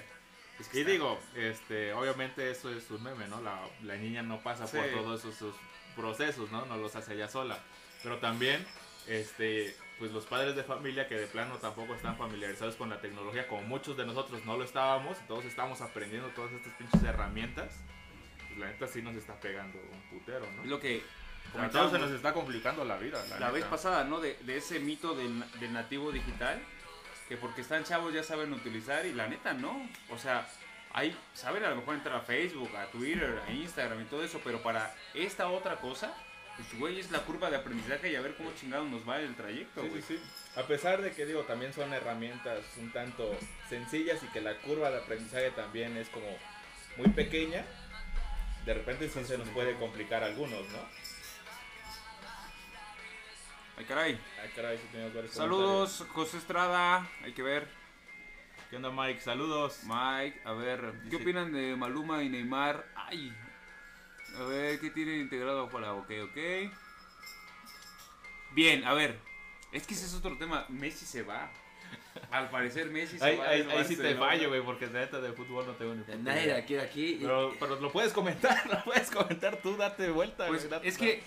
Es 0.59 0.67
que 0.67 0.77
y 0.77 0.81
está... 0.81 0.91
digo, 0.91 1.19
este, 1.35 1.93
obviamente 1.93 2.51
eso 2.51 2.71
es 2.71 2.89
un 2.91 3.01
meme, 3.01 3.27
¿no? 3.27 3.41
La, 3.41 3.61
la 3.81 3.95
niña 3.95 4.21
no 4.21 4.41
pasa 4.43 4.67
sí. 4.67 4.77
por 4.77 4.87
todos 4.91 5.21
esos, 5.21 5.35
esos, 5.35 5.55
procesos, 5.95 6.51
¿no? 6.51 6.65
No 6.67 6.77
los 6.77 6.95
hace 6.95 7.15
ella 7.15 7.27
sola. 7.27 7.57
Pero 8.03 8.19
también, 8.19 8.65
este, 9.07 9.75
pues 10.01 10.11
los 10.13 10.25
padres 10.25 10.55
de 10.55 10.63
familia 10.63 11.07
que 11.07 11.13
de 11.13 11.27
plano 11.27 11.57
tampoco 11.57 11.93
están 11.93 12.17
familiarizados 12.17 12.75
con 12.75 12.89
la 12.89 12.99
tecnología, 12.99 13.47
como 13.47 13.61
muchos 13.61 13.95
de 13.95 14.03
nosotros 14.03 14.43
no 14.45 14.57
lo 14.57 14.63
estábamos, 14.63 15.15
todos 15.27 15.45
estamos 15.45 15.79
aprendiendo 15.79 16.27
todas 16.29 16.51
estas 16.53 16.73
pinches 16.73 17.03
herramientas, 17.03 17.75
pues 18.47 18.59
la 18.59 18.65
neta 18.65 18.87
sí 18.87 19.03
nos 19.03 19.13
está 19.13 19.39
pegando 19.39 19.77
un 19.77 20.01
putero, 20.09 20.47
¿no? 20.57 20.65
Lo 20.65 20.79
que 20.79 21.03
como 21.53 21.69
todo 21.69 21.91
se 21.91 21.99
nos 21.99 22.09
está 22.09 22.33
complicando 22.33 22.83
la 22.83 22.97
vida. 22.97 23.23
La, 23.29 23.39
la 23.41 23.51
vez 23.51 23.63
pasada, 23.65 24.03
¿no? 24.03 24.19
De, 24.19 24.39
de 24.41 24.57
ese 24.57 24.79
mito 24.79 25.13
del, 25.13 25.43
del, 25.59 25.71
nativo 25.71 26.11
digital, 26.11 26.59
que 27.29 27.37
porque 27.37 27.61
están 27.61 27.83
chavos 27.83 28.11
ya 28.11 28.23
saben 28.23 28.51
utilizar 28.53 29.05
y 29.05 29.13
la 29.13 29.27
neta 29.27 29.53
no. 29.53 29.87
O 30.09 30.17
sea, 30.17 30.47
hay, 30.93 31.15
saben 31.35 31.63
a 31.63 31.69
lo 31.69 31.75
mejor 31.75 31.93
entrar 31.93 32.15
a 32.15 32.21
Facebook, 32.21 32.75
a 32.75 32.87
Twitter, 32.87 33.39
a 33.47 33.51
Instagram 33.51 34.01
y 34.01 34.05
todo 34.05 34.23
eso, 34.23 34.41
pero 34.43 34.63
para 34.63 34.95
esta 35.13 35.47
otra 35.49 35.75
cosa, 35.75 36.11
pues 36.69 36.79
güey, 36.79 36.99
es 36.99 37.11
la 37.11 37.19
curva 37.19 37.49
de 37.49 37.57
aprendizaje 37.57 38.11
y 38.11 38.15
a 38.15 38.21
ver 38.21 38.35
cómo 38.35 38.51
chingado 38.53 38.85
nos 38.85 39.07
va 39.07 39.19
el 39.19 39.35
trayecto, 39.35 39.81
güey. 39.81 40.01
Sí, 40.01 40.17
sí, 40.17 40.17
sí. 40.17 40.59
A 40.59 40.63
pesar 40.63 41.01
de 41.01 41.11
que 41.11 41.25
digo, 41.25 41.41
también 41.43 41.73
son 41.73 41.93
herramientas 41.93 42.59
un 42.77 42.91
tanto 42.91 43.35
sencillas 43.69 44.21
y 44.23 44.27
que 44.27 44.41
la 44.41 44.57
curva 44.59 44.89
de 44.91 44.97
aprendizaje 44.97 45.51
también 45.51 45.97
es 45.97 46.09
como 46.09 46.27
muy 46.97 47.09
pequeña, 47.09 47.65
de 48.65 48.73
repente 48.73 49.09
sí 49.09 49.23
se 49.23 49.37
nos 49.37 49.47
puede 49.49 49.75
complicar 49.75 50.23
a 50.23 50.27
algunos, 50.27 50.67
¿no? 50.69 50.79
Ay, 53.77 53.85
caray. 53.85 54.19
Ay, 54.41 54.49
caray, 54.55 54.77
sí 54.77 54.83
tenemos 54.91 55.13
varios 55.13 55.33
Saludos, 55.33 56.05
José 56.09 56.37
Estrada. 56.37 57.09
Hay 57.23 57.33
que 57.33 57.41
ver. 57.41 57.67
¿Qué 58.69 58.75
onda, 58.75 58.91
Mike? 58.91 59.19
Saludos. 59.19 59.81
Mike, 59.83 60.41
a 60.45 60.53
ver, 60.53 60.93
¿qué 61.03 61.09
Dice... 61.09 61.15
opinan 61.17 61.51
de 61.51 61.75
Maluma 61.75 62.23
y 62.23 62.29
Neymar? 62.29 62.85
Ay, 62.95 63.33
a 64.37 64.43
ver, 64.43 64.79
¿qué 64.79 64.89
tienen 64.89 65.21
integrado 65.21 65.69
para? 65.69 65.93
Ok, 65.93 66.11
ok. 66.23 66.71
Bien, 68.53 68.83
a 68.85 68.93
ver. 68.93 69.19
Es 69.71 69.87
que 69.87 69.93
ese 69.93 70.05
es 70.05 70.13
otro 70.13 70.37
tema. 70.37 70.65
Messi 70.69 71.05
se 71.05 71.23
va. 71.23 71.51
Al 72.31 72.49
parecer 72.49 72.89
Messi 72.89 73.17
se 73.17 73.25
ahí, 73.25 73.37
va. 73.37 73.49
Ahí, 73.49 73.67
ahí 73.69 73.85
sí 73.85 73.95
te 73.95 74.15
fallo, 74.15 74.49
güey, 74.49 74.61
porque 74.61 74.87
de 74.87 74.99
neta 74.99 75.19
de 75.19 75.31
fútbol 75.33 75.65
no 75.65 75.73
tengo 75.73 75.93
ni 75.93 76.03
puta 76.03 76.17
Nadie 76.17 76.47
de 76.47 76.55
aquí, 76.55 76.73
de 76.73 76.81
aquí. 76.81 77.17
Pero, 77.21 77.53
pero, 77.59 77.79
lo 77.79 77.91
puedes 77.91 78.13
comentar, 78.13 78.65
lo 78.71 78.83
puedes 78.83 79.09
comentar 79.09 79.57
tú, 79.57 79.75
date 79.77 80.09
vuelta. 80.09 80.47
Pues, 80.47 80.69
date, 80.69 80.87
es 80.87 80.97
que 80.97 81.23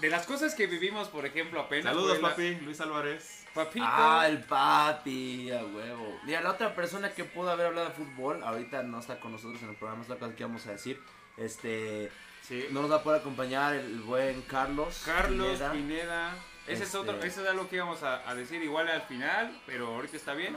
de 0.00 0.10
las 0.10 0.26
cosas 0.26 0.54
que 0.54 0.66
vivimos, 0.66 1.08
por 1.08 1.24
ejemplo, 1.24 1.60
apenas... 1.60 1.94
Saludos, 1.94 2.18
papi, 2.18 2.54
la... 2.54 2.60
Luis 2.60 2.80
Álvarez. 2.80 3.46
Papito. 3.54 3.86
Ah, 3.88 4.26
el 4.28 4.40
papi, 4.40 5.50
a 5.50 5.64
huevo. 5.64 6.20
Mira, 6.24 6.40
la 6.40 6.50
otra 6.50 6.74
persona 6.74 7.12
que 7.12 7.24
pudo 7.24 7.50
haber 7.50 7.66
hablado 7.66 7.88
de 7.88 7.94
fútbol, 7.94 8.42
ahorita 8.42 8.82
no 8.82 8.98
está 8.98 9.20
con 9.20 9.32
nosotros 9.32 9.62
en 9.62 9.70
el 9.70 9.76
programa, 9.76 10.02
es 10.02 10.08
la 10.08 10.16
cosa 10.16 10.34
que 10.34 10.44
vamos 10.44 10.66
a 10.66 10.72
decir. 10.72 11.00
Este... 11.36 12.10
Sí. 12.42 12.66
No 12.70 12.82
nos 12.82 12.90
va 12.90 12.96
a 12.96 13.02
poder 13.02 13.20
acompañar 13.20 13.74
el 13.74 14.00
buen 14.00 14.42
Carlos. 14.42 15.02
Carlos 15.06 15.46
Pineda. 15.46 15.72
Pineda. 15.72 16.36
Ese 16.66 16.72
este... 16.72 16.84
es 16.84 16.94
otro, 16.94 17.22
eso 17.22 17.42
es 17.42 17.48
algo 17.48 17.68
que 17.68 17.76
íbamos 17.76 18.02
a, 18.02 18.28
a, 18.28 18.34
decir 18.34 18.62
igual 18.62 18.88
al 18.88 19.02
final, 19.02 19.58
pero 19.64 19.86
ahorita 19.94 20.16
está 20.16 20.34
bien. 20.34 20.54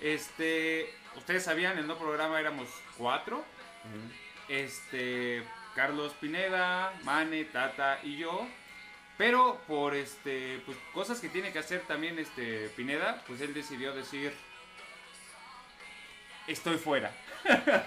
Este, 0.00 0.92
ustedes 1.16 1.44
sabían, 1.44 1.74
en 1.74 1.78
el 1.80 1.86
no 1.86 1.96
programa 1.96 2.40
éramos 2.40 2.68
cuatro. 2.98 3.38
Uh 3.38 3.40
-huh. 3.40 4.12
Este, 4.48 5.44
Carlos 5.74 6.12
Pineda, 6.20 6.92
Mane, 7.04 7.44
Tata 7.44 8.00
y 8.02 8.16
yo. 8.16 8.46
Pero 9.18 9.60
por 9.68 9.94
este, 9.94 10.60
pues 10.66 10.76
cosas 10.92 11.20
que 11.20 11.28
tiene 11.28 11.52
que 11.52 11.58
hacer 11.60 11.82
también 11.82 12.18
este 12.18 12.68
Pineda, 12.70 13.22
pues 13.26 13.40
él 13.40 13.54
decidió 13.54 13.92
decir 13.94 14.32
estoy 16.46 16.76
fuera. 16.78 17.12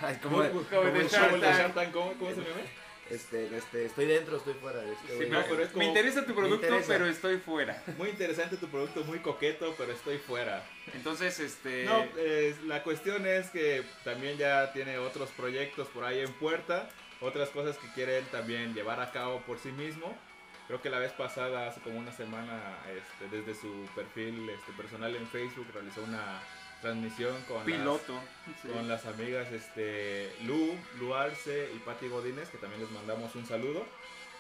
Ay, 0.02 0.20
¿Cómo, 0.22 0.38
¿Cómo, 0.38 0.50
¿Cómo, 0.50 0.64
¿Cómo, 0.70 2.14
¿Cómo 2.20 2.30
se 2.32 2.42
llama? 2.42 2.62
Este, 3.10 3.56
este, 3.56 3.86
estoy 3.86 4.08
dentro, 4.08 4.38
estoy 4.38 4.56
fuera. 4.56 4.84
Este, 4.84 5.26
sí, 5.26 5.30
no, 5.30 5.44
pero 5.48 5.62
es 5.62 5.70
como, 5.70 5.84
me 5.84 5.90
interesa 5.90 6.26
tu 6.26 6.34
producto, 6.34 6.66
interesa. 6.66 6.88
pero 6.88 7.06
estoy 7.06 7.38
fuera. 7.38 7.84
Muy 7.98 8.10
interesante 8.10 8.58
tu 8.58 8.68
producto, 8.68 9.04
muy 9.04 9.20
coqueto, 9.20 9.76
pero 9.78 9.92
estoy 9.92 10.18
fuera. 10.18 10.64
Entonces, 10.94 11.40
este... 11.40 11.86
No, 11.86 12.04
eh, 12.18 12.56
la 12.66 12.82
cuestión 12.82 13.28
es 13.28 13.52
que 13.52 13.84
también 14.04 14.38
ya 14.38 14.74
tiene 14.74 14.98
otros 14.98 15.30
proyectos 15.30 15.88
por 15.90 16.04
ahí 16.04 16.20
en 16.20 16.34
puerta, 16.34 16.90
otras 17.22 17.50
cosas 17.50 17.78
que 17.78 17.88
quiere 17.94 18.18
él 18.18 18.26
también 18.32 18.74
llevar 18.74 19.00
a 19.00 19.12
cabo 19.12 19.42
por 19.42 19.60
sí 19.60 19.70
mismo. 19.72 20.18
Creo 20.66 20.82
que 20.82 20.90
la 20.90 20.98
vez 20.98 21.12
pasada, 21.12 21.68
hace 21.68 21.82
como 21.82 22.00
una 22.00 22.12
semana, 22.12 22.80
este, 22.90 23.38
desde 23.38 23.54
su 23.54 23.88
perfil 23.94 24.50
este, 24.50 24.72
personal 24.72 25.16
en 25.16 25.28
Facebook, 25.28 25.68
realizó 25.72 26.02
una 26.02 26.42
transmisión 26.82 27.36
con 27.48 27.64
piloto 27.64 28.14
las, 28.14 28.62
sí. 28.62 28.68
con 28.68 28.88
las 28.88 29.06
amigas 29.06 29.52
este 29.52 30.32
Lu, 30.44 30.76
Lu 31.00 31.14
Arce 31.16 31.70
y 31.76 31.80
Patti 31.80 32.08
Godínez 32.08 32.50
que 32.50 32.58
también 32.58 32.82
les 32.82 32.92
mandamos 32.92 33.34
un 33.36 33.46
saludo 33.46 33.86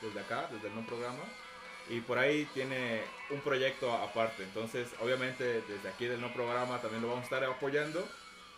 desde 0.02 0.19
acá, 0.19 0.48
desde 0.52 0.67
el 0.67 0.76
no 0.76 0.86
programa. 0.86 1.24
Y 1.88 2.00
por 2.02 2.17
ahí 2.17 2.48
tiene 2.54 3.02
un 3.30 3.41
proyecto 3.41 3.91
aparte. 3.93 4.43
Entonces 4.43 4.93
obviamente 5.02 5.62
desde 5.62 5.89
aquí 5.89 6.06
del 6.06 6.21
no 6.21 6.34
programa 6.34 6.82
también 6.82 7.02
lo 7.02 7.10
vamos 7.10 7.24
a 7.24 7.26
estar 7.26 7.43
apoyando. 7.43 8.06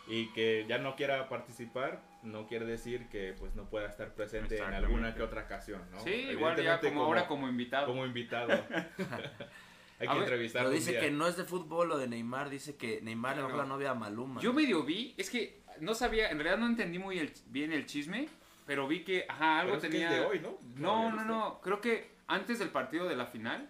Y 0.09 0.31
que 0.31 0.65
ya 0.69 0.77
no 0.77 0.95
quiera 0.95 1.27
participar 1.27 2.01
no 2.23 2.47
quiere 2.47 2.65
decir 2.65 3.07
que 3.09 3.33
pues 3.37 3.55
no 3.55 3.69
pueda 3.69 3.87
estar 3.87 4.13
presente 4.13 4.57
en 4.57 4.73
alguna 4.73 5.13
que 5.13 5.21
otra 5.21 5.43
ocasión 5.43 5.81
¿no? 5.91 5.99
sí 5.99 6.11
igual 6.11 6.61
ya 6.61 6.79
como, 6.79 6.93
como 6.93 7.03
ahora 7.05 7.27
como 7.27 7.47
invitado. 7.47 7.87
como 7.87 8.05
invitado 8.05 8.47
Hay 9.99 10.07
que 10.07 10.13
ver, 10.13 10.23
entrevistarlo. 10.23 10.69
Pero 10.69 10.79
dice 10.79 10.99
que 10.99 11.11
no 11.11 11.27
es 11.27 11.37
de 11.37 11.43
fútbol 11.43 11.91
o 11.91 11.97
de 11.97 12.07
Neymar, 12.07 12.49
dice 12.49 12.75
que 12.75 13.01
Neymar 13.01 13.37
le 13.37 13.43
bajó 13.43 13.57
la 13.57 13.65
novia 13.65 13.91
a 13.91 13.95
Maluma. 13.95 14.41
Yo 14.41 14.53
medio 14.53 14.83
vi, 14.83 15.15
es 15.17 15.29
que 15.29 15.61
no 15.79 15.95
sabía, 15.95 16.29
en 16.29 16.37
realidad 16.37 16.59
no 16.59 16.67
entendí 16.67 16.99
muy 16.99 17.19
el, 17.19 17.33
bien 17.47 17.71
el 17.71 17.85
chisme, 17.85 18.29
pero 18.65 18.87
vi 18.87 19.03
que, 19.03 19.25
ajá, 19.27 19.59
algo 19.59 19.77
pero 19.77 19.81
tenía... 19.81 20.11
Es 20.11 20.19
de 20.19 20.25
hoy, 20.25 20.39
¿no? 20.39 20.57
No, 20.75 21.09
no, 21.09 21.23
no, 21.23 21.25
no, 21.25 21.61
creo 21.61 21.81
que 21.81 22.11
antes 22.27 22.59
del 22.59 22.69
partido 22.69 23.07
de 23.07 23.15
la 23.15 23.25
final, 23.25 23.67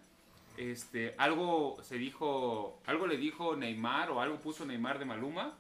este, 0.58 1.14
algo 1.18 1.78
se 1.84 1.98
dijo, 1.98 2.82
algo 2.86 3.08
le 3.08 3.18
dijo 3.18 3.56
Neymar 3.56 4.12
o 4.12 4.22
algo 4.22 4.38
puso 4.40 4.66
Neymar 4.66 5.00
de 5.00 5.06
Maluma, 5.06 5.56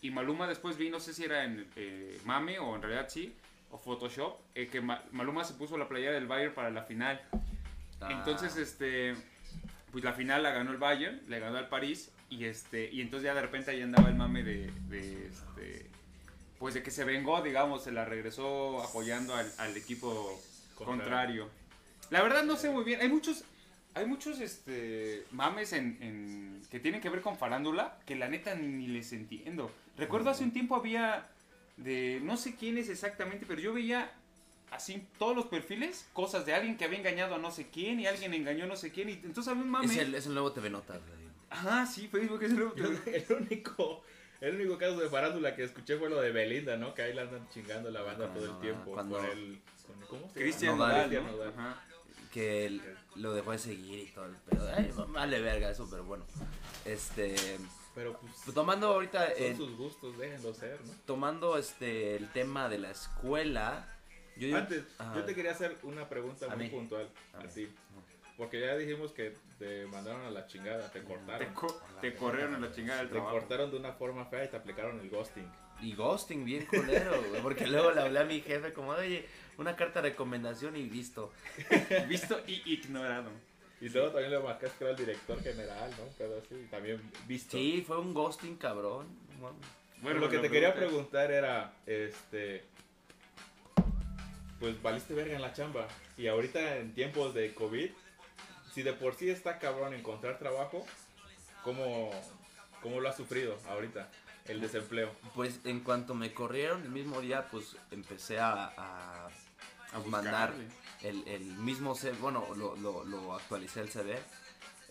y 0.00 0.10
Maluma 0.10 0.46
después 0.46 0.76
vi, 0.76 0.90
no 0.90 1.00
sé 1.00 1.14
si 1.14 1.24
era 1.24 1.44
en 1.44 1.66
eh, 1.76 2.20
Mame 2.26 2.58
o 2.58 2.76
en 2.76 2.82
realidad 2.82 3.08
sí, 3.08 3.34
o 3.70 3.78
Photoshop, 3.78 4.38
eh, 4.54 4.68
que 4.68 4.82
Ma 4.82 5.02
Maluma 5.12 5.44
se 5.44 5.54
puso 5.54 5.78
la 5.78 5.88
playera 5.88 6.12
del 6.12 6.26
Bayern 6.26 6.54
para 6.54 6.70
la 6.70 6.82
final. 6.82 7.22
Ah. 8.02 8.08
Entonces, 8.10 8.54
este 8.58 9.14
pues 9.94 10.02
la 10.02 10.12
final 10.12 10.42
la 10.42 10.50
ganó 10.50 10.72
el 10.72 10.78
Bayern, 10.78 11.20
le 11.28 11.38
ganó 11.38 11.56
al 11.56 11.68
París 11.68 12.10
y 12.28 12.46
este 12.46 12.90
y 12.92 13.00
entonces 13.00 13.26
ya 13.26 13.34
de 13.34 13.42
repente 13.42 13.70
ahí 13.70 13.80
andaba 13.80 14.08
el 14.08 14.16
mame 14.16 14.42
de, 14.42 14.68
de 14.88 15.28
este 15.28 15.88
pues 16.58 16.74
de 16.74 16.82
que 16.82 16.90
se 16.90 17.04
vengó, 17.04 17.40
digamos, 17.42 17.84
se 17.84 17.92
la 17.92 18.04
regresó 18.04 18.82
apoyando 18.82 19.36
al, 19.36 19.48
al 19.56 19.76
equipo 19.76 20.42
contrario. 20.74 21.44
contrario. 21.44 21.50
La 22.10 22.24
verdad 22.24 22.42
no 22.42 22.56
sé 22.56 22.70
muy 22.70 22.82
bien, 22.82 23.02
hay 23.02 23.08
muchos 23.08 23.44
hay 23.94 24.06
muchos 24.06 24.40
este 24.40 25.26
mames 25.30 25.72
en, 25.72 25.96
en, 26.00 26.62
que 26.72 26.80
tienen 26.80 27.00
que 27.00 27.08
ver 27.08 27.20
con 27.20 27.38
farándula 27.38 27.96
que 28.04 28.16
la 28.16 28.28
neta 28.28 28.56
ni 28.56 28.88
les 28.88 29.12
entiendo. 29.12 29.70
Recuerdo 29.96 30.30
hace 30.30 30.42
un 30.42 30.52
tiempo 30.52 30.74
había 30.74 31.24
de 31.76 32.20
no 32.24 32.36
sé 32.36 32.56
quién 32.56 32.78
es 32.78 32.88
exactamente, 32.88 33.46
pero 33.46 33.60
yo 33.60 33.72
veía 33.72 34.10
así 34.74 35.06
todos 35.18 35.36
los 35.36 35.46
perfiles, 35.46 36.08
cosas 36.12 36.44
de 36.46 36.54
alguien 36.54 36.76
que 36.76 36.84
había 36.84 36.98
engañado 36.98 37.34
a 37.34 37.38
no 37.38 37.50
sé 37.50 37.68
quién 37.70 38.00
y 38.00 38.06
alguien 38.06 38.34
engañó 38.34 38.64
a 38.64 38.68
no 38.68 38.76
sé 38.76 38.90
quién 38.90 39.08
y 39.08 39.12
entonces 39.12 39.48
había 39.48 39.62
un 39.62 39.70
mame. 39.70 39.86
Es 39.86 39.96
el, 39.96 40.14
es 40.14 40.26
el 40.26 40.34
nuevo 40.34 40.52
TV 40.52 40.70
Notas. 40.70 41.00
Ajá, 41.50 41.86
sí, 41.86 42.08
Facebook 42.08 42.42
es 42.42 42.50
el 42.50 42.56
nuevo 42.56 42.72
TV 42.72 43.26
El 43.28 43.36
único, 43.36 44.02
el 44.40 44.54
único 44.56 44.78
caso 44.78 44.98
de 44.98 45.08
farándula 45.08 45.54
que 45.54 45.64
escuché 45.64 45.96
fue 45.96 46.10
lo 46.10 46.20
de 46.20 46.32
Belinda, 46.32 46.76
¿no? 46.76 46.94
Que 46.94 47.02
ahí 47.02 47.14
la 47.14 47.22
andan 47.22 47.48
chingando 47.50 47.90
la 47.90 48.02
banda 48.02 48.32
todo 48.32 48.44
el 48.44 48.60
tiempo. 48.60 48.92
Cuando 48.92 49.16
con 49.16 49.26
el, 49.26 49.60
con, 49.86 50.00
¿Cómo 50.08 50.32
se 50.32 50.40
Cristian 50.40 50.72
llama? 50.72 51.06
Nodal, 51.06 51.24
¿no? 51.24 51.42
Ajá. 51.44 51.84
que 52.32 52.66
él 52.66 52.82
lo 53.14 53.32
dejó 53.32 53.52
de 53.52 53.58
seguir 53.58 54.00
y 54.00 54.06
todo 54.10 54.26
el 54.26 54.34
pedo. 54.34 54.68
Ay, 54.74 54.92
vale 55.08 55.40
verga 55.40 55.70
eso, 55.70 55.86
pero 55.88 56.04
bueno. 56.04 56.24
Este, 56.84 57.36
Pero 57.94 58.18
pues 58.18 58.32
pues, 58.44 58.54
tomando 58.54 58.88
ahorita 58.88 59.28
son 59.28 59.36
eh, 59.38 59.54
sus 59.56 59.76
gustos, 59.76 60.18
déjenlo 60.18 60.52
ser, 60.52 60.80
¿no? 60.84 60.92
tomando 61.06 61.56
este 61.56 62.16
el 62.16 62.28
tema 62.30 62.68
de 62.68 62.78
la 62.78 62.90
escuela, 62.90 63.93
yo 64.36 64.46
digo- 64.46 64.58
Antes, 64.58 64.84
Ajá. 64.98 65.14
yo 65.16 65.24
te 65.24 65.34
quería 65.34 65.52
hacer 65.52 65.76
una 65.82 66.08
pregunta 66.08 66.46
A 66.46 66.56
muy 66.56 66.64
mí. 66.66 66.70
puntual 66.70 67.08
A 67.34 67.38
a, 67.38 67.42
mí. 67.42 67.48
ti. 67.54 67.68
Porque 68.36 68.60
ya 68.60 68.76
dijimos 68.76 69.12
que 69.12 69.32
te 69.60 69.86
mandaron 69.86 70.22
a 70.22 70.30
la 70.30 70.46
chingada, 70.46 70.90
te 70.90 71.00
Te, 71.00 71.06
cortaron. 71.06 71.54
co- 71.54 71.80
te 72.00 72.14
corrieron 72.14 72.54
a 72.56 72.58
la 72.58 72.72
chingada 72.72 72.98
del 72.98 73.08
Te 73.08 73.12
trabajo. 73.14 73.38
cortaron 73.38 73.70
de 73.70 73.76
una 73.76 73.92
forma 73.92 74.24
fea 74.26 74.44
y 74.44 74.48
te 74.48 74.56
aplicaron 74.56 74.98
el 75.00 75.08
ghosting. 75.10 75.48
y 75.80 75.92
ghosting 75.94 76.44
bien 76.44 76.66
culero, 76.66 77.20
güey, 77.28 77.42
porque 77.42 77.66
luego 77.66 77.90
le 77.90 78.00
hablé 78.00 78.20
a 78.20 78.24
mi 78.24 78.40
jefe 78.40 78.72
como, 78.72 78.90
"Oye, 78.90 79.26
una 79.58 79.74
carta 79.76 80.00
de 80.00 80.10
recomendación 80.10 80.76
y 80.76 80.84
listo." 80.88 81.32
Visto 82.08 82.40
y 82.46 82.62
ignorado. 82.72 83.30
Y 83.80 83.88
luego 83.88 84.08
también 84.10 84.30
le 84.30 84.38
marcaste 84.38 84.78
que 84.78 84.84
era 84.84 84.90
el 84.92 84.96
director 84.96 85.42
general, 85.42 85.90
¿no? 85.98 86.04
Pero 86.16 86.40
sí, 86.48 86.66
también 86.70 87.00
visto. 87.26 87.56
Sí, 87.56 87.84
fue 87.86 87.98
un 88.00 88.14
ghosting 88.14 88.56
cabrón. 88.56 89.06
no 89.36 89.42
mames. 89.48 89.66
Bueno, 90.00 90.20
lo 90.20 90.28
que 90.28 90.38
te 90.38 90.48
quería 90.50 90.74
pregunta 90.74 91.20
preguntar 91.26 91.30
era, 91.32 91.72
este, 91.86 92.64
pues 94.64 94.80
valiste 94.80 95.12
verga 95.12 95.36
en 95.36 95.42
la 95.42 95.52
chamba. 95.52 95.86
Y 96.16 96.26
ahorita 96.26 96.78
en 96.78 96.94
tiempos 96.94 97.34
de 97.34 97.52
COVID, 97.54 97.90
si 98.72 98.82
de 98.82 98.94
por 98.94 99.14
sí 99.14 99.28
está 99.28 99.58
cabrón 99.58 99.92
encontrar 99.92 100.38
trabajo, 100.38 100.86
¿cómo, 101.62 102.10
cómo 102.80 102.98
lo 102.98 103.10
has 103.10 103.16
sufrido 103.16 103.58
ahorita? 103.68 104.10
El 104.48 104.62
desempleo. 104.62 105.12
Pues 105.34 105.60
en 105.64 105.80
cuanto 105.80 106.14
me 106.14 106.32
corrieron 106.32 106.82
el 106.82 106.88
mismo 106.88 107.20
día, 107.20 107.46
pues 107.50 107.76
empecé 107.90 108.40
a, 108.40 108.72
a, 108.74 109.28
A 109.92 109.98
mandar 110.06 110.54
el, 111.02 111.28
el 111.28 111.44
mismo 111.44 111.94
CV, 111.94 112.16
bueno, 112.18 112.46
lo, 112.56 112.74
lo, 112.76 113.04
lo 113.04 113.34
actualicé 113.34 113.82
el 113.82 113.90
CV. 113.90 114.18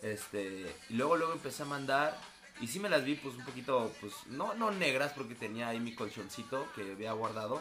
Este, 0.02 0.72
y 0.88 0.94
luego 0.94 1.16
luego 1.16 1.32
empecé 1.32 1.64
a 1.64 1.66
mandar 1.66 2.16
y 2.60 2.68
sí 2.68 2.78
me 2.78 2.88
las 2.88 3.04
vi 3.04 3.16
pues 3.16 3.34
un 3.34 3.44
poquito 3.44 3.92
pues 4.00 4.12
no 4.28 4.54
no 4.54 4.70
negras 4.70 5.12
porque 5.14 5.34
tenía 5.34 5.68
ahí 5.68 5.80
mi 5.80 5.96
colchoncito 5.96 6.64
que 6.76 6.92
había 6.92 7.12
guardado. 7.12 7.60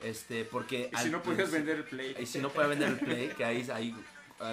Este, 0.00 0.44
porque 0.44 0.90
Y 0.92 0.96
si 0.96 1.02
al 1.04 1.12
no 1.12 1.22
podías 1.22 1.50
vender 1.50 1.76
el 1.78 1.84
play. 1.84 2.16
y 2.18 2.26
si 2.26 2.38
no 2.38 2.50
puede 2.50 2.68
vender 2.68 2.88
el 2.90 2.98
play, 2.98 3.28
que 3.36 3.44
ahí, 3.44 3.68
ahí 3.72 3.94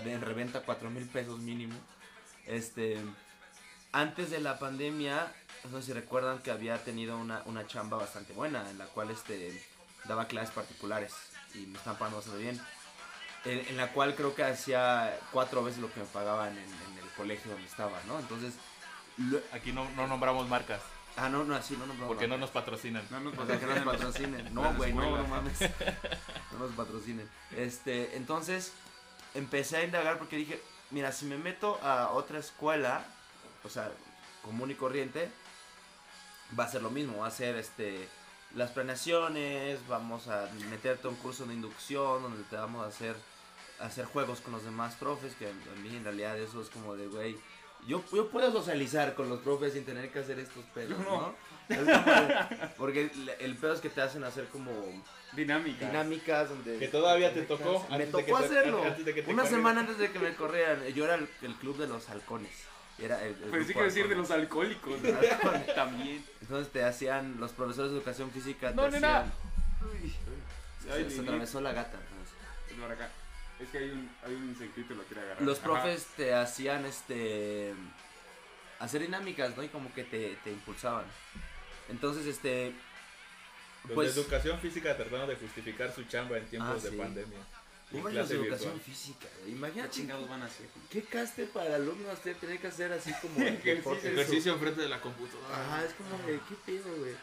en 0.06 0.22
reventa 0.22 0.62
4 0.62 0.90
mil 0.90 1.06
pesos 1.08 1.40
mínimo. 1.40 1.76
Este, 2.48 2.98
antes 3.92 4.30
de 4.32 4.40
la 4.40 4.58
pandemia, 4.60 5.32
no 5.72 5.80
sé 5.80 5.88
si 5.88 5.94
recuerdan 5.94 6.40
que 6.40 6.52
había 6.52 6.84
tenido 6.84 7.18
una, 7.18 7.42
una 7.46 7.66
chamba 7.68 7.98
bastante 7.98 8.34
buena, 8.34 8.70
en 8.72 8.78
la 8.78 8.86
cual 8.86 9.12
este, 9.12 9.64
daba 10.06 10.28
clases 10.28 10.54
particulares 10.54 11.14
y 11.54 11.60
me 11.68 11.78
estaban 11.78 11.98
pagando 12.00 12.18
bastante 12.18 12.42
bien. 12.42 12.62
En, 13.46 13.60
en 13.68 13.78
la 13.78 13.92
cual 13.94 14.16
creo 14.16 14.34
que 14.34 14.44
hacía 14.44 15.20
cuatro 15.32 15.64
veces 15.64 15.80
lo 15.80 15.94
que 15.94 16.00
me 16.00 16.06
pagaban 16.08 16.50
en, 16.54 16.58
en 16.64 17.04
el 17.04 17.10
colegio 17.16 17.52
donde 17.52 17.68
estaba, 17.68 18.00
¿no? 18.08 18.20
Entonces, 18.20 18.56
lo- 19.18 19.40
Aquí 19.52 19.72
no, 19.72 19.88
no 19.92 20.08
nombramos 20.08 20.50
marcas, 20.50 20.82
ah, 21.18 21.30
no, 21.30 21.44
no, 21.44 21.56
así 21.56 21.76
no, 21.78 21.86
no, 21.86 21.94
no, 21.94 22.08
porque 22.08 22.28
no. 22.28 22.36
no 22.36 22.42
nos 22.42 22.52
patrocinan. 22.52 23.06
No 23.10 23.20
nos 23.20 23.34
O 23.40 23.46
sea, 23.46 23.60
que 23.60 23.66
nos 23.66 23.80
patrocinan. 23.80 24.32
patrocinen. 24.32 24.54
No, 24.54 24.74
güey, 24.76 24.94
no, 24.94 25.18
no 25.18 25.28
mames. 25.28 25.60
No 26.52 26.60
nos 26.60 26.72
patrocinen. 26.72 27.30
Este, 27.58 28.16
entonces, 28.16 28.72
empecé 29.34 29.78
a 29.78 29.84
indagar 29.84 30.18
porque 30.18 30.38
dije, 30.38 30.62
mira, 30.92 31.12
si 31.12 31.26
me 31.26 31.38
meto 31.38 31.78
a 31.84 32.12
otra 32.12 32.40
escuela, 32.40 33.06
o 33.64 33.70
sea, 33.70 33.92
común 34.42 34.72
y 34.72 34.76
corriente, 34.76 35.30
va 36.58 36.64
a 36.64 36.70
ser 36.70 36.82
lo 36.82 36.92
mismo, 36.92 37.20
va 37.20 37.28
a 37.28 37.32
ser 37.32 37.56
este 37.58 38.08
las 38.54 38.72
planeaciones, 38.72 39.86
vamos 39.90 40.30
a 40.30 40.50
meterte 40.70 41.08
a 41.08 41.10
un 41.10 41.18
curso 41.18 41.46
de 41.46 41.54
inducción 41.54 42.24
donde 42.24 42.44
te 42.44 42.56
vamos 42.56 42.86
a 42.86 42.88
hacer 42.88 43.16
hacer 43.80 44.06
juegos 44.06 44.40
con 44.40 44.54
los 44.54 44.64
demás 44.64 44.96
profes, 44.96 45.36
que 45.36 45.48
a 45.48 45.80
mí 45.82 45.96
en 45.96 46.04
realidad 46.04 46.38
eso 46.40 46.62
es 46.62 46.70
como 46.70 46.96
de, 46.96 47.08
güey, 47.08 47.38
yo, 47.88 48.04
yo 48.12 48.30
puedo 48.30 48.52
socializar 48.52 49.14
con 49.16 49.30
los 49.30 49.40
profes 49.42 49.74
sin 49.74 49.86
tener 49.86 50.12
que 50.12 50.20
hacer 50.20 50.40
estos 50.40 50.64
pedos, 50.74 50.98
¿no? 51.00 51.34
no. 51.70 51.80
Porque 52.78 53.12
el, 53.14 53.30
el 53.40 53.56
pedo 53.56 53.74
es 53.74 53.80
que 53.82 53.90
te 53.90 54.02
hacen 54.02 54.24
hacer 54.24 54.48
como 54.50 54.72
Dinámica. 55.34 55.88
dinámicas 55.88 56.50
donde... 56.50 56.78
Que 56.78 56.88
todavía 56.88 57.34
te 57.34 57.42
tocó. 57.44 57.86
Me 57.90 57.96
antes 57.96 58.12
de 58.14 58.24
que 58.24 58.32
tocó 58.32 58.40
te- 58.40 58.46
hacerlo. 58.46 58.84
antes 58.84 59.06
de 59.06 59.14
que 59.14 59.22
te 59.24 59.34
Una 59.34 59.46
semana 59.46 59.82
antes 59.82 59.98
de 59.98 60.12
que 60.12 60.20
me 60.20 60.34
corrieran. 60.36 60.84
Yo 60.94 61.06
era 61.06 61.16
el, 61.16 61.28
el 61.42 61.54
club 61.56 61.78
de 61.78 61.88
los 61.88 62.10
halcones. 62.10 62.52
Era 62.98 63.22
el, 63.24 63.30
el 63.34 63.36
Pero 63.36 63.52
sí 63.52 63.58
grupo 63.58 63.74
quiero 63.74 63.86
decir 63.86 64.08
de 64.08 64.16
los 64.16 64.32
alcohólicos. 64.32 65.02
¿no? 65.02 65.74
También. 65.76 66.24
Entonces 66.42 66.72
te 66.72 66.84
hacían, 66.84 67.40
los 67.40 67.52
profesores 67.52 67.92
de 67.92 67.98
educación 67.98 68.32
física 68.32 68.70
te 68.70 68.76
No, 68.76 68.88
nena. 68.90 69.20
hacían- 69.22 69.34
Ay, 70.94 71.04
Se, 71.04 71.10
se 71.10 71.16
Lili. 71.18 71.20
atravesó 71.28 71.62
la 71.62 71.74
gata. 71.74 71.98
entonces. 71.98 72.36
Es 72.72 72.78
por 72.80 72.92
acá. 72.92 73.10
Es 73.60 73.70
que 73.70 73.78
hay 73.78 73.90
un, 73.92 74.10
hay 74.24 74.34
un 74.34 74.50
insectito 74.50 74.90
que 74.90 74.96
lo 74.96 75.04
quiere 75.04 75.22
agarrar. 75.24 75.42
Los 75.44 75.60
Ajá. 75.60 75.66
profes 75.68 76.06
te 76.18 76.34
hacían 76.34 76.86
este 76.86 77.74
hacer 78.80 79.02
dinámicas, 79.02 79.56
¿no? 79.56 79.64
Y 79.64 79.70
como 79.70 79.94
que 79.94 80.04
te, 80.04 80.36
te 80.44 80.52
impulsaban. 80.52 81.06
Entonces, 81.90 82.26
este 82.26 82.74
Los 83.86 83.94
Pues- 83.94 84.16
de 84.16 84.22
educación 84.22 84.60
física 84.60 84.98
tratando 84.98 85.28
de 85.28 85.36
justificar 85.36 85.94
su 85.94 86.04
chamba 86.06 86.38
en 86.38 86.46
tiempos 86.48 86.78
Ah, 86.80 86.84
de 86.84 86.90
sí. 86.90 86.96
pandemia. 86.98 87.38
Los 87.92 88.04
de 88.04 88.12
clase 88.12 88.34
educación 88.34 88.74
virtual. 88.74 88.80
física, 88.96 89.28
güey. 89.36 89.46
¿Qué 89.46 89.52
Imagínate 89.52 89.90
chingados 89.92 90.28
van 90.28 90.42
a 90.42 90.46
hacer? 90.48 90.66
qué 90.90 91.04
caste 91.04 91.46
para 91.46 91.76
alumnos 91.76 92.20
te 92.22 92.34
tener 92.34 92.60
que 92.60 92.68
hacer 92.68 92.92
así 92.92 93.14
como 93.22 93.36
Ejercicio. 93.48 93.94
Ejercicio 94.12 94.54
enfrente 94.54 94.82
de 94.82 94.90
la 94.90 95.00
computadora. 95.00 95.56
Ajá, 95.56 95.86
es 95.86 95.94
como 95.94 96.18
de 96.28 96.40
qué 96.50 96.56
pedo, 96.66 96.96
güey. 96.98 97.14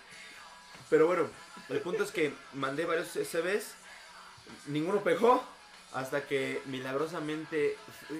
Pero 0.88 1.06
bueno, 1.08 1.28
el 1.68 1.80
punto 1.80 2.04
es 2.04 2.10
que 2.12 2.32
mandé 2.54 2.84
varios 2.86 3.08
CVs, 3.08 3.74
ninguno 4.68 5.02
pegó, 5.02 5.44
hasta 5.94 6.26
que 6.26 6.62
milagrosamente 6.66 7.76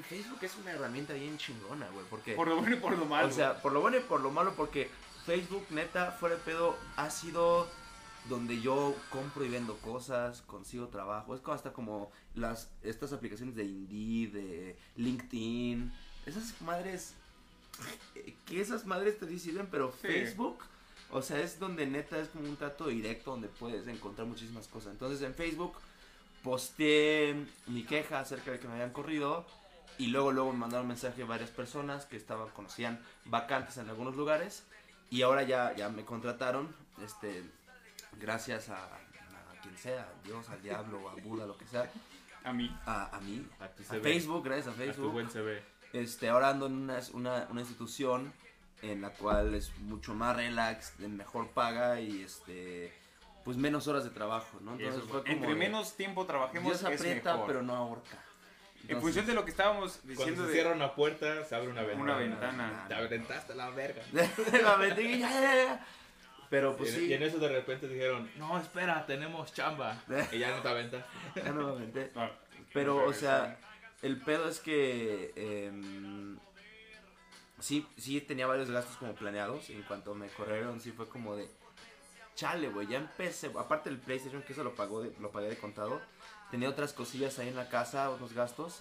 Facebook 0.09 0.39
es 0.43 0.57
una 0.57 0.73
herramienta 0.73 1.15
bien 1.15 1.39
chingona, 1.39 1.89
güey, 1.91 2.05
porque 2.11 2.35
Por 2.35 2.49
lo 2.49 2.57
bueno 2.57 2.77
y 2.77 2.79
por 2.79 2.97
lo 2.97 3.05
malo. 3.07 3.29
o 3.29 3.33
sea, 3.33 3.61
por 3.63 3.73
lo 3.73 3.81
bueno 3.81 3.97
y 3.99 4.01
por 4.01 4.21
lo 4.21 4.31
malo, 4.31 4.55
porque 4.57 4.91
Facebook, 5.25 5.65
neta, 5.71 6.13
fuera 6.13 6.35
de 6.37 6.41
pedo, 6.43 6.77
ha 6.97 7.09
sido 7.11 7.67
donde 8.29 8.61
yo 8.61 8.95
compro 9.11 9.45
y 9.45 9.49
vendo 9.49 9.77
cosas, 9.79 10.43
consigo 10.43 10.89
trabajo. 10.89 11.35
Es 11.35 11.41
como 11.41 11.55
hasta 11.55 11.73
como 11.73 12.13
las 12.35 12.69
estas 12.83 13.13
aplicaciones 13.13 13.55
de 13.57 13.65
Indeed, 13.65 14.33
de 14.33 14.77
LinkedIn, 14.97 15.93
esas 16.27 16.61
madres 16.61 17.15
que 18.47 18.61
esas 18.61 18.85
madres 18.85 19.19
te 19.19 19.39
sirven, 19.39 19.67
pero 19.71 19.93
Sí. 20.03 20.09
Facebook, 20.09 20.59
o 21.11 21.23
sea, 21.23 21.41
es 21.41 21.59
donde 21.59 21.87
neta 21.87 22.19
es 22.19 22.29
como 22.29 22.49
un 22.49 22.57
trato 22.57 22.89
directo 22.89 23.31
donde 23.31 23.49
puedes 23.49 23.87
encontrar 23.89 24.27
muchísimas 24.27 24.69
cosas. 24.69 24.93
Entonces 24.93 25.23
en 25.23 25.35
Facebook 25.35 25.75
posteé 26.43 27.35
mi 27.67 27.85
queja 27.85 28.21
acerca 28.21 28.51
de 28.53 28.59
que 28.59 28.67
me 28.69 28.75
habían 28.75 28.93
corrido 28.93 29.47
y 29.99 30.09
luego 30.09 30.33
luego 30.33 30.53
me 30.53 30.59
mandaron 30.59 30.89
mensaje 30.89 31.25
varias 31.25 31.51
personas 31.51 32.07
que 32.07 32.17
estaban 32.17 32.49
conocían 32.51 33.01
vacantes 33.27 33.77
en 33.77 33.89
algunos 33.89 34.17
lugares 34.17 34.65
y 35.11 35.23
ahora 35.23 35.43
ya 35.43 35.75
ya 35.75 35.89
me 35.89 36.05
contrataron 36.05 36.75
este 37.05 37.45
gracias 38.19 38.69
a, 38.69 38.85
a 38.85 39.61
quien 39.63 39.77
sea, 39.77 40.03
a 40.03 40.27
Dios, 40.27 40.49
al 40.49 40.63
diablo, 40.63 41.09
a 41.09 41.15
Buda, 41.17 41.47
lo 41.47 41.57
que 41.57 41.67
sea, 41.67 41.91
A 42.45 42.53
mí. 42.53 42.75
a, 42.87 43.17
a 43.17 43.21
mí, 43.21 43.47
A 43.61 43.69
tu 43.69 43.83
a 43.83 43.87
CV, 43.87 44.03
Facebook, 44.03 44.45
gracias 44.45 44.67
a 44.69 44.71
a 44.71 44.75
tu 44.75 44.79
Facebook. 44.81 45.13
buen 45.13 45.31
CV. 45.31 45.63
Este, 45.93 46.29
ahora 46.29 46.49
ando 46.51 46.67
en 46.67 46.73
una, 46.75 46.99
una, 47.13 47.47
una 47.51 47.61
institución 47.61 48.33
en 48.83 49.01
la 49.03 49.11
cual 49.11 49.55
es 49.55 49.77
mucho 49.79 50.15
más 50.15 50.35
relax, 50.37 50.99
de 50.99 51.09
mejor 51.09 51.51
paga 51.51 52.01
y 52.01 52.23
este 52.23 52.93
pues 53.45 53.57
menos 53.57 53.87
horas 53.89 54.05
de 54.05 54.11
trabajo, 54.11 54.59
¿no? 54.61 54.73
Entonces 54.73 55.03
es 55.03 55.09
fue 55.09 55.21
como 55.23 55.33
Entre 55.33 55.49
de, 55.49 55.55
menos 55.55 55.97
tiempo 55.97 56.27
trabajemos 56.27 56.69
Dios 56.81 56.85
aprieta, 56.85 57.31
es 57.31 57.37
mejor. 57.37 57.47
pero 57.47 57.63
no 57.63 57.75
ahorca. 57.75 58.19
En 58.89 59.01
función 59.01 59.27
de 59.27 59.35
lo 59.35 59.45
que 59.45 59.51
estábamos 59.53 59.99
Cuando 59.99 60.09
diciendo 60.13 60.43
se 60.43 60.49
de... 60.49 60.55
cierra 60.55 60.73
una 60.75 60.95
puerta, 60.95 61.45
se 61.45 61.55
abre 61.55 61.69
una 61.69 61.83
ventana. 61.83 62.03
Una 62.03 62.17
ventana. 62.17 62.85
Te 62.89 62.95
aventaste 62.95 63.55
la 63.55 63.71
verga. 63.71 64.03
La 64.63 64.77
metí, 64.77 65.21
ya, 65.21 65.31
ya, 65.31 65.55
ya. 65.55 65.87
Pero 66.51 66.77
pues 66.77 66.91
y, 66.91 66.95
en- 66.95 67.01
sí, 67.01 67.07
y 67.07 67.13
en 67.15 67.23
eso 67.23 67.39
de 67.39 67.49
repente 67.49 67.89
dijeron, 67.89 68.29
no, 68.37 68.59
espera, 68.59 69.07
tenemos 69.07 69.55
chamba. 69.55 70.03
y 70.33 70.39
ya 70.39 70.51
no 70.51 70.63
te 70.63 70.69
aventaste. 70.69 71.09
ya 71.37 71.53
no 71.53 71.67
me 71.69 71.71
aventé. 71.73 72.11
No, 72.15 72.29
Pero, 72.73 72.97
no 72.97 73.05
o 73.07 73.13
sea, 73.13 73.57
el 74.03 74.21
pedo 74.21 74.49
es 74.49 74.59
que 74.59 75.33
em, 75.37 76.39
sí, 77.61 77.87
sí 77.97 78.21
tenía 78.21 78.47
varios 78.49 78.71
gastos 78.71 78.97
como 78.97 79.15
planeados. 79.15 79.71
En 79.71 79.83
cuanto 79.83 80.15
me 80.15 80.27
corrieron, 80.29 80.81
sí 80.81 80.91
fue 80.91 81.09
como 81.09 81.37
de 81.37 81.49
chale, 82.35 82.69
güey. 82.69 82.87
Ya 82.87 82.99
empecé. 82.99 83.51
Aparte 83.59 83.91
del 83.91 83.99
PlayStation, 83.99 84.43
que 84.43 84.53
eso 84.53 84.65
lo, 84.65 84.75
pagó 84.75 85.03
de- 85.03 85.15
lo 85.21 85.31
pagué 85.31 85.49
de 85.49 85.57
contado. 85.57 86.01
Tenía 86.51 86.69
otras 86.69 86.93
cosillas 86.93 87.39
ahí 87.39 87.49
en 87.49 87.57
la 87.57 87.69
casa, 87.69 88.11
otros 88.11 88.33
gastos 88.33 88.81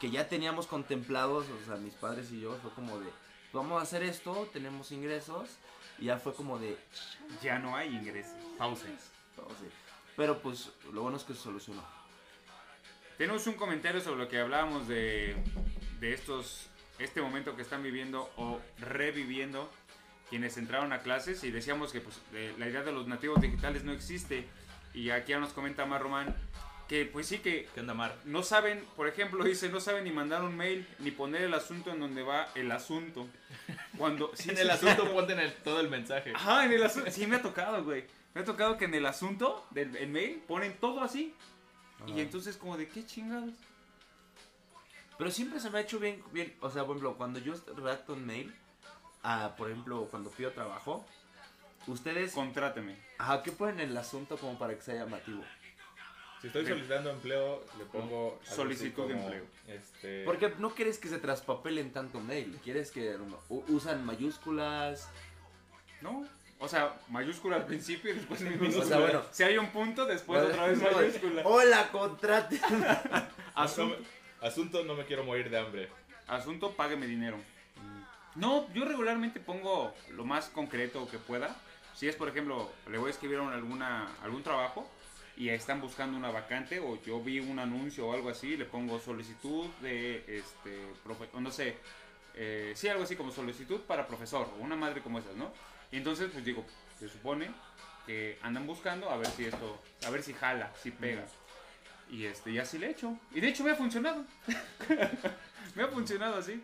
que 0.00 0.10
ya 0.10 0.28
teníamos 0.28 0.66
contemplados. 0.66 1.46
O 1.48 1.64
sea, 1.66 1.76
mis 1.76 1.94
padres 1.94 2.30
y 2.32 2.40
yo. 2.40 2.56
Fue 2.62 2.70
como 2.72 2.98
de 2.98 3.10
vamos 3.52 3.78
a 3.80 3.82
hacer 3.82 4.02
esto, 4.02 4.48
tenemos 4.52 4.92
ingresos. 4.92 5.48
Y 5.98 6.06
ya 6.06 6.16
fue 6.18 6.32
como 6.34 6.58
de 6.58 6.78
ya 7.42 7.58
no 7.58 7.76
hay 7.76 7.94
ingresos. 7.94 8.32
Pauses. 8.56 8.88
ir. 8.88 9.72
Pero 10.16 10.38
pues 10.40 10.70
lo 10.92 11.02
bueno 11.02 11.16
es 11.18 11.24
que 11.24 11.34
se 11.34 11.40
solucionó. 11.40 11.82
Tenemos 13.18 13.46
un 13.46 13.54
comentario 13.54 14.00
sobre 14.00 14.18
lo 14.24 14.28
que 14.28 14.38
hablábamos 14.40 14.88
de, 14.88 15.36
de 16.00 16.14
estos, 16.14 16.68
este 16.98 17.20
momento 17.20 17.54
que 17.54 17.60
están 17.62 17.82
viviendo 17.82 18.30
o 18.36 18.60
reviviendo 18.78 19.70
quienes 20.30 20.56
entraron 20.56 20.92
a 20.92 21.00
clases 21.00 21.44
y 21.44 21.50
decíamos 21.50 21.92
que 21.92 22.00
pues, 22.00 22.18
eh, 22.32 22.54
la 22.58 22.68
idea 22.68 22.82
de 22.82 22.92
los 22.92 23.06
nativos 23.06 23.40
digitales 23.40 23.84
no 23.84 23.92
existe. 23.92 24.46
Y 24.94 25.10
aquí 25.10 25.30
ya 25.32 25.38
nos 25.40 25.52
comenta 25.52 25.84
más 25.86 26.00
Román 26.00 26.34
que 26.88 27.04
pues 27.04 27.28
sí 27.28 27.38
que 27.38 27.68
¿Qué 27.72 27.80
onda, 27.80 27.94
Mar? 27.94 28.16
no 28.24 28.42
saben, 28.42 28.84
por 28.96 29.06
ejemplo, 29.06 29.44
dice, 29.44 29.68
no 29.68 29.78
saben 29.78 30.02
ni 30.02 30.10
mandar 30.10 30.42
un 30.42 30.56
mail, 30.56 30.88
ni 30.98 31.12
poner 31.12 31.42
el 31.42 31.54
asunto 31.54 31.92
en 31.92 32.00
donde 32.00 32.22
va 32.24 32.48
el 32.56 32.72
asunto. 32.72 33.28
Cuando, 33.96 34.32
sí, 34.34 34.50
en 34.50 34.58
el 34.58 34.66
sí. 34.66 34.70
asunto 34.72 35.12
ponte 35.12 35.34
en 35.34 35.38
el- 35.40 35.54
todo 35.54 35.78
el 35.80 35.88
mensaje. 35.88 36.32
Ajá, 36.34 36.64
en 36.64 36.72
el 36.72 36.82
asunto. 36.82 37.08
Sí, 37.12 37.26
me 37.28 37.36
ha 37.36 37.42
tocado, 37.42 37.84
güey. 37.84 38.06
Me 38.34 38.40
ha 38.40 38.44
tocado 38.44 38.76
que 38.76 38.86
en 38.86 38.94
el 38.94 39.06
asunto 39.06 39.64
del 39.70 39.94
el 39.96 40.08
mail 40.08 40.42
ponen 40.48 40.76
todo 40.78 41.00
así. 41.02 41.32
Y 42.08 42.12
Ajá. 42.12 42.20
entonces, 42.22 42.56
como 42.56 42.76
de 42.76 42.88
qué 42.88 43.06
chingados. 43.06 43.54
Pero 45.16 45.30
siempre 45.30 45.60
se 45.60 45.70
me 45.70 45.78
ha 45.78 45.82
hecho 45.82 45.98
bien, 46.00 46.22
bien, 46.32 46.56
o 46.60 46.70
sea, 46.70 46.82
por 46.84 46.96
ejemplo, 46.96 47.16
cuando 47.16 47.38
yo 47.38 47.54
redacto 47.76 48.14
un 48.14 48.26
mail, 48.26 48.52
ah, 49.22 49.54
por 49.56 49.70
ejemplo, 49.70 50.06
cuando 50.10 50.30
pido 50.30 50.50
trabajo, 50.52 51.04
ustedes, 51.86 52.32
Contráteme. 52.32 52.96
ajá, 53.18 53.42
¿qué 53.42 53.52
ponen 53.52 53.80
en 53.80 53.90
el 53.90 53.96
asunto 53.96 54.36
como 54.36 54.58
para 54.58 54.74
que 54.74 54.82
sea 54.82 54.94
llamativo? 54.94 55.42
Si 56.40 56.46
estoy 56.46 56.66
solicitando 56.66 57.10
empleo, 57.10 57.62
le 57.76 57.84
pongo 57.84 58.40
Solicitud 58.42 59.08
de 59.08 59.14
empleo. 59.14 59.44
Este, 59.68 60.24
Porque 60.24 60.54
no 60.58 60.70
quieres 60.74 60.98
que 60.98 61.08
se 61.08 61.18
traspapelen 61.18 61.92
tanto 61.92 62.18
mail, 62.20 62.58
quieres 62.64 62.90
que 62.90 63.18
usan 63.68 64.06
mayúsculas, 64.06 65.08
¿No? 66.00 66.26
O 66.58 66.68
sea, 66.68 66.98
mayúscula 67.08 67.56
al 67.56 67.66
principio 67.66 68.10
y 68.10 68.14
después 68.16 68.40
minúscula. 68.42 68.84
O 68.84 68.86
sea, 68.86 68.98
bueno. 68.98 69.22
Si 69.30 69.42
hay 69.42 69.56
un 69.56 69.68
punto, 69.70 70.04
después 70.06 70.42
otra 70.42 70.66
vez 70.66 70.80
mayúscula. 70.80 71.42
Hola, 71.44 71.88
contrate. 71.90 72.60
Asunto, 73.54 73.96
asunto, 74.40 74.84
no 74.84 74.94
me 74.94 75.04
quiero 75.04 75.24
morir 75.24 75.50
de 75.50 75.58
hambre. 75.58 75.88
asunto, 76.26 76.72
págueme 76.72 77.06
dinero. 77.06 77.38
No, 78.36 78.72
yo 78.72 78.84
regularmente 78.84 79.40
pongo 79.40 79.92
lo 80.10 80.24
más 80.24 80.48
concreto 80.48 81.08
que 81.08 81.18
pueda. 81.18 81.56
Si 81.94 82.08
es, 82.08 82.14
por 82.16 82.28
ejemplo, 82.28 82.70
le 82.88 82.98
voy 82.98 83.08
a 83.08 83.10
escribir 83.10 83.38
alguna, 83.38 84.08
algún 84.22 84.42
trabajo 84.42 84.88
y 85.36 85.48
están 85.48 85.80
buscando 85.80 86.16
una 86.16 86.30
vacante 86.30 86.78
o 86.80 87.00
yo 87.02 87.20
vi 87.20 87.40
un 87.40 87.58
anuncio 87.58 88.06
o 88.06 88.12
algo 88.14 88.30
así, 88.30 88.56
le 88.56 88.64
pongo 88.64 88.98
solicitud 89.00 89.66
de, 89.80 90.18
este, 90.38 90.86
profe- 91.04 91.28
no 91.40 91.50
sé, 91.50 91.76
eh, 92.34 92.72
sí, 92.76 92.88
algo 92.88 93.02
así 93.02 93.16
como 93.16 93.32
solicitud 93.32 93.80
para 93.80 94.06
profesor 94.06 94.48
o 94.58 94.62
una 94.62 94.76
madre 94.76 95.02
como 95.02 95.18
esas, 95.18 95.34
¿no? 95.36 95.52
Y 95.90 95.96
entonces, 95.96 96.30
pues 96.32 96.44
digo, 96.44 96.64
se 96.98 97.08
supone 97.08 97.50
que 98.06 98.38
andan 98.42 98.66
buscando 98.66 99.10
a 99.10 99.16
ver 99.16 99.26
si 99.26 99.44
esto, 99.46 99.82
a 100.06 100.10
ver 100.10 100.22
si 100.22 100.32
jala, 100.34 100.72
si 100.80 100.90
pega. 100.92 101.24
Y 102.10 102.26
este, 102.26 102.50
y 102.52 102.58
así 102.58 102.78
le 102.78 102.86
he 102.88 102.90
hecho. 102.90 103.16
Y 103.32 103.40
de 103.40 103.48
hecho 103.48 103.64
me 103.64 103.70
ha 103.72 103.76
funcionado. 103.76 104.24
me 105.74 105.82
ha 105.82 105.88
funcionado 105.88 106.36
así. 106.36 106.62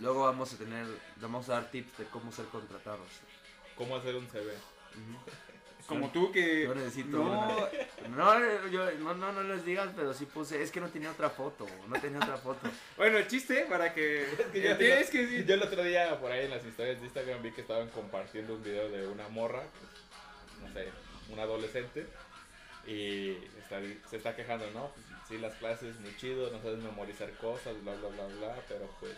Luego 0.00 0.24
vamos 0.24 0.52
a 0.52 0.56
tener, 0.56 0.86
vamos 1.16 1.48
a 1.48 1.52
dar 1.54 1.70
tips 1.70 1.98
de 1.98 2.04
cómo 2.06 2.32
ser 2.32 2.46
contratados. 2.46 3.06
¿Cómo 3.76 3.96
hacer 3.96 4.16
un 4.16 4.26
CV? 4.28 4.52
Como 5.86 6.10
tú 6.12 6.30
que... 6.30 6.64
Yo 6.64 6.74
necesito 6.74 7.16
No, 7.18 7.68
No, 8.10 8.66
yo, 8.68 8.90
no, 8.98 9.14
no, 9.14 9.32
no 9.32 9.42
les 9.42 9.64
digas, 9.64 9.88
pero 9.96 10.14
sí 10.14 10.24
puse, 10.24 10.62
es 10.62 10.70
que 10.70 10.80
no 10.80 10.88
tenía 10.88 11.10
otra 11.10 11.30
foto, 11.30 11.66
no 11.88 11.98
tenía 12.00 12.18
otra 12.18 12.36
foto. 12.36 12.60
Bueno, 12.96 13.18
el 13.18 13.26
chiste 13.26 13.66
para 13.68 13.92
que... 13.92 14.24
que 14.52 14.62
yo- 14.62 14.70
es 14.70 15.10
que 15.10 15.26
sí. 15.26 15.44
Yo 15.44 15.54
el 15.54 15.62
otro 15.62 15.82
día 15.82 16.20
por 16.20 16.30
ahí 16.30 16.44
en 16.44 16.50
las 16.50 16.64
historias 16.64 16.98
de 17.00 17.06
Instagram 17.06 17.42
vi 17.42 17.50
que 17.50 17.62
estaban 17.62 17.88
compartiendo 17.88 18.54
un 18.54 18.62
video 18.62 18.88
de 18.88 19.08
una 19.08 19.26
morra, 19.28 19.64
no 20.62 20.72
sé, 20.72 20.90
una 21.30 21.42
adolescente, 21.42 22.06
y 22.86 23.30
está- 23.58 23.80
se 24.08 24.16
está 24.16 24.36
quejando, 24.36 24.70
¿no? 24.72 24.92
Pues, 24.94 25.06
sí, 25.28 25.38
las 25.38 25.54
clases 25.54 25.98
muy 26.00 26.16
chido, 26.18 26.50
no 26.52 26.60
sabes 26.62 26.78
memorizar 26.78 27.32
cosas, 27.38 27.82
bla, 27.82 27.94
bla, 27.96 28.10
bla, 28.10 28.26
bla, 28.26 28.54
pero 28.68 28.88
pues 29.00 29.12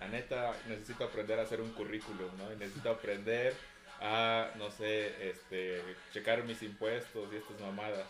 la 0.00 0.08
neta 0.08 0.52
necesito 0.66 1.04
aprender 1.04 1.38
a 1.38 1.42
hacer 1.42 1.60
un 1.60 1.72
currículum, 1.72 2.30
¿no? 2.38 2.52
Y 2.52 2.56
necesito 2.56 2.90
aprender 2.90 3.54
a, 4.00 4.50
no 4.56 4.70
sé, 4.70 5.28
este, 5.30 5.82
checar 6.12 6.42
mis 6.44 6.62
impuestos 6.62 7.32
y 7.32 7.36
estas 7.36 7.60
mamadas. 7.60 8.06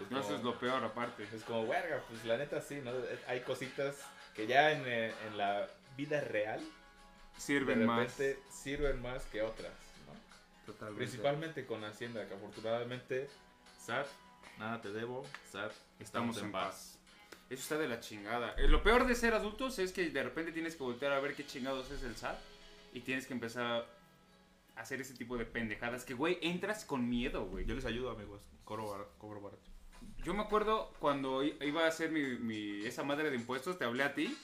Es 0.00 0.10
No, 0.10 0.18
eso 0.18 0.26
como- 0.28 0.38
es 0.38 0.44
lo 0.44 0.58
peor 0.58 0.84
aparte. 0.84 1.22
es 1.32 1.42
como, 1.44 1.66
verga, 1.68 2.02
pues 2.08 2.24
la 2.24 2.36
neta 2.38 2.60
sí, 2.60 2.80
¿no? 2.84 2.90
Hay 3.28 3.40
cositas 3.40 3.96
que 4.34 4.46
ya 4.46 4.72
en, 4.72 4.82
eh, 4.86 5.14
en 5.28 5.36
la 5.38 5.68
vida 5.96 6.20
real 6.22 6.60
Sirven 7.38 7.80
de 7.80 7.86
más. 7.86 7.98
repente 8.18 8.38
sirven 8.50 9.00
más 9.00 9.24
que 9.26 9.42
otras, 9.42 9.70
¿no? 10.06 10.66
Totalmente. 10.72 10.98
Principalmente 11.04 11.66
con 11.66 11.84
Hacienda, 11.84 12.26
que 12.26 12.34
afortunadamente, 12.34 13.28
SAT, 13.78 14.06
nada 14.58 14.80
te 14.80 14.90
debo, 14.90 15.24
SAT, 15.50 15.72
Estamos 16.00 16.36
en 16.38 16.50
paz. 16.50 16.98
Eso 17.52 17.62
está 17.62 17.78
de 17.78 17.86
la 17.88 18.00
chingada. 18.00 18.54
Eh, 18.56 18.66
Lo 18.68 18.82
peor 18.82 19.06
de 19.06 19.14
ser 19.14 19.34
adultos 19.34 19.78
es 19.78 19.92
que 19.92 20.08
de 20.10 20.22
repente 20.22 20.52
tienes 20.52 20.74
que 20.74 20.82
voltear 20.82 21.12
a 21.12 21.20
ver 21.20 21.34
qué 21.34 21.44
chingados 21.44 21.90
es 21.90 22.02
el 22.02 22.16
SAT 22.16 22.38
y 22.94 23.00
tienes 23.00 23.26
que 23.26 23.34
empezar 23.34 23.86
a 24.74 24.80
hacer 24.80 25.00
ese 25.02 25.14
tipo 25.14 25.36
de 25.36 25.44
pendejadas 25.44 26.04
que, 26.04 26.14
güey, 26.14 26.38
entras 26.40 26.84
con 26.86 27.08
miedo, 27.08 27.44
güey. 27.46 27.66
Yo 27.66 27.74
les 27.74 27.84
ayudo, 27.84 28.10
amigos, 28.10 28.40
cobro 28.64 28.90
barato. 28.90 29.10
Cobro 29.18 29.40
barato. 29.42 29.62
Yo 30.24 30.32
me 30.34 30.40
acuerdo 30.42 30.92
cuando 30.98 31.42
iba 31.44 31.84
a 31.84 31.88
hacer 31.88 32.10
mi, 32.10 32.22
mi- 32.38 32.84
esa 32.86 33.02
madre 33.04 33.28
de 33.30 33.36
impuestos, 33.36 33.78
te 33.78 33.84
hablé 33.84 34.02
a 34.04 34.14
ti. 34.14 34.34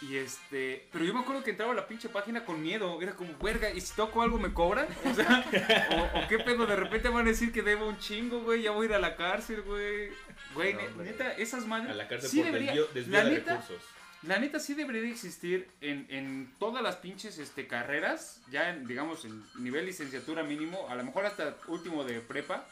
Y 0.00 0.16
este, 0.16 0.86
pero 0.92 1.04
yo 1.04 1.12
me 1.12 1.20
acuerdo 1.20 1.42
que 1.42 1.50
entraba 1.50 1.72
a 1.72 1.74
la 1.74 1.88
pinche 1.88 2.08
página 2.08 2.44
con 2.44 2.62
miedo, 2.62 3.02
era 3.02 3.16
como, 3.16 3.36
verga, 3.38 3.70
¿y 3.70 3.80
si 3.80 3.94
toco 3.96 4.22
algo 4.22 4.38
me 4.38 4.52
cobran? 4.54 4.86
O 5.04 5.12
sea, 5.14 5.44
o, 5.90 6.18
o 6.20 6.28
qué 6.28 6.38
pedo, 6.38 6.66
de 6.66 6.76
repente 6.76 7.08
van 7.08 7.26
a 7.26 7.30
decir 7.30 7.50
que 7.52 7.62
debo 7.62 7.88
un 7.88 7.98
chingo, 7.98 8.40
güey, 8.42 8.62
ya 8.62 8.70
voy 8.70 8.86
a 8.86 8.90
ir 8.90 8.94
a 8.94 8.98
la 9.00 9.16
cárcel, 9.16 9.62
güey. 9.62 10.10
Güey, 10.54 10.74
No, 10.74 10.80
ne- 11.02 11.04
neta, 11.10 11.32
esas 11.32 11.66
madres. 11.66 11.90
A 11.90 11.94
la 11.94 12.06
cárcel 12.06 12.30
sí 12.30 12.36
por 12.38 12.46
debería, 12.46 12.70
desvío, 12.72 12.88
desvío 12.94 13.12
la 13.18 13.24
de 13.24 13.30
neta, 13.32 13.56
recursos. 13.56 13.82
la 14.22 14.38
neta 14.38 14.60
sí 14.60 14.74
debería 14.74 15.02
de 15.02 15.10
existir 15.10 15.68
en, 15.80 16.06
en 16.10 16.54
todas 16.60 16.80
las 16.82 16.96
pinches 16.96 17.38
este, 17.38 17.66
carreras, 17.66 18.40
ya 18.52 18.70
en, 18.70 18.86
digamos 18.86 19.24
en 19.24 19.42
nivel 19.58 19.84
licenciatura 19.86 20.44
mínimo, 20.44 20.86
a 20.88 20.94
lo 20.94 21.02
mejor 21.04 21.26
hasta 21.26 21.56
último 21.66 22.04
de 22.04 22.20
prepa, 22.20 22.68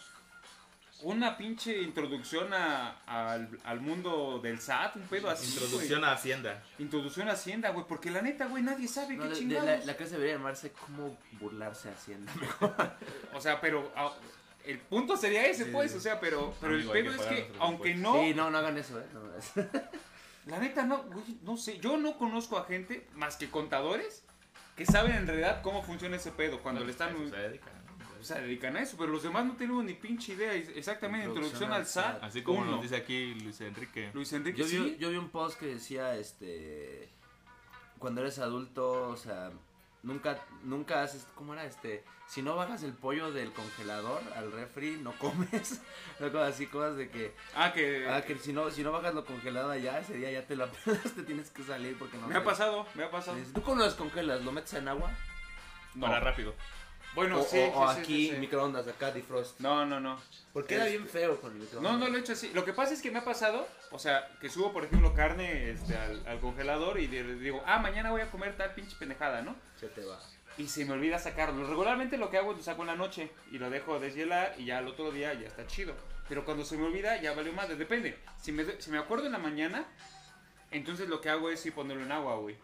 una 1.03 1.37
pinche 1.37 1.83
introducción 1.83 2.53
a- 2.55 2.97
al, 3.07 3.49
al 3.65 3.81
mundo 3.81 4.41
del 4.43 4.61
SAT, 4.61 4.97
un 4.97 5.03
pedo 5.03 5.29
así. 5.31 5.53
Introducción 5.53 6.05
a 6.05 6.13
Hacienda. 6.13 6.63
Introducción 6.79 7.29
a 7.29 7.33
Hacienda, 7.33 7.71
güey, 7.71 7.85
porque 7.87 8.11
la 8.11 8.23
neta, 8.23 8.47
güey, 8.47 8.63
nadie 8.63 8.89
sabe 8.89 9.15
No, 9.17 9.29
qué 9.29 9.33
chingados. 9.35 9.67
la, 9.67 9.77
la 9.85 9.97
clase 9.97 10.13
debería 10.15 10.37
llamarse 10.37 10.73
cómo 10.73 11.17
burlarse 11.41 11.91
hacienda. 11.91 12.33
O 13.35 13.41
sea, 13.41 13.61
pero 13.61 13.93
ah, 13.95 14.13
el 14.65 14.79
punto 14.79 15.17
sería 15.17 15.47
ese, 15.47 15.67
Sí, 15.67 15.71
pues, 15.73 15.93
sí. 15.93 15.99
o 15.99 16.01
sea, 16.01 16.19
pero, 16.19 16.55
pero 16.61 16.73
el 16.75 16.81
Amigo, 16.89 16.93
pedo 16.93 17.11
que 17.13 17.17
es 17.17 17.27
que, 17.27 17.53
aunque 17.61 17.95
no, 17.95 18.15
Sí, 18.23 18.35
no, 18.35 18.51
no 18.51 18.59
hagan 18.59 18.77
eso, 18.79 18.99
¿eh? 18.99 19.05
No, 19.13 19.21
es- 19.37 19.53
La 20.47 20.59
neta 20.59 20.85
no, 20.85 21.03
güey, 21.03 21.25
no 21.43 21.57
sé, 21.57 21.79
yo 21.81 21.97
no 21.97 22.17
conozco 22.19 22.57
a 22.57 22.65
gente 22.65 23.07
más 23.15 23.37
que 23.37 23.51
contadores 23.51 24.23
que 24.77 24.87
saben 24.87 25.13
en 25.17 25.27
realidad 25.27 25.61
cómo 25.63 25.83
funciona 25.83 26.17
ese 26.17 26.31
pedo 26.31 26.63
cuando 26.63 26.85
le 26.85 26.93
están, 26.93 27.09
A 27.09 27.19
eso 27.19 27.29
se 27.31 27.37
dedican, 27.37 27.73
¿no? 28.29 28.37
se 28.37 28.43
dedican 28.43 28.77
a 28.77 28.83
eso, 28.83 28.97
pero 28.97 29.13
los 29.13 29.23
demás 29.23 29.45
no 29.45 29.57
tenemos 29.57 29.85
ni 29.85 29.95
pinche 29.95 30.33
idea, 30.33 30.53
exactamente, 30.55 31.27
introducción, 31.29 31.73
al 31.73 31.87
SAT, 31.87 32.23
Así 32.23 32.43
como 32.43 32.61
uno. 32.61 32.73
nos 32.73 32.83
dice 32.83 32.97
aquí 32.97 33.35
Luis 33.35 33.61
Enrique. 33.61 34.11
Luis 34.15 34.33
Enrique, 34.33 34.59
Yo 34.59 34.65
vi, 34.65 34.71
sí, 34.71 34.97
yo 34.99 35.11
vi 35.11 35.17
un 35.17 35.31
post 35.31 35.59
que 35.59 35.67
decía, 35.67 36.17
este, 36.17 37.09
cuando 37.99 38.21
eres 38.21 38.39
adulto, 38.39 39.09
o 39.09 39.17
sea, 39.17 39.51
nunca, 40.03 40.43
nunca 40.63 41.03
haces, 41.03 41.27
¿cómo 41.35 41.53
era? 41.55 41.65
Este, 41.65 42.05
si 42.27 42.43
no 42.43 42.57
bajas 42.57 42.83
el 42.83 42.93
pollo 42.93 43.33
del 43.33 43.53
congelador 43.53 44.21
al 44.37 44.51
refri, 44.53 44.99
no 45.03 45.13
comes. 45.19 45.81
Así, 46.47 46.67
cosas 46.67 46.97
de 46.97 47.09
que, 47.09 47.35
ah, 47.55 47.73
que, 47.73 48.09
ah, 48.09 48.23
que 48.23 48.37
si 48.39 48.53
no, 48.53 48.71
si 48.71 48.83
no 48.83 48.93
bajas 48.93 49.15
lo 49.15 49.25
congelado 49.25 49.71
allá, 49.71 50.01
ese 50.01 50.15
día 50.15 50.31
ya 50.31 50.47
te 50.47 50.57
la 50.57 50.67
te 51.17 51.23
tienes 51.23 51.51
que 51.51 51.63
salir 51.63 51.97
porque 51.99 52.19
no 52.19 52.27
me 52.27 52.37
ha 52.37 52.45
pasado, 52.45 52.87
me 52.95 53.05
ha 53.05 53.11
pasado, 53.11 53.37
tú 53.55 53.63
cuando 53.63 53.85
lo 53.85 53.91
descongelas, 53.91 54.45
¿lo 54.45 54.53
metes 54.53 54.75
en 54.75 54.89
agua? 54.89 55.11
no, 55.95 56.07
Para 56.07 56.21
rápido. 56.21 56.55
Bueno, 57.17 57.41
o, 57.41 57.43
sí, 57.45 57.59
o- 57.59 57.81
o 57.81 57.89
sí, 57.89 57.95
sí, 57.97 58.01
aquí, 58.01 58.27
sí, 58.29 58.35
sí. 58.35 58.39
microondas, 58.39 58.87
acá, 58.87 59.11
defrost. 59.11 59.59
no, 59.59 59.85
no, 59.85 59.99
no, 59.99 60.21
Porque 60.53 60.77
era 60.77 60.85
bien 60.85 61.09
feo 61.09 61.41
con 61.41 61.51
el 61.53 61.59
microondas. 61.59 61.93
No, 61.93 61.99
no 61.99 62.09
lo 62.09 62.17
he 62.17 62.21
hecho 62.21 62.35
así. 62.35 62.51
Lo 62.55 62.65
que 62.65 62.73
pasa 62.73 62.95
es 62.95 63.03
que 63.03 63.11
me 63.11 63.19
ha 63.19 63.25
pasado, 63.25 63.67
o 63.91 63.99
sea, 63.99 64.29
que 64.41 64.49
subo, 64.49 64.73
por 64.73 64.85
ejemplo, 64.85 65.13
carne 65.15 65.71
este, 65.71 65.97
al, 65.97 66.25
al 66.29 66.39
congelador 66.39 67.01
y 67.01 67.09
digo, 67.09 67.61
ah, 67.67 67.79
mañana 67.81 68.13
voy 68.13 68.21
a 68.21 68.31
comer 68.31 68.57
tal 68.57 68.73
pinche 68.75 68.95
pendejada, 68.99 69.43
¿no? 69.43 69.57
Se 69.81 69.89
te 69.89 70.05
va. 70.05 70.21
Y 70.59 70.69
se 70.69 70.85
me 70.87 70.93
olvida 70.93 71.19
sacarlo. 71.19 71.67
Regularmente 71.69 72.17
lo 72.17 72.31
que 72.31 72.39
hago 72.39 72.53
es 72.53 72.59
lo 72.59 72.63
saco 72.63 72.83
en 72.83 72.87
la 72.89 72.95
noche 72.97 73.31
y 73.51 73.59
lo 73.59 73.69
dejo 73.69 73.99
deshielar 73.99 74.55
y 74.57 74.65
ya 74.67 74.79
al 74.79 74.87
otro 74.89 75.11
día 75.11 75.35
ya 75.35 75.47
está 75.49 75.67
chido. 75.67 75.95
Pero 76.31 76.45
cuando 76.47 76.65
se 76.65 76.77
me 76.79 76.85
olvida 76.87 77.21
ya 77.21 77.35
valió 77.35 77.53
más. 77.53 77.69
Depende. 77.77 78.19
Si 78.41 78.53
me, 78.53 78.65
si 78.81 78.91
me 78.91 78.99
acuerdo 78.99 79.27
en 79.27 79.33
la 79.33 79.39
mañana, 79.39 79.87
entonces 80.71 81.09
lo 81.09 81.21
que 81.21 81.29
hago 81.31 81.51
es 81.51 81.61
sí 81.61 81.71
ponerlo 81.71 82.03
en 82.05 82.13
agua, 82.13 82.37
güey. 82.37 82.57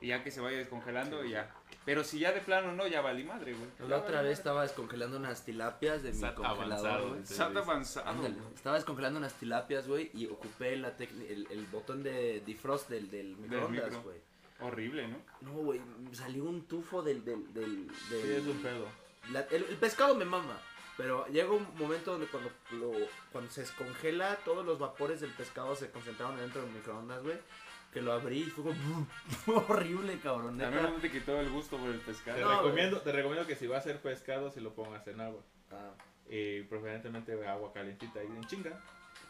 Y 0.00 0.08
ya 0.08 0.22
que 0.22 0.30
se 0.30 0.40
vaya 0.40 0.58
descongelando 0.58 1.24
y 1.24 1.30
ya. 1.32 1.52
Pero 1.90 2.04
si 2.04 2.20
ya 2.20 2.30
de 2.30 2.40
plano 2.40 2.72
no, 2.72 2.86
ya 2.86 3.00
valí 3.00 3.24
madre, 3.24 3.52
güey. 3.52 3.68
La 3.80 3.88
Ya 3.88 3.96
otra 3.96 4.10
vez 4.18 4.22
madre. 4.22 4.32
estaba 4.32 4.62
descongelando 4.62 5.16
unas 5.16 5.44
tilapias 5.44 6.04
de 6.04 6.12
mi 6.12 6.20
Sat 6.20 6.34
congelador, 6.36 6.86
avanzado, 6.86 7.08
güey. 7.08 7.26
SAT 7.26 7.56
avanzado. 7.56 8.08
Ándale, 8.08 8.34
güey. 8.36 8.54
estaba 8.54 8.76
descongelando 8.76 9.18
unas 9.18 9.34
tilapias, 9.34 9.88
güey, 9.88 10.10
y 10.14 10.26
ocupé 10.26 10.76
la 10.76 10.94
el, 11.00 11.48
el 11.50 11.66
botón 11.66 12.04
de 12.04 12.42
defrost 12.46 12.88
del, 12.88 13.10
del 13.10 13.36
microondas, 13.38 13.86
micro. 13.86 14.02
güey. 14.04 14.18
Horrible, 14.60 15.08
¿no? 15.08 15.16
No, 15.40 15.52
güey, 15.64 15.80
salió 16.12 16.44
un 16.44 16.62
tufo 16.68 17.02
del... 17.02 17.24
del, 17.24 17.52
del, 17.52 17.88
del- 17.88 18.22
Sí, 18.22 18.32
es 18.34 18.46
un 18.46 18.58
pedo. 18.62 18.86
la- 19.32 19.40
el, 19.50 19.64
el 19.64 19.76
pescado 19.76 20.14
me 20.14 20.24
mama, 20.24 20.58
pero 20.96 21.26
llega 21.26 21.50
un 21.50 21.66
momento 21.76 22.12
donde 22.12 22.26
cuando, 22.28 22.50
lo, 22.72 22.92
cuando 23.32 23.50
se 23.50 23.62
descongela, 23.62 24.36
todos 24.44 24.64
los 24.64 24.78
vapores 24.78 25.20
del 25.22 25.32
pescado 25.32 25.74
se 25.74 25.90
concentraron 25.90 26.36
dentro 26.36 26.62
del 26.62 26.70
microondas, 26.72 27.20
güey. 27.24 27.38
Que 27.92 28.00
lo 28.00 28.12
abrí 28.12 28.40
y 28.40 28.44
fue 28.44 28.64
como... 28.64 29.06
fue 29.44 29.54
horrible, 29.56 30.18
cabrón. 30.20 30.60
A 30.62 30.70
mí 30.70 30.76
no 30.80 30.92
te 31.00 31.10
quitó 31.10 31.40
el 31.40 31.50
gusto 31.50 31.76
por 31.76 31.90
el 31.90 31.98
Te, 32.00 32.06
pescado. 32.12 32.40
No, 32.40 32.62
recomiendo, 32.62 33.00
te 33.00 33.12
recomiendo 33.12 33.46
que 33.46 33.56
si 33.56 33.66
va 33.66 33.76
a 33.76 33.78
hacer 33.80 34.00
pescado, 34.00 34.50
si 34.50 34.60
lo 34.60 34.72
pongas 34.74 35.06
en 35.08 35.20
agua. 35.20 35.42
Ah, 35.72 35.90
Y 36.28 36.62
preferentemente 36.62 37.32
agua 37.48 37.72
calientita 37.72 38.22
y 38.22 38.26
en 38.26 38.44
chinga. 38.44 38.78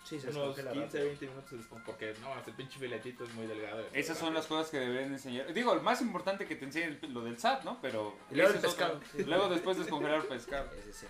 Sí, 0.05 0.19
se 0.19 0.31
unos 0.31 0.57
descongela 0.57 0.73
15, 0.73 0.87
rápido. 0.87 1.05
20 1.05 1.27
minutos 1.27 1.83
porque 1.85 2.15
no, 2.23 2.33
el 2.35 2.55
pinche 2.55 2.79
filetito 2.79 3.25
es 3.25 3.35
muy 3.35 3.47
delgado. 3.47 3.85
Esas 3.93 4.17
son 4.19 4.33
las 4.35 4.47
cosas 4.47 4.71
que 4.71 4.79
deberían 4.79 5.13
enseñar. 5.13 5.53
Digo, 5.53 5.73
el 5.75 5.83
más 5.83 6.01
importante 6.01 6.47
que 6.47 6.57
te 6.57 6.65
enseñen 6.65 6.99
es 7.03 7.11
lo 7.11 7.23
del 7.23 7.39
SAT, 7.39 7.65
¿no? 7.65 7.79
Pero. 7.83 8.17
Y 8.31 8.35
luego 8.37 8.51
el 8.51 8.57
es 8.59 8.65
otro. 8.65 8.71
pescado, 8.71 9.01
sí. 9.13 9.25
Luego 9.25 9.49
después 9.49 9.77
descongelar 9.79 10.21
el 10.21 10.27
pescado. 10.27 10.71
Ese 10.79 10.93
sí. 10.93 11.07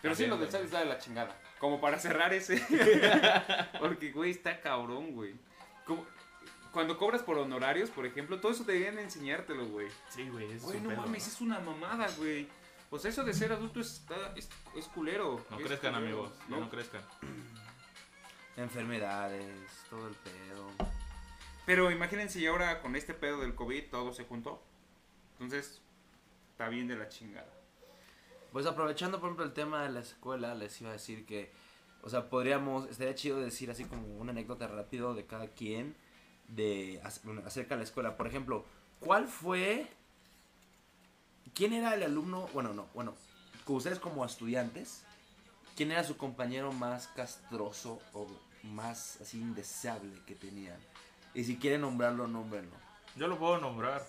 Pero 0.00 0.14
sí, 0.14 0.26
lo 0.26 0.36
del. 0.38 0.50
SAT 0.50 0.62
está 0.64 0.78
de 0.80 0.86
la 0.86 0.98
chingada. 0.98 1.36
Como 1.58 1.80
para 1.80 1.98
cerrar 1.98 2.32
ese. 2.34 2.60
Porque, 3.78 4.10
güey, 4.12 4.30
está 4.32 4.60
cabrón, 4.60 5.12
güey. 5.12 5.34
Como- 5.84 6.06
Cuando 6.72 6.96
cobras 6.96 7.22
por 7.22 7.36
honorarios, 7.36 7.90
por 7.90 8.06
ejemplo, 8.06 8.40
todo 8.40 8.52
eso 8.52 8.64
deberían 8.64 8.98
enseñártelo, 8.98 9.66
güey. 9.66 9.88
Sí, 10.08 10.28
güey, 10.28 10.50
es 10.52 10.62
Güey, 10.62 10.80
no 10.80 10.88
pedo, 10.88 11.02
mames, 11.02 11.26
es 11.28 11.40
una 11.40 11.60
mamada, 11.60 12.08
güey. 12.16 12.48
Pues 12.88 13.04
eso 13.04 13.24
de 13.24 13.34
ser 13.34 13.52
adulto 13.52 13.80
está, 13.80 14.32
es, 14.36 14.48
es 14.74 14.86
culero. 14.86 15.44
No 15.50 15.58
Es 15.58 15.66
crezcan, 15.66 15.94
culero, 15.94 16.24
amigos, 16.24 16.32
no 16.48 16.70
crezcan. 16.70 17.02
Enfermedades, 18.56 19.84
todo 19.90 20.08
el 20.08 20.14
pedo. 20.14 20.88
Pero 21.66 21.90
imagínense 21.90 22.40
y 22.40 22.46
ahora 22.46 22.80
con 22.80 22.96
este 22.96 23.14
pedo 23.14 23.40
del 23.40 23.54
COVID 23.54 23.90
todo 23.90 24.12
se 24.12 24.24
juntó. 24.24 24.62
Entonces, 25.34 25.80
está 26.50 26.68
bien 26.68 26.88
de 26.88 26.96
la 26.96 27.08
chingada. 27.08 27.52
Pues 28.50 28.66
aprovechando, 28.66 29.20
por 29.20 29.28
ejemplo, 29.28 29.44
el 29.44 29.52
tema 29.52 29.82
de 29.82 29.90
la 29.90 30.00
escuela, 30.00 30.54
les 30.54 30.78
iba 30.80 30.90
a 30.90 30.94
decir 30.94 31.24
que, 31.24 31.52
o 32.02 32.10
sea, 32.10 32.28
podríamos, 32.28 32.88
estaría 32.88 33.14
chido 33.14 33.40
decir 33.40 33.70
así 33.70 33.84
como 33.84 34.06
una 34.18 34.32
anécdota 34.32 34.66
rápido 34.68 35.14
de 35.14 35.26
cada 35.26 35.48
quien 35.48 35.96
de 36.54 37.00
acerca 37.44 37.74
de 37.74 37.78
la 37.78 37.84
escuela. 37.84 38.16
Por 38.16 38.26
ejemplo, 38.26 38.64
¿cuál 39.00 39.26
fue, 39.26 39.86
quién 41.54 41.72
era 41.72 41.94
el 41.94 42.02
alumno, 42.02 42.48
bueno, 42.52 42.72
no, 42.74 42.86
bueno, 42.94 43.14
con 43.64 43.76
ustedes 43.76 43.98
como 43.98 44.24
estudiantes, 44.24 45.04
quién 45.76 45.92
era 45.92 46.04
su 46.04 46.16
compañero 46.16 46.72
más 46.72 47.08
castroso 47.08 48.00
o 48.12 48.26
más 48.64 49.18
así 49.20 49.40
indeseable 49.40 50.12
que 50.26 50.34
tenían? 50.34 50.78
Y 51.34 51.44
si 51.44 51.56
quieren 51.56 51.80
nombrarlo, 51.80 52.26
nómbrenlo. 52.28 52.76
Yo 53.16 53.26
lo 53.28 53.38
puedo 53.38 53.58
nombrar. 53.58 54.06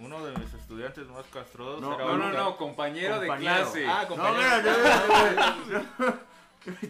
Uno 0.00 0.24
de 0.24 0.36
mis 0.38 0.54
estudiantes 0.54 1.08
más 1.08 1.26
castrosos 1.26 1.80
No, 1.80 1.94
era 1.94 2.04
No, 2.04 2.16
no, 2.16 2.32
no, 2.32 2.56
compañero, 2.56 3.16
Compañero. 3.16 3.54
de 3.54 3.60
clase. 3.64 3.86
Ah, 3.88 4.02
No, 4.02 4.08
compañero. 4.08 4.72
mira, 5.66 6.20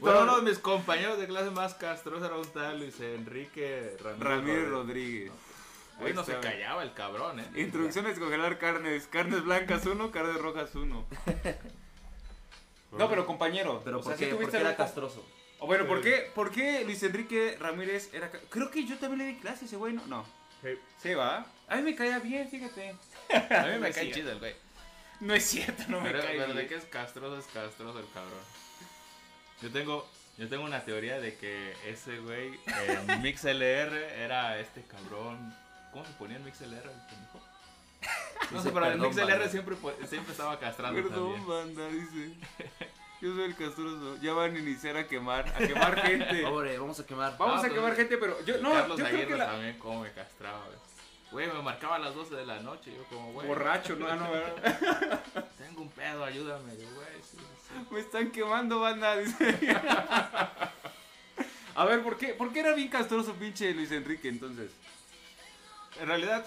Bueno, 0.01 0.23
uno 0.23 0.37
de 0.37 0.43
mis 0.51 0.59
compañeros 0.59 1.19
de 1.19 1.27
clase 1.27 1.51
más 1.51 1.75
castrosos 1.75 2.25
era 2.27 2.37
un 2.37 2.47
tal 2.49 2.81
Luis 2.81 2.99
Enrique 3.01 3.97
Ramírez. 4.03 4.21
Ramírez 4.21 4.69
Rodríguez. 4.69 5.33
Güey, 6.01 6.15
no 6.15 6.25
se 6.25 6.39
callaba 6.39 6.83
el 6.83 6.93
cabrón, 6.95 7.41
eh. 7.41 7.51
Introducción 7.57 8.07
a 8.07 8.11
descongelar 8.11 8.59
carnes. 8.59 9.07
Carnes 9.09 9.43
blancas 9.45 9.85
uno, 9.87 10.11
carnes 10.11 10.41
rojas 10.41 10.75
uno. 10.75 11.07
No, 12.93 13.09
pero 13.09 13.27
compañero. 13.27 13.83
Pero 13.85 13.99
o 13.99 14.03
sea, 14.03 14.13
¿por 14.13 14.19
sí 14.19 14.25
qué? 14.25 14.31
tuviste 14.31 14.53
Porque 14.53 14.67
era 14.67 14.77
castroso. 14.77 15.25
O 15.61 15.67
bueno, 15.67 15.87
¿por 15.87 16.01
qué, 16.01 16.31
¿por 16.35 16.51
qué 16.53 16.85
Luis 16.85 17.03
Enrique 17.03 17.57
Ramírez 17.59 18.15
era... 18.15 18.31
Creo 18.31 18.71
que 18.71 18.85
yo 18.87 18.97
también 18.99 19.19
le 19.19 19.35
di 19.35 19.41
clase 19.41 19.65
ese 19.65 19.77
güey, 19.77 19.93
¿no? 19.93 20.07
No. 20.07 20.25
Sí. 20.63 20.69
Sí, 21.03 21.15
va. 21.15 21.47
A 21.69 21.77
mí 21.77 21.83
me 21.83 21.95
caía 21.97 22.21
bien, 22.21 22.49
fíjate. 22.49 22.91
A 23.51 23.67
mí 23.67 23.79
me 23.81 23.91
cae 23.93 24.11
chido 24.13 24.31
el 24.31 24.39
güey. 24.39 24.55
No 25.21 25.35
es 25.35 25.45
cierto, 25.45 25.83
no 25.89 26.01
me 26.01 26.11
pero, 26.11 26.23
cae 26.23 26.37
pero 26.37 26.49
de 26.49 26.55
bien. 26.55 26.69
que 26.69 26.75
es 26.77 26.85
castroso, 26.85 27.37
es 27.39 27.47
castroso 27.47 27.99
el 27.99 28.07
cabrón. 28.15 28.39
Yo 29.63 29.71
tengo, 29.71 30.09
yo 30.37 30.49
tengo 30.49 30.65
una 30.65 30.85
teoría 30.85 31.19
de 31.21 31.37
que 31.37 31.75
ese 31.87 32.19
güey 32.21 32.59
en 33.09 33.23
MixLR 33.23 33.93
era 34.19 34.59
este 34.61 34.83
cabrón. 34.83 35.55
¿Cómo 35.93 36.05
se 36.05 36.13
ponía 36.13 36.37
en 36.37 36.45
MixLR 36.45 36.75
el 36.75 37.01
pendejo? 37.09 37.41
No 38.53 38.63
sé, 38.63 38.71
pero 38.71 38.87
"Perdón, 38.87 39.01
MixLR 39.09 39.29
banda". 39.31 39.49
siempre, 39.49 39.77
siempre 40.09 40.33
estaba 40.33 40.59
castrando 40.59 41.03
Perdón, 41.03 41.35
también. 41.43 41.47
banda, 41.77 41.89
dice. 41.89 42.35
Yo 43.21 43.35
soy 43.35 43.45
el 43.45 43.57
castroso. 43.57 44.17
Ya 44.23 44.33
van 44.33 44.55
a 44.55 44.59
iniciar 44.61 44.97
a 44.97 45.07
quemar, 45.09 45.49
a 45.49 45.59
quemar 45.59 46.01
gente. 46.03 46.43
Pobre, 46.45 46.79
vamos 46.79 47.01
a 47.01 47.05
quemar. 47.05 47.37
Vamos 47.37 47.65
Ah, 47.65 47.67
a 47.67 47.71
quemar 47.71 47.97
gente, 47.97 48.17
pero 48.17 48.41
yo 48.45 48.59
no, 48.59 48.71
Carlos 48.71 48.97
yo 48.97 49.05
creo 49.05 49.17
Aguirre 49.17 49.33
que 49.33 49.37
la... 49.37 49.47
también 49.47 49.79
cómo 49.81 50.03
me 50.03 50.13
castraba, 50.13 50.65
güey. 50.67 50.79
Güey, 51.31 51.47
me 51.47 51.61
marcaba 51.63 51.97
a 51.97 51.99
las 51.99 52.15
12 52.15 52.35
de 52.37 52.47
la 52.47 52.61
noche, 52.61 52.91
yo 52.95 53.05
como, 53.05 53.33
güey, 53.33 53.47
Borracho, 53.47 53.97
no, 53.97 54.15
no, 54.17 54.31
¿verdad? 54.31 55.21
tengo 55.59 55.83
un 55.83 55.91
pedo, 55.91 56.25
ayúdame. 56.25 56.73
Yo, 56.79 56.89
güey, 56.95 57.23
sí, 57.23 57.37
sí. 57.37 57.75
Me 57.91 58.01
están 58.01 58.31
quemando, 58.31 58.81
banda, 58.81 59.17
dice. 59.19 59.57
A 61.75 61.85
ver, 61.85 62.03
¿por 62.03 62.17
qué, 62.17 62.29
¿por 62.29 62.53
qué 62.53 62.61
era 62.61 62.73
bien 62.75 62.89
castroso 62.89 63.35
pinche 63.35 63.73
Luis 63.75 63.93
Enrique 63.93 64.29
entonces? 64.29 64.71
En 66.01 66.09
realidad, 66.09 66.45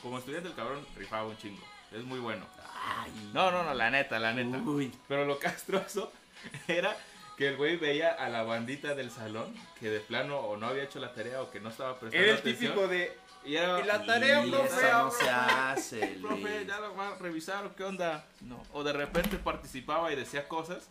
como 0.00 0.18
estudiante 0.18 0.48
el 0.48 0.54
cabrón 0.54 0.86
rifaba 0.96 1.26
un 1.26 1.36
chingo. 1.36 1.62
Es 1.90 2.02
muy 2.04 2.20
bueno. 2.20 2.46
Ay. 2.74 3.30
No, 3.34 3.50
no, 3.50 3.64
no, 3.64 3.74
la 3.74 3.90
neta, 3.90 4.18
la 4.18 4.32
neta. 4.32 4.56
Uy. 4.58 4.90
Pero 5.08 5.24
lo 5.26 5.38
castroso 5.38 6.10
era 6.68 6.96
que 7.36 7.48
el 7.48 7.56
güey 7.56 7.76
veía 7.76 8.12
a 8.12 8.28
la 8.28 8.44
bandita 8.44 8.94
del 8.94 9.10
salón 9.10 9.54
que 9.78 9.90
de 9.90 10.00
plano 10.00 10.38
o 10.38 10.56
no 10.56 10.66
había 10.68 10.84
hecho 10.84 11.00
la 11.00 11.12
tarea 11.12 11.42
o 11.42 11.50
que 11.50 11.60
no 11.60 11.68
estaba 11.68 11.98
prestando 11.98 12.24
Era 12.24 12.34
el 12.34 12.38
atención. 12.40 12.72
típico 12.72 12.88
de... 12.88 13.18
Y 13.44 13.56
era, 13.56 13.80
Y 13.80 13.84
la 13.84 14.04
tarea, 14.04 14.46
Y 14.46 14.50
profe, 14.50 14.66
esa 14.66 14.92
no 14.92 15.08
profe, 15.08 15.24
se 15.24 15.30
hace, 15.30 16.06
profe, 16.22 16.66
ya 16.66 16.80
lo 16.80 16.94
van 16.94 17.12
a 17.12 17.16
revisar 17.16 17.74
qué 17.76 17.84
onda. 17.84 18.24
No. 18.40 18.62
O 18.72 18.84
de 18.84 18.92
repente 18.92 19.36
participaba 19.38 20.12
y 20.12 20.16
decía 20.16 20.48
cosas 20.48 20.88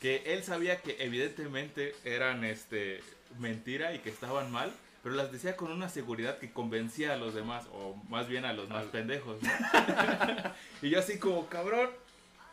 que 0.00 0.22
él 0.26 0.44
sabía 0.44 0.80
que 0.80 0.96
evidentemente 1.00 1.94
eran 2.04 2.44
este 2.44 3.02
mentira 3.38 3.94
y 3.94 3.98
que 3.98 4.10
estaban 4.10 4.50
mal, 4.50 4.72
pero 5.02 5.14
las 5.14 5.32
decía 5.32 5.56
con 5.56 5.72
una 5.72 5.88
seguridad 5.88 6.38
que 6.38 6.52
convencía 6.52 7.14
a 7.14 7.16
los 7.16 7.34
demás, 7.34 7.64
o 7.72 7.94
más 8.08 8.28
bien 8.28 8.44
a 8.44 8.52
los 8.52 8.68
más 8.68 8.84
pendejos, 8.86 9.42
¿no? 9.42 9.50
y 10.82 10.90
yo 10.90 10.98
así 10.98 11.18
como, 11.18 11.48
cabrón, 11.48 11.90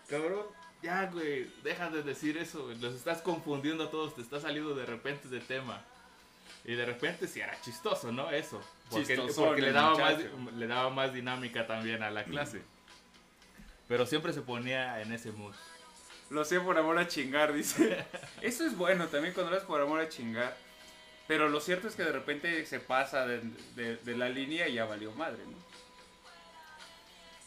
cabrón, 0.08 0.43
ya, 0.82 1.06
güey, 1.08 1.52
deja 1.63 1.89
de 1.89 2.04
decir 2.04 2.38
eso, 2.38 2.71
los 2.80 2.93
estás 2.93 3.21
confundiendo 3.21 3.86
a 3.86 3.91
todos, 3.91 4.15
te 4.15 4.21
está 4.21 4.39
saliendo 4.39 4.76
de 4.76 4.86
repente 4.86 5.28
de 5.28 5.39
tema. 5.39 5.82
Y 6.65 6.73
de 6.75 6.86
repente 6.86 7.28
sí 7.28 7.39
era 7.41 7.60
chistoso, 7.62 8.12
¿no? 8.12 8.32
Eso. 8.32 8.60
Porque, 8.89 9.15
porque 9.36 9.62
le, 9.62 9.71
daba 9.71 9.95
más, 9.97 10.15
le 10.56 10.67
daba 10.67 10.89
más 10.89 11.13
dinámica 11.13 11.67
también 11.67 12.01
a 12.04 12.10
la 12.12 12.23
clase. 12.23 12.62
Pero 13.88 14.06
siempre 14.08 14.34
se 14.34 14.41
ponía 14.41 14.99
en 15.01 15.12
ese 15.13 15.32
mood. 15.32 15.54
Lo 16.32 16.43
sé 16.43 16.60
por 16.60 16.75
amor 16.78 16.97
a 16.97 17.08
chingar, 17.08 17.54
dice. 17.54 18.04
Eso 18.41 18.65
es 18.65 18.75
bueno 18.75 19.08
también 19.08 19.34
cuando 19.36 19.51
lo 19.51 19.58
haces 19.58 19.67
por 19.67 19.80
amor 19.80 19.99
a 20.01 20.10
chingar. 20.10 20.58
Pero 21.28 21.49
lo 21.49 21.60
cierto 21.60 21.88
es 21.88 21.95
que 21.95 22.04
de 22.04 22.12
repente 22.12 22.65
se 22.65 22.80
pasa 22.80 23.25
de, 23.28 23.41
de- 23.75 23.97
de 23.97 24.17
la 24.17 24.30
línea 24.30 24.67
y 24.67 24.73
ya 24.73 24.86
valió 24.86 25.12
madre, 25.12 25.43
¿no? 25.45 25.58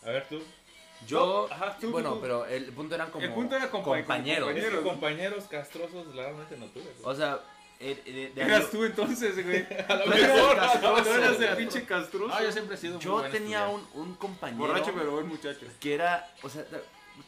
A 0.09 0.13
ver 0.13 0.27
tú. 0.29 0.41
Yo, 1.07 1.49
Ajá, 1.51 1.77
tú, 1.81 1.91
bueno, 1.93 2.15
tú. 2.15 2.21
pero 2.21 2.47
el 2.47 2.67
punto 2.73 2.95
eran 2.97 3.11
como 3.11 3.25
El 3.25 3.33
punto 3.33 3.57
era 3.57 3.71
compa- 3.71 3.85
compañeros. 3.85 4.47
compañeros. 4.49 4.73
Es 4.73 4.79
que 4.79 4.85
compañeros 4.89 5.45
castrosos 5.45 6.15
realmente 6.15 6.57
no 6.57 6.67
tuve. 6.67 6.93
O 7.05 7.15
sea, 7.15 7.39
de- 7.79 8.33
Eras 8.37 8.71
tú 8.71 8.85
entonces, 8.85 9.45
güey. 9.45 9.67
A 9.89 9.95
lo 9.95 10.07
mejor, 10.07 11.03
Tú 11.05 11.11
eras 11.13 11.41
el 11.41 11.57
pinche 11.57 11.85
castroso. 11.85 12.35
No, 12.35 12.43
yo 12.43 12.53
siempre 12.53 12.75
he 12.75 12.79
sido 12.79 12.95
muy 12.95 13.03
yo 13.05 13.19
buen 13.19 13.31
tenía 13.33 13.69
un, 13.69 13.87
un 13.95 14.15
compañero 14.15 14.59
Borracho 14.67 14.93
pero 14.95 15.13
buen 15.13 15.29
muchacho. 15.29 15.67
que 15.81 15.95
era, 15.95 16.33
o 16.43 16.49
sea, 16.51 16.65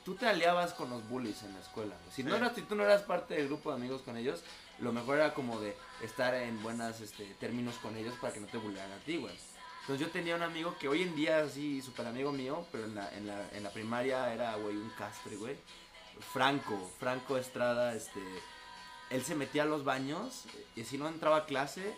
tú 0.04 0.14
te 0.16 0.26
aliabas 0.26 0.72
con 0.74 0.90
los 0.90 1.08
bullies 1.08 1.42
en 1.44 1.52
la 1.54 1.60
escuela. 1.60 1.94
güey. 2.02 2.14
Si 2.14 2.22
no 2.24 2.34
eras, 2.34 2.54
si 2.54 2.62
tú 2.62 2.74
no 2.74 2.82
eras 2.84 3.02
parte 3.02 3.34
del 3.34 3.46
grupo 3.46 3.70
de 3.70 3.76
amigos 3.76 4.02
con 4.02 4.16
ellos, 4.16 4.42
lo 4.80 4.92
mejor 4.92 5.18
era 5.18 5.34
como 5.34 5.60
de 5.60 5.76
estar 6.02 6.34
en 6.34 6.60
buenas 6.62 7.00
este, 7.00 7.24
términos 7.38 7.76
con 7.76 7.96
ellos 7.96 8.14
para 8.20 8.32
que 8.32 8.40
no 8.40 8.46
te 8.48 8.58
bullearan 8.58 8.92
a 8.92 8.98
ti, 9.04 9.18
güey. 9.18 9.34
Entonces 9.82 10.06
yo 10.06 10.12
tenía 10.12 10.36
un 10.36 10.42
amigo 10.42 10.76
que 10.78 10.88
hoy 10.88 11.02
en 11.02 11.14
día 11.16 11.40
es 11.40 11.52
así 11.52 11.80
súper 11.82 12.06
amigo 12.06 12.32
mío, 12.32 12.64
pero 12.72 12.84
en 12.84 12.94
la, 12.94 13.08
en 13.16 13.26
la, 13.26 13.48
en 13.52 13.62
la 13.62 13.70
primaria 13.70 14.32
era, 14.32 14.54
güey, 14.56 14.76
un 14.76 14.90
castre, 14.90 15.36
güey. 15.36 15.56
Franco, 16.32 16.90
Franco 16.98 17.36
Estrada, 17.38 17.94
este... 17.94 18.20
Él 19.10 19.22
se 19.24 19.34
metía 19.34 19.64
a 19.64 19.66
los 19.66 19.84
baños 19.84 20.44
y 20.76 20.84
si 20.84 20.96
no 20.98 21.08
entraba 21.08 21.38
a 21.38 21.46
clase 21.46 21.92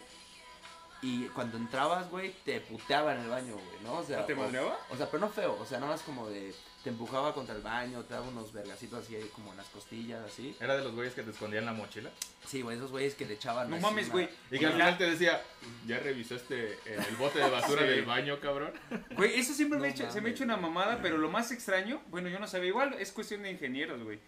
y 1.02 1.24
cuando 1.30 1.56
entrabas, 1.58 2.08
güey, 2.10 2.32
te 2.44 2.60
puteaba 2.60 3.14
en 3.14 3.22
el 3.22 3.28
baño, 3.28 3.54
güey, 3.54 3.82
¿no? 3.82 3.94
O 3.98 4.04
sea, 4.04 4.24
¿Te 4.24 4.36
madreaba? 4.36 4.78
o 4.88 4.96
sea, 4.96 5.10
pero 5.10 5.18
no 5.20 5.28
feo, 5.28 5.58
o 5.60 5.66
sea, 5.66 5.78
nada 5.80 5.92
más 5.92 6.02
como 6.02 6.28
de. 6.28 6.54
Te 6.84 6.90
empujaba 6.90 7.32
contra 7.32 7.54
el 7.54 7.62
baño, 7.62 8.02
te 8.02 8.14
daba 8.14 8.26
unos 8.26 8.52
vergacitos 8.52 9.04
así, 9.04 9.16
como 9.34 9.52
en 9.52 9.56
las 9.56 9.68
costillas, 9.68 10.20
así. 10.24 10.56
Era 10.60 10.76
de 10.76 10.82
los 10.82 10.92
güeyes 10.94 11.14
que 11.14 11.22
te 11.22 11.30
escondían 11.30 11.64
la 11.64 11.72
mochila. 11.72 12.10
Sí, 12.46 12.62
güey, 12.62 12.76
esos 12.76 12.90
güeyes 12.90 13.14
que 13.14 13.24
le 13.24 13.34
echaban. 13.34 13.70
No 13.70 13.78
mames, 13.78 14.10
güey. 14.10 14.28
Y 14.50 14.58
que 14.58 14.66
al 14.66 14.72
final 14.72 14.98
te 14.98 15.08
decía, 15.10 15.40
¿ya 15.86 15.98
revisaste 16.00 16.78
el 16.86 17.16
bote 17.16 17.38
de 17.38 17.48
basura 17.50 17.82
Sí. 17.86 17.88
del 17.88 18.04
baño, 18.04 18.40
cabrón? 18.40 18.72
Güey, 19.16 19.38
eso 19.38 19.54
siempre 19.54 19.78
No 19.78 19.82
me 19.84 19.90
echa- 19.90 20.08
se 20.10 20.16
me 20.20 20.22
mames, 20.22 20.34
echa 20.34 20.44
una 20.44 20.56
mamada, 20.56 20.98
pero 21.02 21.18
lo 21.18 21.28
más 21.30 21.52
extraño, 21.52 22.00
bueno, 22.08 22.28
yo 22.28 22.40
no 22.40 22.48
sabía, 22.48 22.68
igual 22.68 22.94
es 22.94 23.12
cuestión 23.12 23.42
de 23.44 23.52
ingenieros, 23.52 24.02
güey. 24.02 24.18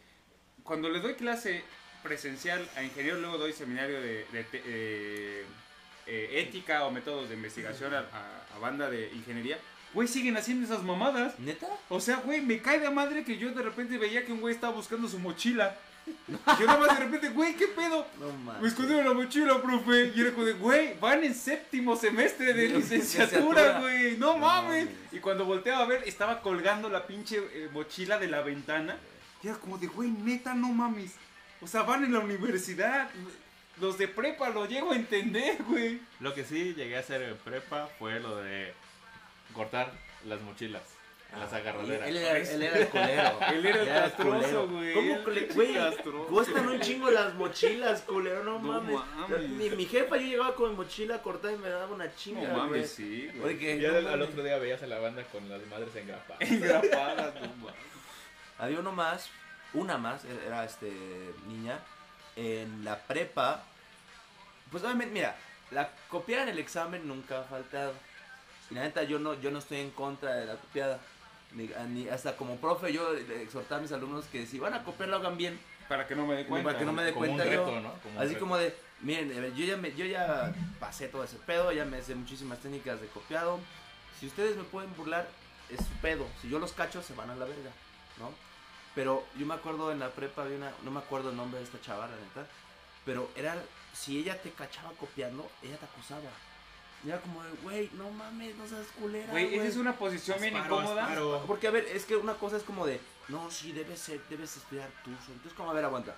Cuando 0.62 0.88
les 0.88 1.02
doy 1.02 1.14
clase 1.14 1.64
presencial 2.04 2.64
a 2.76 2.84
ingenieros, 2.84 3.20
luego 3.20 3.38
doy 3.38 3.52
seminario 3.52 4.00
de, 4.00 4.24
eh, 4.32 5.44
eh, 6.06 6.30
ética 6.46 6.84
o 6.84 6.92
métodos 6.92 7.28
de 7.28 7.34
investigación 7.34 7.92
a, 7.94 7.98
a- 8.00 8.54
a 8.54 8.58
banda 8.60 8.88
de 8.88 9.10
ingeniería. 9.14 9.58
Güey, 9.94 10.06
siguen 10.06 10.36
haciendo 10.36 10.64
esas 10.66 10.82
mamadas. 10.84 11.38
¿Neta? 11.40 11.66
O 11.88 11.98
sea, 12.00 12.16
güey, 12.16 12.40
me 12.40 12.60
cae 12.60 12.78
de 12.80 12.90
madre 12.90 13.24
que 13.24 13.38
yo 13.38 13.50
de 13.52 13.62
repente 13.62 13.96
veía 13.98 14.24
que 14.24 14.32
un 14.32 14.40
güey 14.40 14.54
estaba 14.54 14.72
buscando 14.74 15.08
su 15.08 15.18
mochila. 15.18 15.76
Yo 16.60 16.66
nada 16.66 16.78
más 16.80 16.98
de 16.98 17.04
repente, 17.06 17.30
güey, 17.30 17.54
¿qué 17.56 17.66
pedo? 17.68 18.06
No 18.20 18.30
mames. 18.30 18.60
Me 18.60 18.68
escondieron 18.68 19.06
la 19.06 19.14
mochila, 19.14 19.62
profe. 19.62 20.12
Y 20.14 20.20
era 20.20 20.32
como 20.32 20.44
de, 20.44 20.52
güey, 20.52 20.98
van 21.00 21.24
en 21.24 21.34
séptimo 21.34 21.96
semestre 21.96 22.52
de 22.52 22.68
licenciatura, 22.68 23.38
licenciatura. 23.72 23.80
güey. 23.80 24.18
No, 24.18 24.34
No 24.34 24.38
mames. 24.38 24.84
mames. 24.84 24.88
Y 25.12 25.18
cuando 25.20 25.46
volteaba 25.46 25.82
a 25.82 25.86
ver, 25.86 26.02
estaba 26.06 26.42
colgando 26.42 26.90
la 26.90 27.06
pinche 27.06 27.38
eh, 27.38 27.70
mochila 27.72 28.18
de 28.18 28.26
la 28.28 28.42
ventana. 28.42 28.98
Y 29.42 29.48
era 29.48 29.56
como 29.56 29.78
de, 29.78 29.86
güey, 29.86 30.10
neta, 30.10 30.52
no 30.54 30.68
mames. 30.68 31.12
O 31.64 31.66
sea, 31.66 31.82
van 31.82 32.04
en 32.04 32.12
la 32.12 32.20
universidad. 32.20 33.08
los 33.80 33.98
de 33.98 34.06
prepa 34.06 34.50
lo 34.50 34.66
llego 34.66 34.92
a 34.92 34.96
entender, 34.96 35.56
güey. 35.64 36.00
Lo 36.20 36.34
que 36.34 36.44
sí 36.44 36.74
llegué 36.74 36.96
a 36.96 37.00
hacer 37.00 37.22
en 37.22 37.36
prepa 37.38 37.88
fue 37.98 38.20
lo 38.20 38.36
de 38.36 38.72
cortar 39.52 39.92
las 40.26 40.40
mochilas, 40.42 40.82
las 41.38 41.52
agarraderas. 41.52 42.06
Él 42.08 42.16
era, 42.18 42.38
él 42.38 42.62
era 42.62 42.78
el 42.78 42.88
culero. 42.88 43.38
Él 43.52 43.66
era 43.66 43.80
el 43.82 43.88
castroso, 43.88 44.68
güey. 44.68 44.94
¿Cómo, 44.94 45.14
era 45.14 45.46
güey? 45.54 46.26
Cuestan 46.28 46.68
un 46.68 46.80
chingo 46.80 47.10
las 47.10 47.34
mochilas, 47.34 48.02
culero, 48.02 48.44
no, 48.44 48.58
No 48.60 48.80
mames. 48.80 48.96
mames. 49.16 49.48
Mi, 49.50 49.70
mi 49.70 49.86
jefa, 49.86 50.16
yo 50.16 50.26
llegaba 50.26 50.54
con 50.54 50.70
mi 50.70 50.76
mochila 50.76 51.20
cortada 51.22 51.52
y 51.52 51.58
me 51.58 51.68
daba 51.68 51.86
una 51.92 52.04
No 52.06 52.12
chinga, 52.16 52.40
güey. 52.40 52.56
mames, 52.56 52.90
sí, 52.90 53.30
güey. 53.34 53.56
Oye, 53.56 53.80
Ya 53.80 53.90
no 54.00 54.08
al, 54.10 54.22
otro 54.22 54.42
día 54.44 54.58
veías 54.58 54.82
a 54.82 54.86
la 54.86 54.98
banda 54.98 55.24
con 55.24 55.48
las 55.48 55.64
madres 55.66 55.94
engrapadas. 55.96 56.40
Engrapadas, 56.48 57.34
no 57.34 57.48
mames. 57.56 57.74
Había 58.58 58.78
uno 58.80 58.92
más, 58.92 59.28
una 59.74 59.98
más, 59.98 60.24
e-, 60.24 60.46
era 60.46 60.64
este 60.64 60.90
niña, 61.46 61.78
en 62.36 62.84
la 62.84 62.98
prepa. 63.00 63.62
Pues 64.70 64.82
obviamente, 64.82 65.12
mira, 65.14 65.36
la 65.70 65.90
copiar 66.08 66.42
en 66.42 66.48
el 66.50 66.58
examen 66.58 67.06
nunca 67.06 67.40
ha 67.40 67.44
faltado. 67.44 67.92
Y 68.70 68.74
la 68.74 68.82
neta, 68.82 69.02
yo 69.02 69.18
no, 69.18 69.34
yo 69.40 69.50
no 69.50 69.58
estoy 69.58 69.78
en 69.80 69.90
contra 69.90 70.34
de 70.34 70.46
la 70.46 70.56
copiada. 70.56 70.98
Ni, 71.52 71.70
ni- 71.90 72.08
hasta 72.08 72.36
como 72.36 72.56
profe, 72.56 72.92
yo 72.92 73.12
le 73.12 73.42
exhortaba 73.42 73.78
a 73.78 73.82
mis 73.82 73.92
alumnos 73.92 74.24
que 74.26 74.46
si 74.46 74.58
van 74.58 74.74
a 74.74 74.82
copiar 74.82 75.08
lo 75.10 75.16
hagan 75.16 75.36
bien. 75.36 75.60
Para 75.88 76.06
que 76.06 76.16
no 76.16 76.26
me 76.26 76.34
dé 76.34 76.46
cuenta. 76.46 76.68
Para 76.68 76.78
que 76.78 76.84
no 76.84 76.92
me 76.92 77.04
dé 77.04 77.12
cuenta 77.12 77.44
yo. 77.44 77.80
¿no? 77.80 77.92
Como 78.02 78.20
Así 78.20 78.34
como 78.36 78.56
de, 78.56 78.74
miren, 79.02 79.54
yo 79.54 79.64
ya, 79.64 79.76
me, 79.76 79.94
yo 79.94 80.04
ya 80.06 80.52
pasé 80.80 81.08
todo 81.08 81.22
ese 81.22 81.36
pedo, 81.36 81.70
ya 81.72 81.84
me 81.84 82.02
sé 82.02 82.14
muchísimas 82.14 82.58
técnicas 82.58 83.00
de 83.00 83.06
copiado. 83.08 83.60
Si 84.18 84.26
ustedes 84.26 84.56
me 84.56 84.64
pueden 84.64 84.94
burlar, 84.96 85.28
es 85.68 85.78
su 85.78 85.92
pedo. 86.00 86.26
Si 86.40 86.48
yo 86.48 86.58
los 86.58 86.72
cacho, 86.72 87.02
se 87.02 87.14
van 87.14 87.30
a 87.30 87.36
la 87.36 87.44
verga, 87.44 87.70
¿no? 88.18 88.30
Pero 88.94 89.24
yo 89.36 89.46
me 89.46 89.54
acuerdo 89.54 89.90
en 89.90 89.98
la 89.98 90.10
prepa, 90.10 90.42
había 90.42 90.56
una, 90.56 90.72
no 90.82 90.90
me 90.90 91.00
acuerdo 91.00 91.30
el 91.30 91.36
nombre 91.36 91.58
de 91.58 91.64
esta 91.66 91.80
chava, 91.80 92.06
la 92.06 92.16
neta. 92.16 92.46
Pero 93.04 93.28
era, 93.36 93.56
si 93.92 94.18
ella 94.18 94.40
te 94.40 94.50
cachaba 94.50 94.90
copiando, 94.98 95.50
ella 95.62 95.76
te 95.76 95.84
acusaba. 95.84 96.30
Y 97.04 97.08
era 97.08 97.20
como 97.20 97.42
de, 97.42 97.50
güey, 97.62 97.90
no 97.94 98.10
mames, 98.10 98.54
no 98.56 98.66
seas 98.66 98.86
culera. 98.98 99.30
Güey, 99.30 99.54
esa 99.56 99.66
es 99.66 99.76
una 99.76 99.94
posición 99.94 100.40
bien 100.40 100.56
incómoda. 100.56 101.02
asparo. 101.04 101.44
Porque, 101.46 101.66
a 101.66 101.70
ver, 101.70 101.84
es 101.84 102.04
que 102.06 102.16
una 102.16 102.34
cosa 102.34 102.56
es 102.56 102.62
como 102.62 102.86
de, 102.86 102.98
no, 103.28 103.50
sí, 103.50 103.72
debes 103.72 103.98
ser, 104.00 104.20
debes 104.30 104.56
estudiar 104.56 104.88
tú. 105.04 105.10
solo". 105.10 105.34
Entonces, 105.34 105.52
como, 105.54 105.70
a 105.70 105.74
ver, 105.74 105.84
aguanta. 105.84 106.14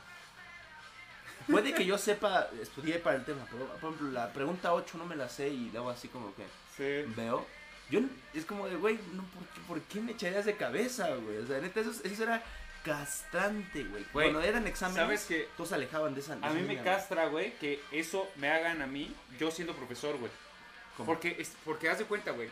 Puede 1.50 1.72
que 1.74 1.84
yo 1.86 1.96
sepa, 1.96 2.48
estudié 2.60 2.98
para 2.98 3.16
el 3.16 3.24
tema, 3.24 3.46
pero, 3.50 3.66
por 3.66 3.76
ejemplo, 3.92 4.10
la 4.10 4.32
pregunta 4.32 4.74
8 4.74 4.98
no 4.98 5.06
me 5.06 5.14
la 5.14 5.28
sé 5.28 5.48
y 5.48 5.70
luego 5.70 5.90
así 5.90 6.08
como 6.08 6.34
que 6.34 6.44
Sí. 6.76 7.12
veo. 7.16 7.46
Yo, 7.88 8.00
es 8.34 8.44
como 8.44 8.66
de, 8.66 8.74
güey, 8.76 8.98
no, 9.12 9.22
¿por, 9.22 9.44
qué, 9.54 9.60
¿por 9.68 9.80
qué 9.82 10.00
me 10.00 10.12
echarías 10.12 10.44
de 10.44 10.56
cabeza, 10.56 11.08
güey? 11.14 11.38
O 11.38 11.46
sea, 11.46 11.60
neta, 11.60 11.80
eso, 11.80 11.92
eso 12.02 12.22
era 12.24 12.42
castrante, 12.86 13.82
güey. 13.84 14.04
Cuando 14.04 14.40
eran 14.40 14.66
exámenes, 14.66 15.02
¿sabes 15.02 15.24
qué? 15.24 15.48
todos 15.56 15.72
alejaban 15.72 16.14
de 16.14 16.20
esa 16.20 16.38
A 16.40 16.50
mí 16.50 16.62
me 16.62 16.80
castra, 16.82 17.26
güey, 17.26 17.52
que 17.58 17.82
eso 17.90 18.30
me 18.36 18.48
hagan 18.48 18.80
a 18.80 18.86
mí, 18.86 19.12
yo 19.38 19.50
siendo 19.50 19.74
profesor, 19.74 20.16
güey. 20.18 20.30
Porque, 21.04 21.36
es, 21.38 21.52
porque 21.64 21.90
haz 21.90 21.98
de 21.98 22.04
cuenta, 22.04 22.30
güey. 22.30 22.48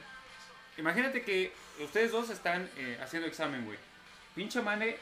Imagínate 0.76 1.22
que 1.22 1.52
ustedes 1.78 2.10
dos 2.10 2.30
están 2.30 2.68
eh, 2.76 2.98
haciendo 3.00 3.28
examen, 3.28 3.64
güey. 3.64 3.78
Pinche 4.34 4.60
mane 4.60 4.96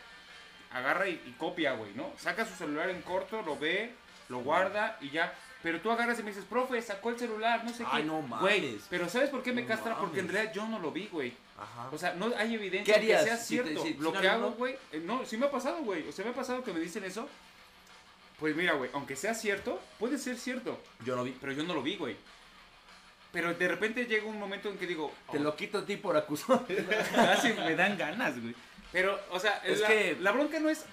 agarra 0.71 1.09
y, 1.09 1.21
y 1.27 1.35
copia, 1.39 1.73
güey, 1.73 1.93
¿no? 1.95 2.13
Saca 2.19 2.45
su 2.45 2.55
celular 2.55 2.91
en 2.91 3.01
corto, 3.03 3.43
lo 3.43 3.59
ve, 3.59 3.95
lo 4.29 4.41
guarda 4.41 4.99
y 5.01 5.11
ya. 5.11 5.33
Pero 5.63 5.81
tú 5.81 5.91
agarras 5.93 6.19
y 6.19 6.23
me 6.25 6.31
dices, 6.31 6.45
profe, 6.45 6.83
sacó 6.83 7.11
el 7.11 7.19
celular, 7.19 7.65
no 7.65 7.73
sé 7.73 7.85
Ay, 7.89 8.03
qué. 8.03 8.09
no 8.09 8.21
Güey, 8.23 8.61
mames. 8.63 8.83
pero 8.91 9.09
¿sabes 9.09 9.31
por 9.31 9.43
qué 9.45 9.53
me 9.53 9.63
No 9.63 9.69
castra? 9.69 9.97
Porque 9.97 10.19
en 10.21 10.29
realidad 10.29 10.53
yo 10.53 10.67
no 10.67 10.79
lo 10.81 10.91
vi, 10.91 11.07
güey. 11.07 11.33
Ajá. 11.57 11.89
O 11.93 11.99
sea, 11.99 12.15
no 12.15 12.33
hay 12.37 12.55
evidencia 12.57 12.95
¿Qué 12.95 13.01
de 13.01 13.07
que 13.07 13.19
sea 13.23 13.37
si 13.37 13.57
te- 13.59 13.63
cierto. 13.65 13.83
si- 13.85 13.95
lo 13.95 14.11
si 14.11 14.17
que 14.19 14.27
no, 14.27 14.33
hago, 14.33 14.51
no? 14.51 14.53
güey, 14.57 14.77
eh, 14.91 15.01
no, 15.05 15.25
sí 15.25 15.37
me 15.37 15.47
ha 15.47 15.51
pasado, 15.53 15.79
güey. 15.83 16.09
O 16.09 16.13
sea, 16.13 16.25
me 16.25 16.33
ha 16.33 16.35
pasado 16.35 16.65
que 16.65 16.73
me 16.73 16.81
dicen 16.81 17.05
eso. 17.05 17.29
Pues 18.41 18.57
mira, 18.57 18.73
güey, 18.73 18.91
aunque 18.93 19.15
sea 19.15 19.35
cierto, 19.35 19.81
puede 20.01 20.19
ser 20.19 20.37
cierto. 20.37 20.81
yo 21.05 21.15
no 21.15 21.23
vi. 21.23 21.37
Pero 21.41 21.53
yo 21.53 21.63
no 21.63 21.75
lo 21.75 21.83
vi, 21.83 21.97
güey. 21.97 22.17
Pero 23.31 23.55
de 23.55 23.69
repente 23.69 24.05
llega 24.07 24.27
un 24.27 24.39
momento 24.39 24.69
en 24.69 24.77
que 24.79 24.87
digo, 24.87 25.13
Te 25.31 25.39
oh, 25.39 25.43
lo 25.43 25.55
quito 25.57 25.79
a 25.79 25.87
ti 25.87 25.97
por 25.97 26.17
acusón. 26.17 26.67
casi 27.15 27.53
me 27.53 27.77
dan 27.77 27.97
ganas, 27.97 28.41
güey. 28.41 28.55
Pero, 28.91 29.19
o 29.31 29.39
sea, 29.39 29.59
Es 29.65 29.81
la, 29.81 29.87
que- 29.89 30.17
la 30.21 30.33
bronca 30.33 30.59
no 30.59 30.69
es. 30.69 30.85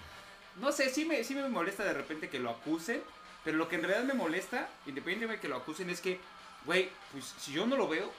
No 0.57 0.71
sé, 0.71 0.89
sí 0.89 1.05
me, 1.05 1.23
sí 1.23 1.33
me 1.35 1.47
molesta 1.49 1.83
de 1.83 1.93
repente 1.93 2.29
que 2.29 2.39
lo 2.39 2.49
acusen. 2.51 3.01
Pero 3.49 3.57
lo 3.57 3.67
que 3.67 3.77
en 3.77 3.81
realidad 3.83 4.03
me 4.05 4.13
molesta, 4.13 4.69
independientemente 4.85 5.37
de 5.37 5.41
que 5.41 5.47
lo 5.47 5.55
acusen, 5.55 5.89
es 5.89 6.01
que, 6.01 6.19
güey, 6.65 6.87
pues 7.11 7.25
si 7.39 7.51
yo 7.51 7.65
no 7.65 7.77
lo 7.77 7.87
veo, 7.87 8.11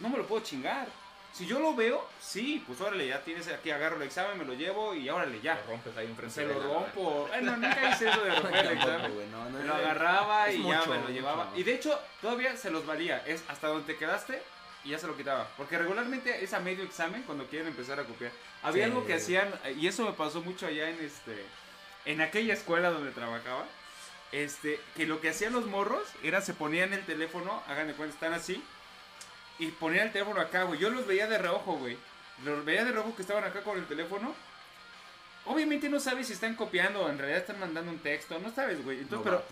no 0.00 0.08
me 0.08 0.16
lo 0.16 0.26
puedo 0.26 0.42
chingar. 0.42 0.88
Si 1.34 1.44
yo 1.46 1.60
lo 1.60 1.74
veo, 1.74 2.08
sí, 2.18 2.64
pues 2.66 2.80
órale, 2.80 3.06
ya 3.06 3.20
tienes 3.22 3.46
aquí, 3.48 3.70
agarro 3.70 3.96
el 3.96 4.02
examen, 4.04 4.38
me 4.38 4.46
lo 4.46 4.54
llevo 4.54 4.94
y 4.94 5.10
órale, 5.10 5.38
ya. 5.42 5.56
Lo 5.56 5.72
rompes 5.72 5.94
ahí 5.98 6.06
enfrente 6.06 6.34
Se 6.34 6.46
de 6.46 6.54
lo 6.54 6.62
rompo. 6.62 7.26
Bueno, 7.28 7.58
nunca 7.58 7.90
hice 7.92 8.08
eso 8.08 8.24
de 8.24 8.34
romper 8.40 8.64
el 8.68 8.72
examen. 8.72 9.30
no, 9.30 9.44
no, 9.44 9.50
Me 9.50 9.58
no. 9.58 9.66
lo 9.66 9.74
agarraba 9.74 10.50
y 10.50 10.62
ya 10.66 10.82
me 10.86 10.96
lo 10.98 11.08
llevaba. 11.10 11.44
mucho. 11.44 11.58
Y 11.60 11.62
de 11.62 11.74
hecho, 11.74 12.00
todavía 12.22 12.56
se 12.56 12.70
los 12.70 12.86
valía. 12.86 13.18
Es 13.26 13.44
hasta 13.48 13.66
donde 13.68 13.92
te 13.92 13.98
quedaste 13.98 14.42
y 14.84 14.88
ya 14.92 14.98
se 14.98 15.06
lo 15.08 15.14
quitaba. 15.14 15.46
Porque 15.58 15.76
regularmente 15.76 16.42
es 16.42 16.54
a 16.54 16.60
medio 16.60 16.84
examen 16.84 17.22
cuando 17.24 17.44
quieren 17.48 17.68
empezar 17.68 18.00
a 18.00 18.04
copiar. 18.04 18.32
Había 18.62 18.86
Sí. 18.86 18.90
algo 18.90 19.04
que 19.06 19.12
hacían, 19.12 19.52
y 19.76 19.86
eso 19.88 20.06
me 20.06 20.12
pasó 20.14 20.40
mucho 20.40 20.66
allá 20.66 20.88
en 20.88 20.98
este. 21.04 21.44
En 22.06 22.22
aquella 22.22 22.54
escuela 22.54 22.88
donde 22.90 23.10
trabajaba. 23.10 23.66
Este, 24.32 24.80
que 24.96 25.06
lo 25.06 25.20
que 25.20 25.30
hacían 25.30 25.52
los 25.52 25.66
morros 25.66 26.06
era 26.22 26.40
se 26.40 26.54
ponían 26.54 26.92
el 26.92 27.04
teléfono, 27.04 27.62
hagan 27.66 27.88
de 27.88 27.94
cuenta, 27.94 28.14
están 28.14 28.32
así. 28.32 28.62
Y 29.58 29.66
ponían 29.72 30.06
el 30.06 30.12
teléfono 30.12 30.40
acá, 30.40 30.62
güey. 30.62 30.78
Yo 30.78 30.90
los 30.90 31.06
veía 31.06 31.26
de 31.26 31.38
reojo, 31.38 31.74
güey. 31.74 31.96
Los 32.44 32.64
veía 32.64 32.84
de 32.84 32.92
reojo 32.92 33.14
que 33.14 33.22
estaban 33.22 33.44
acá 33.44 33.62
con 33.62 33.76
el 33.78 33.86
teléfono. 33.86 34.34
Obviamente 35.44 35.88
no 35.88 36.00
sabes 36.00 36.28
si 36.28 36.32
están 36.32 36.54
copiando 36.54 37.02
o 37.02 37.08
en 37.08 37.18
realidad 37.18 37.40
están 37.40 37.60
mandando 37.60 37.90
un 37.90 37.98
texto. 37.98 38.38
No 38.38 38.50
sabes, 38.54 38.82
güey. 38.84 39.00
Entonces, 39.00 39.24
pero 39.24 39.42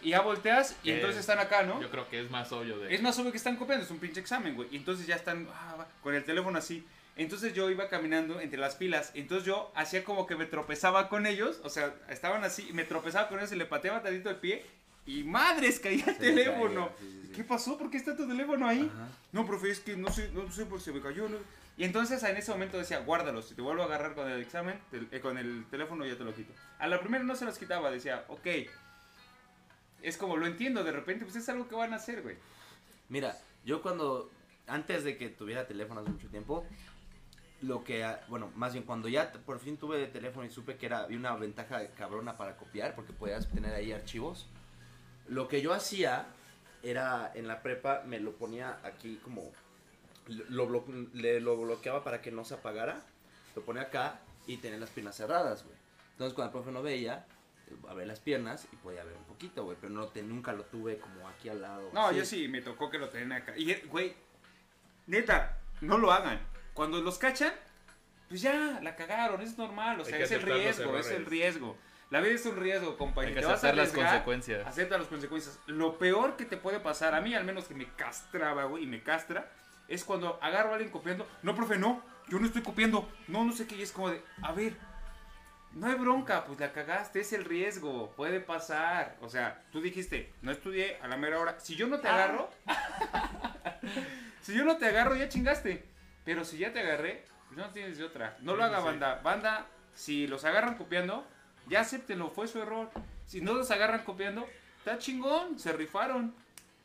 y 0.00 0.10
ya 0.10 0.20
volteas 0.20 0.76
y 0.82 0.90
Eh, 0.90 0.94
entonces 0.94 1.20
están 1.20 1.38
acá, 1.38 1.62
¿no? 1.62 1.80
Yo 1.80 1.90
creo 1.90 2.08
que 2.08 2.20
es 2.20 2.30
más 2.30 2.50
obvio 2.52 2.78
de. 2.78 2.94
Es 2.94 3.02
más 3.02 3.18
obvio 3.18 3.30
que 3.32 3.36
están 3.36 3.56
copiando, 3.56 3.84
es 3.84 3.90
un 3.90 3.98
pinche 3.98 4.20
examen, 4.20 4.54
güey. 4.54 4.68
Y 4.70 4.76
entonces 4.76 5.06
ya 5.06 5.16
están 5.16 5.48
ah, 5.52 5.86
con 6.02 6.14
el 6.14 6.24
teléfono 6.24 6.58
así. 6.58 6.84
Entonces 7.18 7.52
yo 7.52 7.68
iba 7.70 7.88
caminando 7.88 8.40
entre 8.40 8.58
las 8.58 8.76
pilas. 8.76 9.10
Entonces 9.14 9.44
yo 9.46 9.70
hacía 9.74 10.02
como 10.04 10.26
que 10.26 10.36
me 10.36 10.46
tropezaba 10.46 11.08
con 11.10 11.26
ellos. 11.26 11.60
O 11.64 11.68
sea, 11.68 11.94
estaban 12.08 12.42
así, 12.44 12.70
me 12.72 12.84
tropezaba 12.84 13.28
con 13.28 13.38
ellos 13.38 13.52
y 13.52 13.56
le 13.56 13.66
pateaba 13.66 14.02
tantito 14.02 14.30
el 14.30 14.36
pie. 14.36 14.64
Y 15.04 15.24
madres, 15.24 15.80
caía 15.80 16.04
el 16.06 16.14
Se 16.14 16.20
teléfono. 16.20 16.86
caía, 16.88 16.98
sí, 17.00 17.10
sí, 17.22 17.26
sí. 17.28 17.32
¿Qué 17.34 17.44
pasó? 17.44 17.76
¿Por 17.76 17.90
qué 17.90 17.96
está 17.98 18.16
tu 18.16 18.26
teléfono 18.26 18.66
ahí? 18.68 18.90
Ajá. 18.94 19.08
No, 19.32 19.46
profe, 19.46 19.70
es 19.70 19.80
que 19.80 19.96
no 19.96 20.10
sé, 20.12 20.30
no 20.32 20.50
sé 20.52 20.64
por 20.66 20.78
qué 20.78 20.84
se 20.84 20.92
me 20.92 21.00
cayó. 21.00 21.28
¿no? 21.28 21.36
Y 21.76 21.84
entonces 21.84 22.22
en 22.22 22.36
ese 22.36 22.50
momento 22.52 22.76
decía, 22.78 22.98
guárdalo. 23.00 23.42
Si 23.42 23.54
te 23.54 23.62
vuelvo 23.62 23.82
a 23.82 23.86
agarrar 23.86 24.14
con 24.14 24.28
el 24.30 24.40
examen, 24.40 24.78
te- 24.90 25.16
eh, 25.16 25.20
con 25.20 25.38
el 25.38 25.64
teléfono 25.70 26.04
ya 26.06 26.16
te 26.16 26.24
lo 26.24 26.34
quito. 26.34 26.52
A 26.78 26.86
la 26.86 27.00
primera 27.00 27.24
no 27.24 27.34
se 27.36 27.44
los 27.44 27.58
quitaba, 27.58 27.90
decía, 27.90 28.24
ok. 28.28 28.46
Es 30.02 30.16
como, 30.16 30.36
lo 30.36 30.46
entiendo, 30.46 30.84
de 30.84 30.92
repente, 30.92 31.24
pues 31.24 31.36
es 31.36 31.48
algo 31.48 31.66
que 31.68 31.74
van 31.74 31.92
a 31.92 31.96
hacer, 31.96 32.22
güey. 32.22 32.36
Mira, 33.08 33.36
yo 33.64 33.82
cuando, 33.82 34.30
antes 34.66 35.02
de 35.04 35.16
que 35.16 35.28
tuviera 35.28 35.66
teléfono 35.66 36.00
hace 36.00 36.10
mucho 36.10 36.28
tiempo, 36.28 36.64
lo 37.62 37.82
que, 37.82 38.06
bueno, 38.28 38.50
más 38.54 38.72
bien 38.72 38.84
cuando 38.84 39.08
ya 39.08 39.32
por 39.32 39.58
fin 39.58 39.76
tuve 39.76 40.06
teléfono 40.06 40.46
y 40.46 40.50
supe 40.50 40.76
que 40.76 40.86
era, 40.86 41.00
había 41.00 41.18
una 41.18 41.34
ventaja 41.34 41.86
cabrona 41.96 42.36
para 42.36 42.56
copiar, 42.56 42.94
porque 42.94 43.12
podías 43.12 43.48
tener 43.48 43.74
ahí 43.74 43.92
archivos, 43.92 44.46
lo 45.28 45.48
que 45.48 45.60
yo 45.60 45.72
hacía 45.72 46.26
era, 46.82 47.32
en 47.34 47.48
la 47.48 47.60
prepa, 47.62 48.02
me 48.06 48.20
lo 48.20 48.32
ponía 48.36 48.78
aquí 48.84 49.16
como, 49.24 49.50
lo, 50.48 50.68
blo- 50.68 51.08
le- 51.14 51.40
lo 51.40 51.56
bloqueaba 51.56 52.04
para 52.04 52.22
que 52.22 52.30
no 52.30 52.44
se 52.44 52.54
apagara, 52.54 53.00
lo 53.56 53.62
ponía 53.62 53.82
acá 53.82 54.20
y 54.46 54.58
tenía 54.58 54.78
las 54.78 54.90
piernas 54.90 55.16
cerradas, 55.16 55.64
güey. 55.64 55.76
Entonces 56.12 56.34
cuando 56.34 56.50
el 56.50 56.62
profe 56.62 56.72
no 56.72 56.82
veía, 56.82 57.26
a 57.88 57.94
ver 57.94 58.06
las 58.06 58.20
piernas 58.20 58.66
y 58.72 58.76
podía 58.76 59.02
ver 59.04 59.16
un 59.16 59.24
poquito, 59.24 59.64
güey, 59.64 59.76
pero 59.80 59.92
no 59.92 60.06
te, 60.06 60.22
nunca 60.22 60.52
lo 60.52 60.62
tuve 60.64 60.98
como 60.98 61.28
aquí 61.28 61.48
al 61.48 61.60
lado. 61.60 61.90
No, 61.92 62.06
así. 62.06 62.16
yo 62.18 62.24
sí, 62.24 62.48
me 62.48 62.62
tocó 62.62 62.88
que 62.88 62.98
lo 62.98 63.08
tenían 63.08 63.32
acá. 63.32 63.52
Y, 63.58 63.74
güey, 63.88 64.14
neta, 65.06 65.58
no 65.80 65.98
lo 65.98 66.12
hagan. 66.12 66.40
Cuando 66.78 67.00
los 67.00 67.18
cachan, 67.18 67.52
pues 68.28 68.40
ya, 68.40 68.78
la 68.80 68.94
cagaron, 68.94 69.40
es 69.40 69.58
normal. 69.58 70.00
O 70.00 70.04
sea, 70.04 70.16
es 70.16 70.30
el 70.30 70.42
riesgo, 70.42 70.96
es 70.96 71.10
el 71.10 71.26
riesgo. 71.26 71.76
La 72.08 72.20
vida 72.20 72.34
es 72.34 72.46
un 72.46 72.54
riesgo, 72.54 72.96
compa. 72.96 73.24
y 73.24 73.26
Hay 73.26 73.34
que 73.34 73.40
te 73.40 73.46
vas 73.46 73.64
a 73.64 73.68
aceptar 73.70 73.74
las 73.74 73.92
consecuencias. 73.92 74.64
Acepta 74.64 74.96
las 74.96 75.08
consecuencias. 75.08 75.58
Lo 75.66 75.98
peor 75.98 76.36
que 76.36 76.44
te 76.44 76.56
puede 76.56 76.78
pasar, 76.78 77.16
a 77.16 77.20
mí 77.20 77.34
al 77.34 77.44
menos 77.44 77.64
que 77.64 77.74
me 77.74 77.88
castraba, 77.96 78.62
güey, 78.66 78.84
y 78.84 78.86
me 78.86 79.02
castra, 79.02 79.50
es 79.88 80.04
cuando 80.04 80.38
agarro 80.40 80.70
a 80.70 80.74
alguien 80.74 80.92
copiando. 80.92 81.26
No, 81.42 81.56
profe, 81.56 81.78
no, 81.78 82.00
yo 82.28 82.38
no 82.38 82.46
estoy 82.46 82.62
copiando. 82.62 83.10
No, 83.26 83.44
no 83.44 83.52
sé 83.52 83.66
qué. 83.66 83.74
Y 83.74 83.82
es 83.82 83.90
como 83.90 84.10
de, 84.10 84.22
a 84.40 84.52
ver, 84.52 84.74
no 85.72 85.88
hay 85.88 85.96
bronca, 85.96 86.44
pues 86.44 86.60
la 86.60 86.70
cagaste, 86.72 87.22
es 87.22 87.32
el 87.32 87.44
riesgo, 87.44 88.12
puede 88.12 88.38
pasar. 88.38 89.16
O 89.20 89.28
sea, 89.28 89.64
tú 89.72 89.80
dijiste, 89.80 90.32
no 90.42 90.52
estudié 90.52 90.96
a 91.02 91.08
la 91.08 91.16
mera 91.16 91.40
hora. 91.40 91.58
Si 91.58 91.74
yo 91.74 91.88
no 91.88 91.98
te 91.98 92.06
agarro, 92.06 92.48
si 94.42 94.54
yo 94.54 94.64
no 94.64 94.76
te 94.76 94.86
agarro, 94.86 95.16
ya 95.16 95.28
chingaste. 95.28 95.97
Pero 96.28 96.44
si 96.44 96.58
ya 96.58 96.74
te 96.74 96.80
agarré, 96.80 97.24
pues 97.46 97.56
no 97.56 97.70
tienes 97.70 97.96
de 97.96 98.04
otra. 98.04 98.36
No 98.42 98.54
lo 98.54 98.62
haga 98.62 98.80
banda. 98.80 99.18
Banda, 99.24 99.66
si 99.94 100.26
los 100.26 100.44
agarran 100.44 100.74
copiando, 100.76 101.26
ya 101.68 101.80
acéptenlo, 101.80 102.28
fue 102.28 102.46
su 102.46 102.60
error. 102.60 102.90
Si 103.24 103.40
no 103.40 103.54
los 103.54 103.70
agarran 103.70 104.04
copiando, 104.04 104.46
está 104.76 104.98
chingón, 104.98 105.58
se 105.58 105.72
rifaron. 105.72 106.34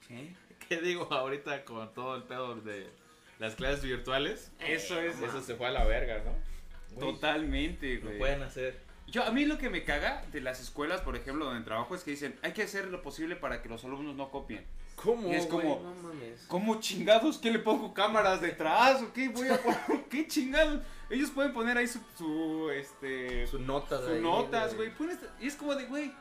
¿Qué 0.07 0.79
digo 0.79 1.11
ahorita 1.11 1.65
con 1.65 1.93
todo 1.93 2.15
el 2.15 2.23
pedo 2.23 2.55
de 2.55 2.89
las 3.37 3.55
clases 3.55 3.83
virtuales? 3.83 4.49
Eso 4.61 4.97
es 5.01 5.19
Eso 5.19 5.41
se 5.41 5.55
fue 5.55 5.67
a 5.67 5.71
la 5.71 5.83
verga, 5.83 6.23
¿no? 6.23 6.97
Totalmente, 6.97 7.95
Lo 7.97 8.05
güey. 8.05 8.19
pueden 8.19 8.43
hacer. 8.43 8.79
Yo, 9.07 9.23
a 9.23 9.31
mí 9.31 9.45
lo 9.45 9.57
que 9.57 9.69
me 9.69 9.83
caga 9.83 10.23
de 10.31 10.41
las 10.41 10.59
escuelas, 10.59 11.01
por 11.01 11.15
ejemplo, 11.15 11.45
donde 11.45 11.63
trabajo, 11.63 11.93
es 11.95 12.03
que 12.03 12.11
dicen, 12.11 12.37
hay 12.41 12.53
que 12.53 12.63
hacer 12.63 12.87
lo 12.87 13.01
posible 13.01 13.35
para 13.35 13.61
que 13.61 13.69
los 13.69 13.83
alumnos 13.83 14.15
no 14.15 14.31
copien. 14.31 14.65
¿Cómo? 14.95 15.27
Y 15.29 15.35
es 15.35 15.45
como- 15.45 15.75
güey? 15.75 15.95
No 15.95 16.01
mames. 16.01 16.45
¿Cómo 16.47 16.79
chingados? 16.79 17.37
¿Qué 17.37 17.51
le 17.51 17.59
pongo 17.59 17.93
cámaras 17.93 18.41
detrás? 18.41 19.01
¿O 19.01 19.11
qué 19.13 19.29
voy 19.29 19.47
a 19.49 19.61
poner? 19.61 20.05
¿Qué 20.09 20.27
chingados? 20.27 20.81
Ellos 21.09 21.29
pueden 21.31 21.53
poner 21.53 21.77
ahí 21.77 21.87
su, 21.87 21.99
su 22.17 22.69
este, 22.71 23.45
Sus 23.47 23.59
notas, 23.59 24.01
sus 24.05 24.19
notas, 24.19 24.75
güey. 24.75 24.91
Pones- 24.95 25.19
Y 25.39 25.47
es 25.47 25.55
como 25.55 25.75
de, 25.75 25.85
güey, 25.85 26.11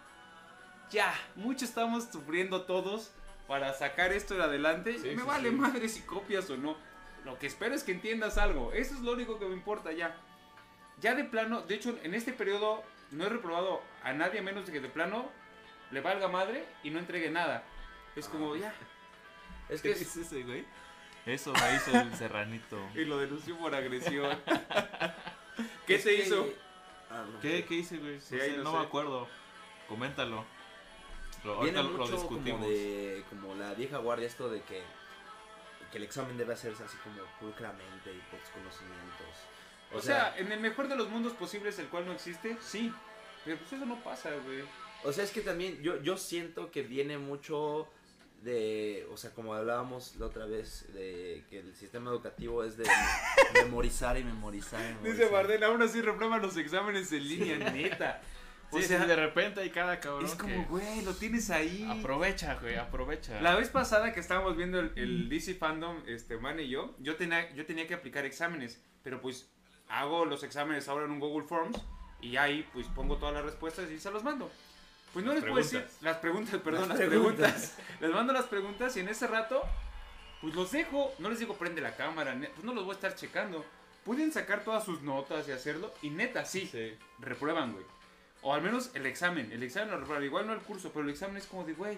ya, 0.90 1.14
mucho 1.36 1.64
estamos 1.64 2.08
sufriendo 2.12 2.62
todos 2.62 3.10
para 3.46 3.72
sacar 3.74 4.12
esto 4.12 4.34
de 4.34 4.42
adelante. 4.42 4.98
Sí, 4.98 5.08
me 5.14 5.22
sí, 5.22 5.26
vale 5.26 5.50
sí. 5.50 5.54
madre 5.54 5.88
si 5.88 6.00
copias 6.02 6.48
o 6.50 6.56
no. 6.56 6.76
Lo 7.24 7.38
que 7.38 7.46
espero 7.46 7.74
es 7.74 7.84
que 7.84 7.92
entiendas 7.92 8.36
algo. 8.36 8.72
Eso 8.72 8.94
es 8.94 9.00
lo 9.00 9.12
único 9.12 9.38
que 9.38 9.46
me 9.46 9.54
importa 9.54 9.92
ya. 9.92 10.16
Ya 11.02 11.14
de 11.14 11.24
plano, 11.24 11.60
de 11.62 11.74
hecho, 11.74 11.98
en 12.02 12.14
este 12.14 12.32
periodo 12.32 12.82
no 13.10 13.26
he 13.26 13.28
reprobado 13.28 13.82
a 14.02 14.12
nadie 14.12 14.38
a 14.38 14.42
menos 14.42 14.64
de 14.66 14.72
que 14.72 14.80
de 14.80 14.88
plano 14.88 15.28
le 15.90 16.00
valga 16.00 16.28
madre 16.28 16.64
y 16.82 16.90
no 16.90 16.98
entregue 16.98 17.28
nada. 17.30 17.62
Es 18.16 18.28
como, 18.28 18.56
ya. 18.56 18.72
Es 19.68 19.80
¿Qué 19.80 19.94
que 19.94 20.00
es, 20.00 20.16
ese 20.16 20.42
güey? 20.42 20.64
Eso 21.24 21.52
me 21.52 21.76
hizo 21.76 21.96
el 21.98 22.14
serranito. 22.18 22.78
Y 22.94 23.04
lo 23.04 23.16
denunció 23.18 23.56
por 23.58 23.74
agresión. 23.74 24.36
¿Qué 25.86 25.94
es 25.96 26.02
se 26.02 26.16
que- 26.16 26.22
hizo? 26.22 26.46
Ah, 27.10 27.24
no. 27.30 27.40
¿Qué, 27.40 27.64
qué 27.64 27.74
hice, 27.76 27.98
güey? 27.98 28.20
Sí, 28.20 28.36
no 28.36 28.42
ahí 28.42 28.50
sé, 28.50 28.56
no 28.58 28.62
no 28.64 28.70
sé. 28.72 28.76
me 28.78 28.82
acuerdo. 28.84 29.28
Coméntalo. 29.88 30.44
Lo, 31.44 31.60
Viene 31.60 31.78
ahorita 31.78 31.82
lo, 31.82 31.98
lo 31.98 32.04
mucho 32.04 32.12
discutimos. 32.16 32.60
como 32.60 32.68
de 32.70 33.24
como 33.30 33.54
la 33.54 33.74
vieja 33.74 33.98
guardia 33.98 34.26
esto 34.26 34.48
de 34.48 34.62
que 34.62 34.82
que 35.90 35.98
el 35.98 36.04
examen 36.04 36.36
debe 36.38 36.54
hacerse 36.54 36.82
así 36.84 36.96
como 36.98 37.16
pulcramente 37.40 38.12
y 38.14 38.18
por 38.30 38.38
tus 38.40 38.48
conocimientos. 38.50 39.28
O, 39.94 40.00
sea, 40.00 40.34
en 40.38 40.50
el 40.52 40.60
mejor 40.60 40.88
de 40.88 40.96
los 40.96 41.10
mundos 41.10 41.32
posibles, 41.34 41.78
el 41.78 41.88
cual 41.88 42.06
no 42.06 42.12
existe, 42.12 42.56
sí. 42.60 42.92
Pero 43.44 43.58
pues 43.58 43.72
eso 43.72 43.86
no 43.86 44.02
pasa, 44.02 44.30
güey. 44.44 44.62
O 45.04 45.12
sea, 45.12 45.24
es 45.24 45.30
que 45.30 45.40
también 45.40 45.82
yo, 45.82 46.00
yo 46.02 46.16
siento 46.16 46.70
que 46.70 46.82
viene 46.82 47.18
mucho 47.18 47.88
de, 48.42 49.06
o 49.12 49.16
sea, 49.16 49.30
como 49.30 49.54
hablábamos 49.54 50.16
la 50.16 50.26
otra 50.26 50.46
vez, 50.46 50.92
de 50.94 51.44
que 51.48 51.60
el 51.60 51.74
sistema 51.74 52.10
educativo 52.10 52.64
es 52.64 52.76
de 52.76 52.84
memorizar 53.54 54.16
y 54.18 54.24
memorizar. 54.24 54.80
y 55.02 55.08
Dice. 55.08 55.26
Barden, 55.26 55.62
aún 55.64 55.82
así 55.82 56.00
reprueban 56.00 56.42
los 56.42 56.56
exámenes 56.56 57.12
en 57.12 57.28
línea, 57.28 57.70
neta. 57.70 58.20
O 58.74 58.78
Sí, 58.78 58.84
sea, 58.84 59.04
de 59.04 59.16
repente 59.16 59.60
hay 59.60 59.68
cada 59.68 60.00
cabrón 60.00 60.24
es 60.24 60.34
como, 60.34 60.64
güey, 60.64 61.02
lo 61.02 61.12
tienes 61.12 61.50
ahí. 61.50 61.86
Aprovecha, 61.90 62.54
güey, 62.54 62.76
aprovecha. 62.76 63.38
La 63.42 63.54
vez 63.54 63.68
pasada 63.68 64.14
que 64.14 64.20
estábamos 64.20 64.56
viendo 64.56 64.80
el, 64.80 64.92
el 64.96 65.28
DC 65.28 65.56
Fandom, 65.56 66.02
este 66.06 66.38
man 66.38 66.58
y 66.58 66.70
yo, 66.70 66.96
yo 66.98 67.16
tenía, 67.16 67.52
yo 67.54 67.66
tenía 67.66 67.86
que 67.86 67.92
aplicar 67.92 68.24
exámenes, 68.24 68.82
pero 69.02 69.20
pues 69.20 69.52
hago 69.92 70.24
los 70.24 70.42
exámenes 70.42 70.88
ahora 70.88 71.04
en 71.04 71.12
un 71.12 71.20
Google 71.20 71.46
Forms 71.46 71.78
y 72.20 72.36
ahí 72.36 72.68
pues 72.72 72.86
pongo 72.88 73.16
todas 73.16 73.34
las 73.34 73.44
respuestas 73.44 73.90
y 73.90 73.98
se 73.98 74.10
los 74.10 74.22
mando. 74.24 74.50
Pues 75.12 75.24
no 75.24 75.32
Las 75.34 75.42
les 75.42 75.50
puedo 75.50 75.62
decir 75.62 75.86
las 76.00 76.16
preguntas, 76.18 76.60
perdón, 76.64 76.88
las, 76.88 76.98
Las 76.98 77.08
preguntas. 77.08 77.52
preguntas. 77.52 78.00
les 78.00 78.10
mando 78.10 78.32
las 78.32 78.44
preguntas 78.46 78.96
y 78.96 79.00
en 79.00 79.08
ese 79.08 79.26
rato 79.26 79.62
pues 80.40 80.54
los 80.54 80.72
dejo, 80.72 81.12
no 81.18 81.28
les 81.30 81.38
digo 81.38 81.54
prende 81.54 81.80
la 81.80 81.94
cámara, 81.94 82.34
pues 82.54 82.64
no 82.64 82.72
los 82.74 82.84
voy 82.84 82.92
a 82.92 82.94
estar 82.96 83.14
checando. 83.14 83.64
Pueden 84.04 84.32
sacar 84.32 84.64
todas 84.64 84.84
sus 84.84 85.02
notas 85.02 85.46
y 85.48 85.52
hacerlo 85.52 85.92
y 86.02 86.10
neta 86.10 86.44
sí, 86.44 86.66
Sí. 86.72 86.96
reprueban, 87.20 87.72
güey. 87.72 87.84
O 88.40 88.52
al 88.52 88.60
menos 88.62 88.90
el 88.94 89.06
examen. 89.06 89.52
El 89.52 89.62
examen 89.62 89.92
lo 89.92 89.98
reprueban. 89.98 90.24
Igual 90.24 90.46
no 90.48 90.52
el 90.54 90.58
curso, 90.60 90.90
pero 90.92 91.04
el 91.04 91.10
examen 91.12 91.36
es 91.36 91.46
como 91.46 91.62
de, 91.64 91.74
güey, 91.74 91.96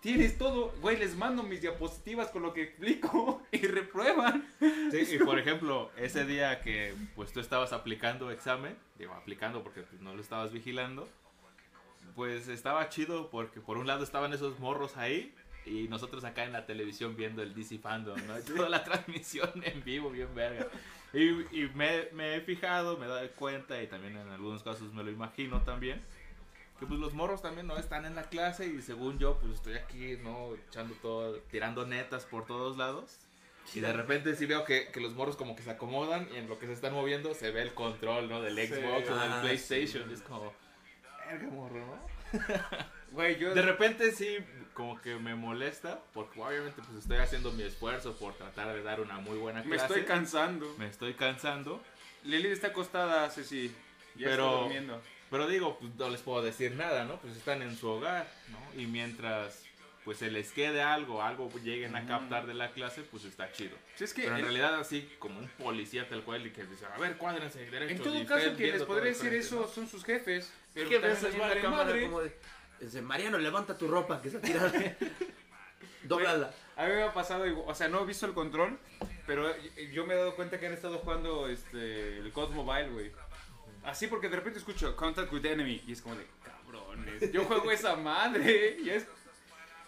tienes 0.00 0.38
todo. 0.38 0.72
Güey, 0.80 0.96
les 0.96 1.16
mando 1.16 1.42
mis 1.42 1.60
diapositivas 1.60 2.30
con 2.30 2.42
lo 2.42 2.52
que 2.52 2.62
explico 2.62 3.42
y 3.52 3.58
reprueban. 3.66 4.46
Sí, 4.90 5.16
y 5.16 5.18
por 5.18 5.38
ejemplo, 5.38 5.90
ese 5.96 6.24
día 6.24 6.60
que 6.60 6.94
pues 7.14 7.32
tú 7.32 7.40
estabas 7.40 7.72
aplicando 7.72 8.30
examen, 8.30 8.76
digo 8.98 9.12
aplicando 9.14 9.62
porque 9.62 9.82
pues, 9.82 10.00
no 10.00 10.14
lo 10.14 10.20
estabas 10.20 10.52
vigilando, 10.52 11.08
pues 12.14 12.48
estaba 12.48 12.88
chido 12.88 13.30
porque 13.30 13.60
por 13.60 13.78
un 13.78 13.86
lado 13.86 14.02
estaban 14.04 14.32
esos 14.32 14.58
morros 14.58 14.96
ahí 14.96 15.34
y 15.66 15.88
nosotros 15.88 16.24
acá 16.24 16.44
en 16.44 16.52
la 16.52 16.66
televisión 16.66 17.16
viendo 17.16 17.42
el 17.42 17.54
DC 17.54 17.78
Fandom, 17.78 18.18
¿no? 18.26 18.38
Y 18.38 18.42
Toda 18.56 18.68
la 18.68 18.84
transmisión 18.84 19.50
en 19.62 19.84
vivo, 19.84 20.10
bien 20.10 20.34
verga. 20.34 20.66
Y, 21.12 21.28
y 21.28 21.70
me, 21.74 22.08
me 22.12 22.36
he 22.36 22.40
fijado, 22.40 22.98
me 22.98 23.06
he 23.06 23.08
dado 23.08 23.30
cuenta 23.32 23.82
y 23.82 23.86
también 23.86 24.16
en 24.16 24.28
algunos 24.28 24.62
casos 24.62 24.92
me 24.92 25.02
lo 25.02 25.10
imagino 25.10 25.62
también. 25.62 26.02
Que 26.78 26.86
pues 26.86 27.00
los 27.00 27.12
morros 27.12 27.42
también 27.42 27.66
no 27.66 27.76
están 27.76 28.04
en 28.04 28.14
la 28.14 28.24
clase 28.24 28.66
y 28.66 28.80
según 28.82 29.18
yo 29.18 29.38
pues 29.38 29.54
estoy 29.54 29.74
aquí, 29.74 30.16
¿no? 30.22 30.54
Echando 30.68 30.94
todo, 31.02 31.36
tirando 31.50 31.84
netas 31.86 32.24
por 32.24 32.46
todos 32.46 32.76
lados. 32.76 33.18
Y 33.74 33.80
de 33.80 33.92
repente 33.92 34.34
sí 34.36 34.46
veo 34.46 34.64
que, 34.64 34.88
que 34.92 35.00
los 35.00 35.14
morros 35.14 35.36
como 35.36 35.54
que 35.56 35.62
se 35.62 35.70
acomodan 35.70 36.28
y 36.32 36.36
en 36.36 36.48
lo 36.48 36.58
que 36.58 36.66
se 36.66 36.72
están 36.72 36.94
moviendo 36.94 37.34
se 37.34 37.50
ve 37.50 37.62
el 37.62 37.74
control, 37.74 38.28
¿no? 38.30 38.40
Del 38.40 38.56
Xbox 38.56 39.10
o 39.10 39.18
del 39.18 39.32
Ah, 39.32 39.40
PlayStation. 39.42 40.04
sí. 40.04 40.10
Y 40.10 40.14
es 40.14 40.22
como, 40.22 40.54
verga 41.26 41.48
morro, 41.48 41.84
¿no? 41.84 42.08
Güey, 43.10 43.38
yo... 43.38 43.54
De 43.54 43.62
repente 43.62 44.12
sí 44.12 44.36
como 44.74 45.00
que 45.00 45.16
me 45.16 45.34
molesta 45.34 45.98
porque 46.12 46.40
obviamente 46.40 46.80
pues 46.86 46.98
estoy 46.98 47.16
haciendo 47.16 47.50
mi 47.52 47.62
esfuerzo 47.64 48.14
por 48.16 48.34
tratar 48.34 48.72
de 48.74 48.82
dar 48.82 49.00
una 49.00 49.18
muy 49.18 49.36
buena 49.38 49.60
me 49.64 49.70
clase. 49.76 49.86
estoy 49.86 50.02
cansando. 50.04 50.72
me 50.78 50.86
estoy 50.86 51.14
cansando. 51.14 51.82
Lili 52.24 52.48
está 52.48 52.68
acostada, 52.68 53.28
Ceci. 53.30 53.74
Ya 54.14 54.28
Pero- 54.28 54.44
está 54.48 54.60
durmiendo. 54.62 55.02
Pero 55.30 55.46
digo, 55.46 55.78
pues 55.78 55.94
no 55.96 56.08
les 56.08 56.20
puedo 56.20 56.42
decir 56.42 56.72
nada, 56.72 57.04
¿no? 57.04 57.16
Pues 57.20 57.36
están 57.36 57.62
en 57.62 57.76
su 57.76 57.88
hogar, 57.88 58.26
¿no? 58.50 58.80
Y 58.80 58.86
mientras 58.86 59.62
pues 60.04 60.16
se 60.20 60.30
les 60.30 60.52
quede 60.52 60.80
algo, 60.80 61.22
algo 61.22 61.50
lleguen 61.62 61.94
a 61.94 62.06
captar 62.06 62.46
de 62.46 62.54
la 62.54 62.70
clase, 62.72 63.02
pues 63.02 63.24
está 63.24 63.52
chido. 63.52 63.76
Sí, 63.94 64.04
es 64.04 64.14
que 64.14 64.22
Pero 64.22 64.36
en 64.36 64.38
el- 64.38 64.44
realidad 64.46 64.80
así 64.80 65.06
como 65.18 65.38
un 65.38 65.48
policía 65.48 66.08
tal 66.08 66.22
cual 66.22 66.46
y 66.46 66.50
que 66.50 66.64
dice, 66.64 66.86
a 66.86 66.96
ver, 66.96 67.18
cuádrense 67.18 67.58
derechos. 67.70 67.98
en 67.98 68.02
todo 68.02 68.26
caso, 68.26 68.56
quien 68.56 68.72
les 68.72 68.82
podría 68.84 69.04
decir 69.10 69.24
de 69.24 69.30
frente, 69.42 69.46
eso 69.46 69.68
son 69.68 69.86
sus 69.86 70.02
jefes. 70.04 70.50
Pero 70.72 70.88
que 70.88 70.98
les 70.98 71.22
en 71.24 71.38
la 71.38 71.60
cámara 71.60 71.84
madre. 71.84 72.02
como 72.04 72.20
de, 72.22 72.34
dice, 72.80 73.02
Mariano, 73.02 73.36
levanta 73.36 73.76
tu 73.76 73.86
ropa 73.86 74.22
que 74.22 74.28
está 74.28 74.40
tirada. 74.40 74.72
Dóblala. 76.04 76.54
A 76.76 76.86
mí 76.86 76.92
me 76.94 77.02
ha 77.02 77.12
pasado, 77.12 77.44
o 77.66 77.74
sea, 77.74 77.88
no 77.88 78.02
he 78.02 78.06
visto 78.06 78.24
el 78.24 78.32
control, 78.32 78.78
pero 79.26 79.54
yo 79.92 80.06
me 80.06 80.14
he 80.14 80.16
dado 80.16 80.36
cuenta 80.36 80.58
que 80.58 80.68
han 80.68 80.72
estado 80.72 80.98
jugando 81.00 81.48
este, 81.48 82.16
el 82.16 82.32
COD 82.32 82.52
Mobile, 82.52 82.88
güey. 82.88 83.12
Así 83.88 84.06
porque 84.06 84.28
de 84.28 84.36
repente 84.36 84.58
escucho 84.58 84.94
Contact 84.94 85.32
with 85.32 85.46
Enemy 85.46 85.82
y 85.86 85.92
es 85.92 86.02
como 86.02 86.14
de, 86.14 86.26
cabrones, 86.44 87.32
yo 87.32 87.44
juego 87.44 87.70
esa 87.70 87.96
madre. 87.96 88.76
Y 88.82 88.90
es... 88.90 89.06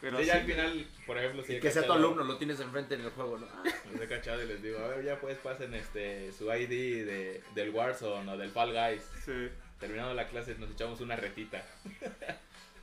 Pero 0.00 0.18
Sí, 0.18 0.24
ya 0.24 0.36
al 0.36 0.44
final, 0.44 0.86
por 1.06 1.18
ejemplo, 1.18 1.42
si 1.44 1.60
que 1.60 1.70
sea 1.70 1.84
tu 1.84 1.92
alumno, 1.92 2.24
lo 2.24 2.38
tienes 2.38 2.58
enfrente 2.60 2.94
en 2.94 3.02
el 3.02 3.10
juego, 3.10 3.36
¿no? 3.36 3.46
Ah, 3.52 3.62
Les 3.92 4.00
he 4.00 4.08
cachado 4.08 4.42
y 4.42 4.46
les 4.46 4.62
digo, 4.62 4.78
a 4.78 4.88
ver, 4.88 5.04
ya 5.04 5.20
pues 5.20 5.36
pasen 5.36 5.74
este, 5.74 6.32
su 6.32 6.50
ID 6.50 7.04
de, 7.04 7.44
del 7.54 7.68
Warzone 7.68 8.32
o 8.32 8.38
del 8.38 8.50
Fall 8.50 8.72
Guys. 8.72 9.02
sí. 9.24 9.50
Terminando 9.78 10.12
la 10.12 10.28
clase 10.28 10.54
nos 10.56 10.70
echamos 10.70 11.00
una 11.00 11.16
retita. 11.16 11.64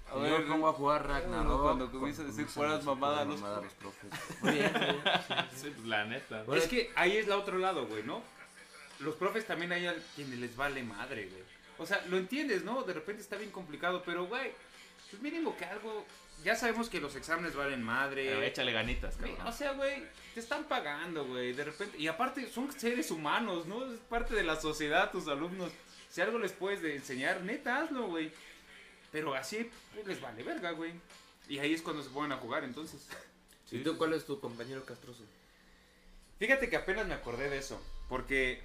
A 0.09 0.18
ver, 0.18 0.32
ver, 0.32 0.47
¿cómo 0.47 0.68
a 0.68 0.74
jugar 0.74 1.07
Ragnarok? 1.07 1.61
cuando 1.61 1.91
comienza 1.91 2.22
a 2.24 2.26
decir 2.26 2.45
decir 2.45 2.59
mamadas 2.86 3.26
puras 3.26 3.28
los 3.28 3.39
mamadas 3.41 3.63
los 3.63 3.74
profes. 3.74 4.41
Muy 4.41 4.53
bien. 4.53 4.72
Sí, 5.55 5.72
pues 5.76 5.88
la 5.88 6.05
neta. 6.05 6.43
Bueno, 6.43 6.61
Es 6.61 6.68
que 6.68 6.91
ahí 6.95 7.18
es 7.18 7.28
la 7.28 7.38
otro 7.38 7.57
lado, 7.57 7.86
güey, 7.88 8.03
¿no? 8.03 8.24
Los 8.99 9.15
profes 9.15 9.45
también 9.45 9.71
hay 9.71 9.87
a 9.87 9.95
quienes 10.15 10.39
les 10.39 10.55
vale 10.55 10.83
madre, 10.83 11.27
güey. 11.27 11.43
O 11.77 11.85
sea, 11.85 12.03
lo 12.07 12.17
entiendes, 12.17 12.63
¿no? 12.63 12.83
De 12.83 12.93
repente 12.93 13.21
está 13.21 13.35
bien 13.35 13.51
complicado, 13.51 14.01
pero, 14.05 14.25
güey, 14.25 14.51
pues 15.09 15.21
mínimo 15.21 15.55
que 15.55 15.65
algo... 15.65 16.05
Ya 16.43 16.55
sabemos 16.55 16.87
que 16.87 17.01
los 17.01 17.15
exámenes 17.15 17.55
valen 17.55 17.81
madre. 17.81 18.25
Pero 18.25 18.43
échale 18.43 18.71
ganitas, 18.71 19.15
cabrón. 19.15 19.47
O 19.47 19.51
sea, 19.51 19.71
güey, 19.71 20.03
te 20.35 20.39
están 20.39 20.65
pagando, 20.65 21.25
güey, 21.25 21.53
de 21.53 21.63
repente. 21.63 21.97
Y 21.97 22.07
aparte, 22.07 22.47
son 22.47 22.71
seres 22.71 23.09
humanos, 23.09 23.65
¿no? 23.65 23.91
Es 23.91 23.99
parte 24.01 24.35
de 24.35 24.43
la 24.43 24.55
sociedad, 24.55 25.11
tus 25.11 25.27
alumnos. 25.27 25.71
Si 26.11 26.21
algo 26.21 26.37
les 26.37 26.51
puedes 26.51 26.81
de 26.81 26.95
enseñar, 26.95 27.41
neta, 27.41 27.77
hazlo, 27.81 28.07
güey. 28.07 28.31
Pero 29.11 29.33
así, 29.33 29.69
pues 29.93 30.05
les 30.05 30.21
vale 30.21 30.43
verga, 30.43 30.71
güey. 30.71 30.93
Y 31.49 31.57
ahí 31.57 31.73
es 31.73 31.81
cuando 31.81 32.03
se 32.03 32.09
ponen 32.09 32.31
a 32.31 32.37
jugar, 32.37 32.63
entonces. 32.63 33.07
¿Y 33.71 33.79
tú 33.79 33.97
cuál 33.97 34.13
es 34.13 34.25
tu 34.25 34.39
compañero 34.39 34.85
castroso? 34.85 35.23
Fíjate 36.37 36.69
que 36.69 36.75
apenas 36.75 37.07
me 37.07 37.15
acordé 37.15 37.49
de 37.49 37.57
eso. 37.57 37.81
Porque, 38.09 38.61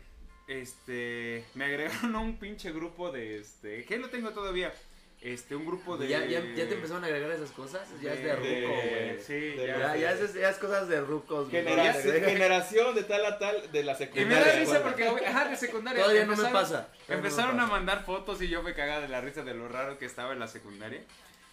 este, 0.49 1.45
me 1.55 1.65
agregaron 1.67 2.15
a 2.17 2.19
un 2.21 2.39
pinche 2.39 2.73
grupo 2.73 3.11
de, 3.11 3.39
este, 3.39 3.85
que 3.85 3.99
lo 3.99 4.09
tengo 4.11 4.31
todavía. 4.31 4.73
Este, 5.21 5.55
un 5.55 5.65
grupo 5.65 5.97
de... 5.97 6.09
¿Ya, 6.09 6.25
ya, 6.27 6.41
ya 6.41 6.69
te 6.69 6.75
empezaron 6.75 7.05
a 7.05 7.07
agregar 7.07 7.31
esas 7.31 7.53
cosas? 7.53 7.89
Ya 8.03 8.13
es 8.13 8.25
de 8.25 8.35
ruco, 8.35 8.73
güey. 8.73 9.23
Sí, 9.23 9.33
de- 9.35 9.67
ya. 9.69 9.79
Ya, 9.79 9.97
ya, 9.97 10.13
es, 10.15 10.35
ya 10.35 10.49
es 10.51 10.57
cosas 10.57 10.89
de 10.89 11.01
rucos, 11.01 11.49
güey. 11.49 11.63
Genera- 11.63 11.85
Ya 11.85 11.95
sé. 11.95 12.21
generación 12.23 12.93
de 12.97 13.05
tal 13.05 13.25
a 13.27 13.39
tal 13.39 13.71
de 13.71 13.85
la 13.85 13.93
Y 13.93 13.97
secundaria. 13.99 14.29
me 14.29 14.45
da 14.45 14.59
risa 14.59 14.83
porque, 14.83 15.07
ajá, 15.07 15.49
de 15.49 15.57
secundaria. 15.57 16.03
Todavía 16.03 16.27
no 16.27 16.35
me 16.37 16.43
pasa. 16.43 16.89
Todavía 16.89 16.89
no 17.07 17.09
me 17.09 17.15
Empezaron 17.15 17.61
a 17.61 17.67
mandar 17.67 18.05
fotos 18.05 18.43
y 18.43 18.49
yo 18.49 18.65
me 18.65 18.75
cagaba 18.75 19.01
de 19.01 19.07
la 19.07 19.21
risa 19.21 19.45
de 19.45 19.55
lo 19.55 19.69
raro 19.69 19.97
que 19.97 20.07
estaba 20.07 20.33
en 20.33 20.41
la 20.41 20.49
secundaria. 20.49 21.05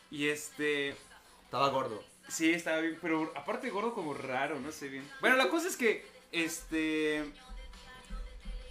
Y 0.10 0.30
este, 0.30 0.96
Estaba 1.46 1.70
gordo. 1.70 2.04
sí, 2.28 2.52
estaba 2.52 2.80
bien, 2.80 2.98
pero 3.00 3.32
aparte 3.36 3.70
gordo 3.70 3.94
como 3.94 4.16
raro, 4.16 4.60
no 4.60 4.72
sé 4.72 4.88
bien. 4.88 5.08
Bueno, 5.22 5.36
la 5.36 5.48
cosa 5.50 5.68
es 5.68 5.78
que, 5.78 6.04
este, 6.32 7.24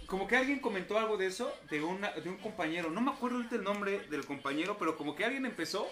como 0.09 0.27
que 0.27 0.35
alguien 0.35 0.59
comentó 0.59 0.97
algo 0.97 1.17
de 1.17 1.27
eso, 1.27 1.53
de, 1.69 1.81
una, 1.81 2.11
de 2.11 2.29
un 2.29 2.37
compañero. 2.37 2.89
No 2.89 2.99
me 2.99 3.11
acuerdo 3.11 3.43
el 3.51 3.63
nombre 3.63 3.99
del 4.09 4.25
compañero, 4.25 4.77
pero 4.79 4.97
como 4.97 5.15
que 5.15 5.23
alguien 5.23 5.45
empezó 5.45 5.87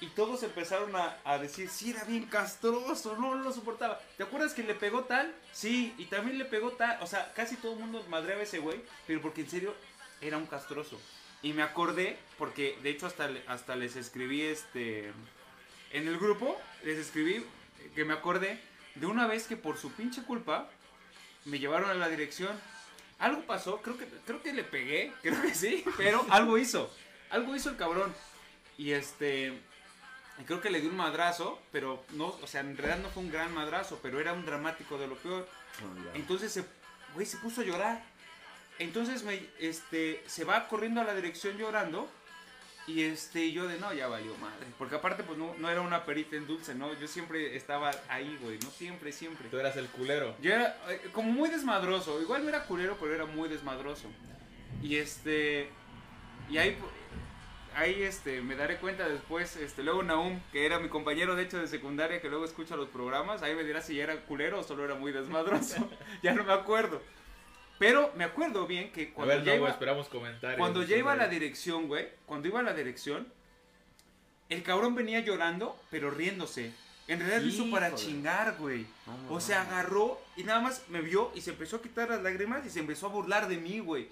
y 0.00 0.06
todos 0.08 0.42
empezaron 0.42 0.96
a, 0.96 1.18
a 1.24 1.36
decir, 1.36 1.68
sí, 1.68 1.90
era 1.90 2.04
bien 2.04 2.24
castroso, 2.24 3.16
no, 3.18 3.34
lo 3.34 3.52
soportaba. 3.52 4.00
¿Te 4.16 4.22
acuerdas 4.22 4.54
que 4.54 4.62
le 4.62 4.74
pegó 4.74 5.04
tal? 5.04 5.34
Sí, 5.52 5.94
y 5.98 6.06
también 6.06 6.38
le 6.38 6.46
pegó 6.46 6.72
tal. 6.72 6.98
O 7.02 7.06
sea, 7.06 7.32
casi 7.34 7.56
todo 7.56 7.74
el 7.74 7.80
mundo 7.80 8.02
madreaba 8.08 8.42
ese 8.42 8.60
güey, 8.60 8.80
pero 9.06 9.20
porque 9.20 9.42
en 9.42 9.50
serio 9.50 9.74
era 10.22 10.38
un 10.38 10.46
castroso. 10.46 10.98
Y 11.42 11.52
me 11.52 11.62
acordé, 11.62 12.18
porque 12.38 12.78
de 12.82 12.90
hecho 12.90 13.06
hasta, 13.06 13.30
hasta 13.46 13.76
les 13.76 13.94
escribí 13.96 14.42
este. 14.42 15.12
En 15.92 16.08
el 16.08 16.18
grupo, 16.18 16.58
les 16.82 16.98
escribí 16.98 17.44
que 17.94 18.06
me 18.06 18.14
acordé 18.14 18.58
de 18.94 19.06
una 19.06 19.26
vez 19.26 19.46
que 19.46 19.56
por 19.56 19.76
su 19.76 19.92
pinche 19.92 20.22
culpa 20.22 20.70
me 21.44 21.58
llevaron 21.58 21.90
a 21.90 21.94
la 21.94 22.08
dirección. 22.08 22.58
Algo 23.20 23.42
pasó, 23.42 23.82
creo 23.82 23.98
que, 23.98 24.06
creo 24.26 24.42
que 24.42 24.52
le 24.52 24.64
pegué, 24.64 25.12
creo 25.22 25.40
que 25.40 25.54
sí, 25.54 25.84
pero 25.96 26.26
algo 26.30 26.58
hizo. 26.58 26.92
Algo 27.30 27.54
hizo 27.54 27.70
el 27.70 27.76
cabrón. 27.76 28.12
Y 28.76 28.92
este. 28.92 29.52
y 30.38 30.44
Creo 30.44 30.60
que 30.60 30.70
le 30.70 30.80
di 30.80 30.88
un 30.88 30.96
madrazo, 30.96 31.60
pero 31.70 32.02
no, 32.12 32.36
o 32.42 32.46
sea, 32.46 32.62
en 32.62 32.76
realidad 32.76 32.98
no 33.02 33.10
fue 33.10 33.22
un 33.22 33.30
gran 33.30 33.54
madrazo, 33.54 34.00
pero 34.02 34.18
era 34.20 34.32
un 34.32 34.46
dramático 34.46 34.98
de 34.98 35.06
lo 35.06 35.16
peor. 35.16 35.46
Ya. 35.80 36.18
Entonces, 36.18 36.50
se, 36.50 36.64
güey, 37.14 37.26
se 37.26 37.36
puso 37.36 37.60
a 37.60 37.64
llorar. 37.64 38.02
Entonces, 38.78 39.22
me, 39.22 39.46
este, 39.58 40.24
se 40.26 40.44
va 40.44 40.66
corriendo 40.66 41.02
a 41.02 41.04
la 41.04 41.14
dirección 41.14 41.58
llorando. 41.58 42.10
Y 42.86 43.02
este, 43.02 43.52
yo 43.52 43.68
de, 43.68 43.78
no, 43.78 43.92
ya 43.92 44.08
valió 44.08 44.36
madre. 44.38 44.66
Porque 44.78 44.96
aparte, 44.96 45.22
pues, 45.22 45.38
no, 45.38 45.54
no 45.58 45.70
era 45.70 45.80
una 45.80 46.04
perita 46.04 46.36
en 46.36 46.46
dulce, 46.46 46.74
¿no? 46.74 46.92
Yo 46.98 47.06
siempre 47.06 47.56
estaba 47.56 47.90
ahí, 48.08 48.38
güey, 48.42 48.58
no 48.58 48.70
siempre, 48.70 49.12
siempre. 49.12 49.48
Tú 49.48 49.58
eras 49.58 49.76
el 49.76 49.86
culero. 49.88 50.34
Yo 50.40 50.52
era 50.52 50.76
eh, 50.88 51.10
como 51.12 51.30
muy 51.30 51.50
desmadroso. 51.50 52.20
Igual 52.20 52.42
no 52.42 52.48
era 52.48 52.64
culero, 52.64 52.96
pero 52.98 53.14
era 53.14 53.26
muy 53.26 53.48
desmadroso. 53.48 54.08
Y 54.82 54.96
este. 54.96 55.68
Y 56.48 56.58
ahí. 56.58 56.76
Ahí 57.76 58.02
este, 58.02 58.42
me 58.42 58.56
daré 58.56 58.78
cuenta 58.78 59.08
después, 59.08 59.54
este, 59.54 59.84
luego 59.84 60.02
Naum, 60.02 60.40
que 60.50 60.66
era 60.66 60.80
mi 60.80 60.88
compañero 60.88 61.36
de 61.36 61.44
hecho 61.44 61.60
de 61.60 61.68
secundaria, 61.68 62.20
que 62.20 62.28
luego 62.28 62.44
escucha 62.44 62.74
los 62.74 62.88
programas, 62.88 63.44
ahí 63.44 63.54
me 63.54 63.62
dirá 63.62 63.80
si 63.80 63.94
ya 63.94 64.02
era 64.02 64.16
culero 64.22 64.58
o 64.58 64.64
solo 64.64 64.84
era 64.84 64.96
muy 64.96 65.12
desmadroso. 65.12 65.88
ya 66.22 66.34
no 66.34 66.42
me 66.42 66.52
acuerdo. 66.52 67.00
Pero 67.80 68.12
me 68.14 68.24
acuerdo 68.24 68.66
bien 68.66 68.92
que 68.92 69.04
A 69.04 69.14
cuando 69.14 69.34
ver, 69.36 69.42
ya 69.44 69.52
no, 69.52 69.58
iba, 69.60 69.70
esperamos 69.70 70.06
comentarios. 70.08 70.58
cuando 70.58 70.82
ya 70.82 70.98
iba 70.98 71.12
a 71.12 71.16
la 71.16 71.28
dirección, 71.28 71.88
güey, 71.88 72.08
cuando 72.26 72.46
iba 72.46 72.60
a 72.60 72.62
la 72.62 72.74
dirección, 72.74 73.26
el 74.50 74.62
cabrón 74.62 74.94
venía 74.94 75.20
llorando, 75.20 75.80
pero 75.90 76.10
riéndose. 76.10 76.72
En 77.08 77.20
realidad 77.20 77.40
lo 77.40 77.48
hizo 77.48 77.70
para 77.70 77.94
chingar, 77.94 78.56
güey. 78.58 78.86
No, 79.06 79.34
O 79.34 79.40
sea, 79.40 79.62
agarró 79.62 80.20
y 80.36 80.44
nada 80.44 80.60
más 80.60 80.84
me 80.90 81.00
vio 81.00 81.32
y 81.34 81.40
se 81.40 81.52
empezó 81.52 81.76
a 81.76 81.82
quitar 81.82 82.10
las 82.10 82.22
lágrimas 82.22 82.66
y 82.66 82.68
se 82.68 82.80
empezó 82.80 83.06
a 83.06 83.08
burlar 83.08 83.48
de 83.48 83.56
mí, 83.56 83.78
güey. 83.78 84.08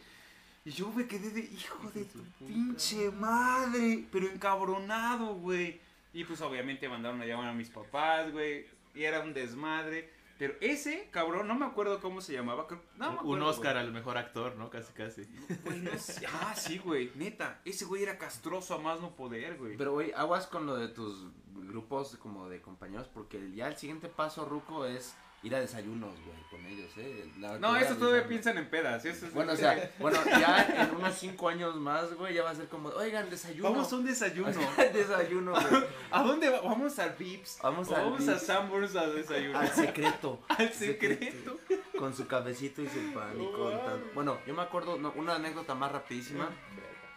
Y 0.64 0.70
yo 0.70 0.90
me 0.90 1.06
quedé 1.06 1.28
de 1.28 1.40
hijo 1.40 1.90
de 1.92 2.04
tu 2.06 2.22
pinche 2.46 3.10
madre, 3.10 4.04
pero 4.10 4.28
encabronado, 4.28 5.34
güey. 5.34 5.78
Y 6.14 6.24
pues 6.24 6.40
obviamente 6.40 6.88
mandaron 6.88 7.20
a 7.20 7.26
llamar 7.26 7.48
a 7.50 7.52
mis 7.52 7.68
papás, 7.68 8.32
güey. 8.32 8.64
Y 8.94 9.04
era 9.04 9.20
un 9.20 9.34
desmadre. 9.34 10.08
Pero 10.38 10.54
ese 10.60 11.08
cabrón, 11.10 11.48
no 11.48 11.54
me 11.56 11.66
acuerdo 11.66 12.00
cómo 12.00 12.20
se 12.20 12.32
llamaba. 12.32 12.66
creo- 12.68 12.80
no 12.96 13.06
me 13.06 13.12
un 13.14 13.18
acuerdo, 13.18 13.46
Oscar 13.48 13.74
güey. 13.74 13.86
al 13.86 13.92
mejor 13.92 14.16
actor, 14.18 14.56
¿no? 14.56 14.70
Casi, 14.70 14.92
casi. 14.92 15.24
Güey, 15.64 15.80
no 15.80 15.98
sé. 15.98 16.26
Ah, 16.32 16.54
sí, 16.56 16.78
güey. 16.78 17.10
Neta, 17.16 17.60
ese 17.64 17.84
güey 17.84 18.04
era 18.04 18.18
castroso 18.18 18.74
a 18.74 18.78
más 18.78 19.00
no 19.00 19.16
poder, 19.16 19.56
güey. 19.58 19.76
Pero, 19.76 19.92
güey, 19.94 20.12
aguas 20.12 20.46
con 20.46 20.64
lo 20.66 20.76
de 20.76 20.88
tus 20.88 21.26
grupos 21.54 22.16
como 22.22 22.48
de 22.48 22.62
compañeros, 22.62 23.08
porque 23.12 23.50
ya 23.52 23.66
el 23.68 23.76
siguiente 23.76 24.08
paso, 24.08 24.44
Ruco, 24.44 24.86
es 24.86 25.14
ir 25.42 25.54
a 25.54 25.60
desayunos, 25.60 26.10
güey, 26.24 26.38
con 26.50 26.64
ellos, 26.66 26.90
¿eh? 26.96 27.30
La- 27.38 27.58
No, 27.58 27.76
eso 27.76 27.96
todavía 27.96 28.26
piensan 28.26 28.58
en 28.58 28.68
pedas. 28.68 29.04
Eso 29.04 29.26
es- 29.26 29.32
Bueno, 29.34 29.52
o 29.52 29.56
sea, 29.56 29.92
bueno, 30.00 30.18
ya 30.26 30.66
en 30.90 30.96
unos 30.96 31.14
cinco 31.14 31.48
años 31.48 31.76
más, 31.76 32.12
güey, 32.14 32.34
ya 32.34 32.42
va 32.42 32.50
a 32.50 32.54
ser 32.56 32.66
como, 32.68 32.88
oigan, 32.90 33.30
desayuno. 33.30 33.70
Vamos 33.70 33.92
a 33.92 33.96
un 33.96 34.04
desayuno. 34.04 34.50
desayuno, 34.92 35.52
güey. 35.52 35.84
¿A 36.10 36.22
dónde 36.24 36.50
va? 36.50 36.60
Vamos 36.62 36.98
al 36.98 37.14
Vips. 37.16 37.58
Vamos 37.62 37.90
al 37.92 38.04
vamos 38.04 38.26
a. 38.28 38.38
Sanborns 38.38 38.96
a 38.96 39.06
desayunar. 39.08 39.62
Al 39.64 39.70
secreto. 39.72 40.42
Al 40.48 40.72
secreto. 40.72 41.58
Con 41.96 42.14
su 42.14 42.26
cafecito 42.26 42.82
y 42.82 42.88
su 42.88 43.12
pan 43.14 43.40
y 43.40 43.46
contando. 43.52 44.06
Bueno, 44.14 44.38
yo 44.46 44.54
me 44.54 44.62
acuerdo, 44.62 44.98
no, 44.98 45.12
una 45.16 45.36
anécdota 45.36 45.74
más 45.74 45.92
rapidísima. 45.92 46.48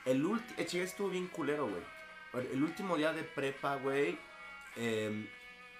El 0.06 0.26
último, 0.26 0.56
el 0.58 0.66
chile 0.68 0.84
estuvo 0.84 1.10
bien 1.10 1.28
culero, 1.28 1.68
güey. 1.68 2.46
El 2.54 2.64
último 2.64 2.98
día 2.98 3.14
de 3.14 3.24
prepa, 3.24 3.76
güey. 3.78 4.18
eh, 4.76 5.28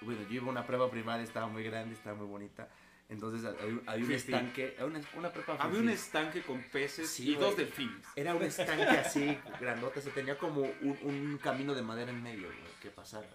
bueno, 0.04 0.22
yo 0.22 0.34
iba 0.34 0.46
a 0.46 0.50
una 0.50 0.66
prepa 0.66 0.90
primaria, 0.90 1.24
estaba 1.24 1.46
muy 1.48 1.62
grande, 1.64 1.94
estaba 1.94 2.16
muy 2.16 2.26
bonita. 2.26 2.68
Entonces 3.08 3.44
había, 3.44 3.66
un 3.66 3.84
Fifi. 4.06 4.14
estanque, 4.14 4.74
había 4.78 4.86
una, 4.86 5.00
una 5.16 5.30
prepa 5.30 5.54
Había 5.60 5.80
un 5.80 5.90
estanque 5.90 6.40
con 6.42 6.62
peces 6.62 7.10
Sí, 7.10 7.30
y 7.30 7.34
güey. 7.34 7.46
dos 7.46 7.56
delfines. 7.58 8.06
Era 8.16 8.34
un 8.34 8.42
estanque 8.42 8.84
así, 8.84 9.38
grandote, 9.60 10.00
se 10.00 10.10
tenía 10.10 10.38
como 10.38 10.62
un, 10.62 10.98
un 11.02 11.38
camino 11.42 11.74
de 11.74 11.82
madera 11.82 12.10
en 12.10 12.22
medio, 12.22 12.46
güey, 12.46 12.58
que 12.80 12.88
pasaras. 12.90 13.28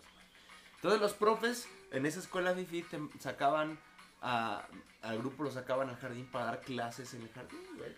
Entonces 0.76 0.99
los 0.99 1.13
profes 1.13 1.68
en 1.91 2.05
esa 2.07 2.20
escuela 2.20 2.53
fifi 2.55 2.82
te 2.84 2.99
sacaban 3.20 3.78
a, 4.22 4.65
al 5.03 5.18
grupo, 5.20 5.43
lo 5.43 5.51
sacaban 5.51 5.89
al 5.89 5.97
jardín 5.97 6.26
para 6.26 6.45
dar 6.45 6.61
clases 6.61 7.13
en 7.13 7.22
el 7.22 7.30
jardín, 7.30 7.59
güey. 7.78 7.91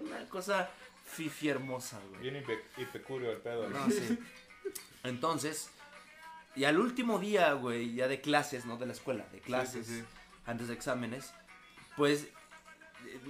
Una 0.00 0.26
cosa 0.28 0.70
fifi 1.04 1.50
hermosa, 1.50 2.00
güey. 2.08 2.22
Bien 2.22 2.42
impe- 2.42 2.62
impecurio 2.78 3.30
el 3.32 3.38
pedo. 3.38 3.68
¿no? 3.68 3.78
No, 3.86 3.90
sí. 3.90 4.18
Entonces, 5.04 5.70
y 6.56 6.64
al 6.64 6.78
último 6.78 7.18
día, 7.18 7.52
güey, 7.54 7.94
ya 7.94 8.08
de 8.08 8.20
clases, 8.20 8.64
no 8.66 8.76
de 8.76 8.86
la 8.86 8.92
escuela, 8.92 9.24
de 9.32 9.40
clases, 9.40 9.86
sí, 9.86 10.00
sí. 10.00 10.04
antes 10.46 10.68
de 10.68 10.74
exámenes, 10.74 11.32
pues 11.96 12.26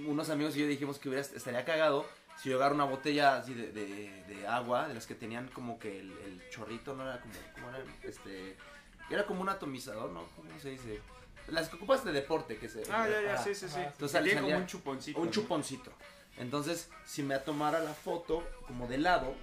unos 0.07 0.29
amigos 0.29 0.55
y 0.55 0.59
yo 0.61 0.67
dijimos 0.67 0.99
que 0.99 1.09
hubiera, 1.09 1.25
estaría 1.25 1.63
cagado 1.65 2.05
si 2.41 2.49
yo 2.49 2.57
agarro 2.57 2.75
una 2.75 2.85
botella 2.85 3.37
así 3.37 3.53
de, 3.53 3.71
de- 3.71 4.23
de 4.27 4.47
agua, 4.47 4.87
de 4.87 4.93
las 4.95 5.05
que 5.05 5.15
tenían 5.15 5.47
como 5.49 5.77
que 5.79 5.99
el, 5.99 6.11
el 6.11 6.41
chorrito, 6.49 6.95
no 6.95 7.03
era 7.03 7.19
como, 7.21 7.33
¿cómo 7.53 7.69
era? 7.69 7.83
Este, 8.03 8.57
era 9.09 9.25
como 9.25 9.41
un 9.41 9.49
atomizador, 9.49 10.09
¿no? 10.11 10.25
¿Cómo 10.35 10.49
se 10.59 10.71
dice? 10.71 11.01
Las 11.47 11.69
que 11.69 11.75
ocupas 11.75 12.03
de 12.05 12.11
deporte, 12.13 12.57
que 12.57 12.69
se... 12.69 12.83
Ah, 12.91 13.07
ya, 13.07 13.21
ya, 13.21 13.37
sí, 13.37 13.53
sí, 13.53 13.67
sí. 13.67 13.79
Entonces, 13.79 14.11
Salía 14.11 14.33
salía- 14.35 14.49
como 14.53 14.57
un 14.63 14.67
chuponcito. 14.67 15.19
Un 15.19 15.25
¿no? 15.25 15.31
chuponcito. 15.31 15.91
Entonces, 16.37 16.89
si 17.05 17.21
me 17.23 17.37
tomara 17.39 17.79
la 17.79 17.93
foto 17.93 18.47
como 18.67 18.87
de 18.87 18.97
lado, 18.97 19.35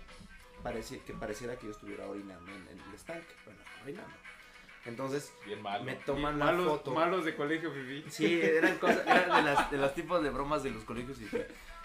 parecía, 0.62 0.98
que 1.04 1.12
pareciera 1.12 1.56
que 1.56 1.66
yo 1.66 1.72
estuviera 1.72 2.06
orinando 2.08 2.50
en, 2.50 2.66
en 2.68 2.80
el 2.88 2.94
estanque. 2.94 3.26
Bueno, 3.44 3.60
Entonces, 4.84 5.32
Bien 5.44 5.60
malo. 5.62 5.84
me 5.84 5.94
toman 5.96 6.38
la 6.38 6.46
malos, 6.46 6.66
foto. 6.68 6.92
malos 6.92 7.24
de 7.24 7.34
colegio, 7.36 7.70
Fifi. 7.72 8.04
Sí, 8.10 8.40
eran 8.40 8.76
cosas, 8.78 9.06
eran 9.06 9.44
de, 9.44 9.50
las, 9.52 9.70
de 9.70 9.76
los 9.76 9.94
tipos 9.94 10.22
de 10.22 10.30
bromas 10.30 10.62
de 10.62 10.70
los 10.70 10.84
colegios. 10.84 11.20
Y 11.20 11.28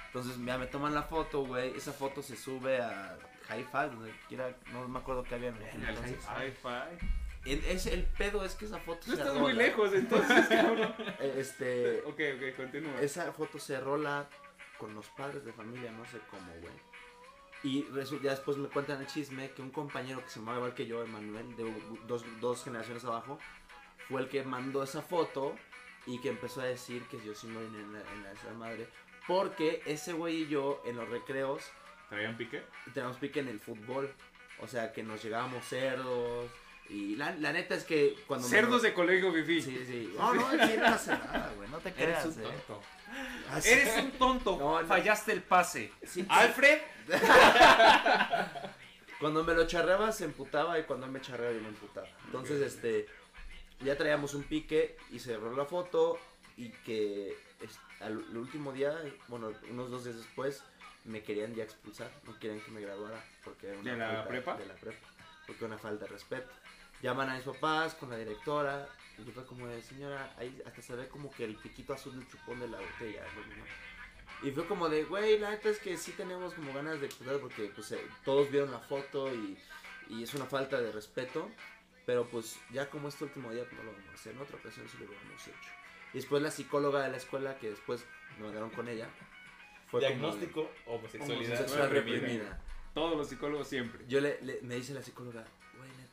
entonces, 0.07 0.37
ya 0.45 0.57
me 0.57 0.67
toman 0.67 0.93
la 0.93 1.03
foto, 1.03 1.45
güey. 1.45 1.75
Esa 1.75 1.91
foto 1.91 2.21
se 2.21 2.37
sube 2.37 2.79
a 2.81 3.17
Hi-Fi, 3.49 3.95
donde 3.95 4.13
quiera, 4.29 4.55
no 4.71 4.87
me 4.87 4.99
acuerdo 4.99 5.23
qué 5.23 5.35
había 5.35 5.49
en 5.49 5.55
El 5.57 5.93
hi-fi. 5.95 7.05
El, 7.45 7.61
es, 7.65 7.87
el 7.87 8.03
pedo 8.03 8.45
es 8.45 8.55
que 8.55 8.63
esa 8.65 8.79
foto 8.79 8.99
No 9.01 9.15
se 9.15 9.19
estás 9.19 9.27
rola. 9.27 9.39
muy 9.41 9.53
lejos, 9.53 9.91
entonces, 9.93 10.45
cabrón. 10.49 10.93
Este, 11.19 11.99
ok, 12.05 12.19
ok, 12.37 12.55
continúa. 12.55 13.01
esa 13.01 13.33
foto 13.33 13.59
se 13.59 13.81
rola 13.81 14.29
con 14.77 14.95
los 14.95 15.07
padres 15.09 15.43
de 15.43 15.51
familia, 15.51 15.91
no 15.91 16.05
sé 16.05 16.19
cómo, 16.31 16.49
güey. 16.61 16.73
Y 17.63 17.85
ya 18.21 18.31
después 18.31 18.57
me 18.57 18.67
cuentan 18.67 18.99
el 18.99 19.07
chisme 19.07 19.51
que 19.51 19.61
un 19.61 19.71
compañero 19.71 20.21
que 20.21 20.29
se 20.29 20.39
llamaba 20.39 20.57
igual 20.57 20.73
que 20.73 20.85
yo, 20.85 21.01
Emanuel, 21.01 21.55
de 21.55 21.73
dos, 22.07 22.25
dos 22.41 22.63
generaciones 22.63 23.05
abajo, 23.05 23.39
fue 24.09 24.21
el 24.21 24.27
que 24.27 24.43
mandó 24.43 24.83
esa 24.83 25.01
foto 25.01 25.55
y 26.05 26.19
que 26.19 26.29
empezó 26.29 26.61
a 26.61 26.65
decir 26.65 27.03
que 27.03 27.17
yo 27.25 27.33
sí 27.33 27.47
me 27.47 27.61
en 27.61 27.93
la, 27.93 27.99
en 27.99 28.23
la 28.23 28.31
esa 28.33 28.53
madre. 28.53 28.87
Porque 29.27 29.81
ese 29.85 30.11
güey 30.11 30.41
y 30.43 30.47
yo 30.47 30.81
en 30.85 30.97
los 30.97 31.07
recreos 31.07 31.63
¿Traían 32.09 32.37
pique? 32.37 32.61
tenemos 32.93 33.17
pique 33.17 33.39
en 33.39 33.47
el 33.47 33.59
fútbol. 33.59 34.13
O 34.59 34.67
sea, 34.67 34.91
que 34.93 35.01
nos 35.01 35.23
llegábamos 35.23 35.65
cerdos. 35.65 36.49
Y 36.89 37.15
la, 37.15 37.31
la 37.35 37.53
neta 37.53 37.75
es 37.75 37.83
que 37.85 38.15
cuando... 38.27 38.47
me- 38.47 38.53
Cerdos 38.55 38.81
de 38.81 38.93
colegio, 38.93 39.31
Fifi. 39.33 39.61
Sí, 39.61 39.83
sí. 39.85 40.13
No, 40.17 40.33
no, 40.33 40.49
sí, 40.51 40.57
no 40.77 40.83
pasa 40.83 41.17
nada, 41.17 41.53
güey. 41.55 41.69
No 41.69 41.77
te 41.79 41.93
creas, 41.93 42.25
Eres 42.25 42.37
un 42.37 42.43
eh. 42.43 42.47
tonto. 42.67 42.81
Eres 43.65 44.03
un 44.03 44.11
tonto. 44.11 44.57
No, 44.59 44.81
no. 44.81 44.87
Fallaste 44.87 45.31
el 45.31 45.41
pase. 45.43 45.91
Sí, 46.05 46.25
Alfred. 46.29 46.79
Cuando 49.19 49.43
me 49.43 49.53
lo 49.53 49.65
charreaba 49.67 50.11
se 50.11 50.25
emputaba 50.25 50.77
y 50.79 50.83
cuando 50.83 51.05
él 51.05 51.11
me 51.11 51.21
charreaba 51.21 51.53
yo 51.55 51.61
me 51.61 51.69
emputaba. 51.69 52.07
Entonces, 52.25 52.61
este, 52.61 53.07
ya 53.81 53.97
traíamos 53.97 54.33
un 54.33 54.43
pique 54.43 54.97
y 55.11 55.19
se 55.19 55.31
cerró 55.31 55.55
la 55.55 55.65
foto 55.65 56.19
y 56.57 56.69
que 56.69 57.37
al 58.01 58.23
el 58.29 58.37
último 58.37 58.73
día, 58.73 58.93
bueno, 59.29 59.51
unos 59.69 59.89
dos 59.89 60.03
días 60.03 60.17
después, 60.17 60.61
me 61.05 61.23
querían 61.23 61.55
ya 61.55 61.63
expulsar, 61.63 62.11
no 62.25 62.37
querían 62.37 62.59
que 62.61 62.71
me 62.71 62.81
graduara 62.81 63.23
porque 63.45 63.67
era 63.69 63.79
una 63.79 63.91
¿De 63.93 63.97
la 63.97 64.07
falta- 64.07 64.27
prepa? 64.27 64.57
De 64.57 64.65
la 64.65 64.75
prepa, 64.75 65.07
porque 65.47 65.63
era 65.65 65.73
una 65.73 65.81
falta 65.81 66.05
de 66.05 66.11
respeto. 66.11 66.51
Llaman 67.03 67.29
a 67.29 67.35
mis 67.35 67.43
papás 67.43 67.93
con 67.95 68.09
la 68.09 68.17
directora 68.17 68.87
y 69.19 69.25
yo 69.25 69.31
fue 69.33 69.45
como 69.45 69.67
de, 69.67 69.81
señora, 69.83 70.33
ahí 70.37 70.59
hasta 70.65 70.81
se 70.81 70.95
ve 70.95 71.07
como 71.09 71.29
que 71.29 71.43
el 71.45 71.55
piquito 71.57 71.93
azul 71.93 72.15
del 72.17 72.27
chupón 72.27 72.59
de 72.59 72.67
la 72.69 72.79
botella. 72.79 73.23
¿no? 73.35 74.47
Y 74.47 74.51
fue 74.51 74.65
como 74.65 74.89
de, 74.89 75.03
güey, 75.03 75.37
la 75.37 75.51
neta 75.51 75.69
es 75.69 75.79
que 75.79 75.95
sí 75.97 76.13
tenemos 76.13 76.53
como 76.53 76.73
ganas 76.73 76.99
de 76.99 77.05
explotar 77.07 77.39
porque 77.39 77.71
pues 77.75 77.91
eh, 77.91 78.01
todos 78.25 78.49
vieron 78.49 78.71
la 78.71 78.79
foto 78.79 79.31
y, 79.33 79.57
y 80.09 80.23
es 80.23 80.33
una 80.33 80.45
falta 80.45 80.81
de 80.81 80.91
respeto. 80.91 81.49
Pero 82.05 82.25
pues 82.27 82.59
ya 82.71 82.89
como 82.89 83.07
este 83.07 83.23
último 83.23 83.51
día 83.51 83.63
pues, 83.63 83.75
no 83.77 83.83
lo 83.83 83.91
vamos 83.93 84.09
a 84.09 84.13
hacer, 84.13 84.33
en 84.33 84.41
otra 84.41 84.57
ocasión 84.57 84.87
sí 84.89 84.97
lo 84.97 85.05
hubiéramos 85.05 85.41
hecho. 85.47 85.69
Y 86.13 86.17
después 86.17 86.41
la 86.41 86.51
psicóloga 86.51 87.01
de 87.03 87.11
la 87.11 87.17
escuela 87.17 87.57
que 87.59 87.69
después 87.69 88.03
me 88.37 88.45
mandaron 88.45 88.69
con 88.71 88.87
ella. 88.89 89.07
Fue 89.87 90.01
como 90.01 90.09
Diagnóstico, 90.09 90.69
homosexualidad 90.85 91.53
homosexual 91.59 91.89
reprimida. 91.89 92.21
reprimida. 92.21 92.61
Todos 92.93 93.15
los 93.17 93.29
psicólogos 93.29 93.67
siempre. 93.69 94.03
Yo 94.07 94.19
le, 94.19 94.41
le- 94.41 94.59
me 94.63 94.75
dice 94.75 94.93
la 94.93 95.01
psicóloga, 95.01 95.45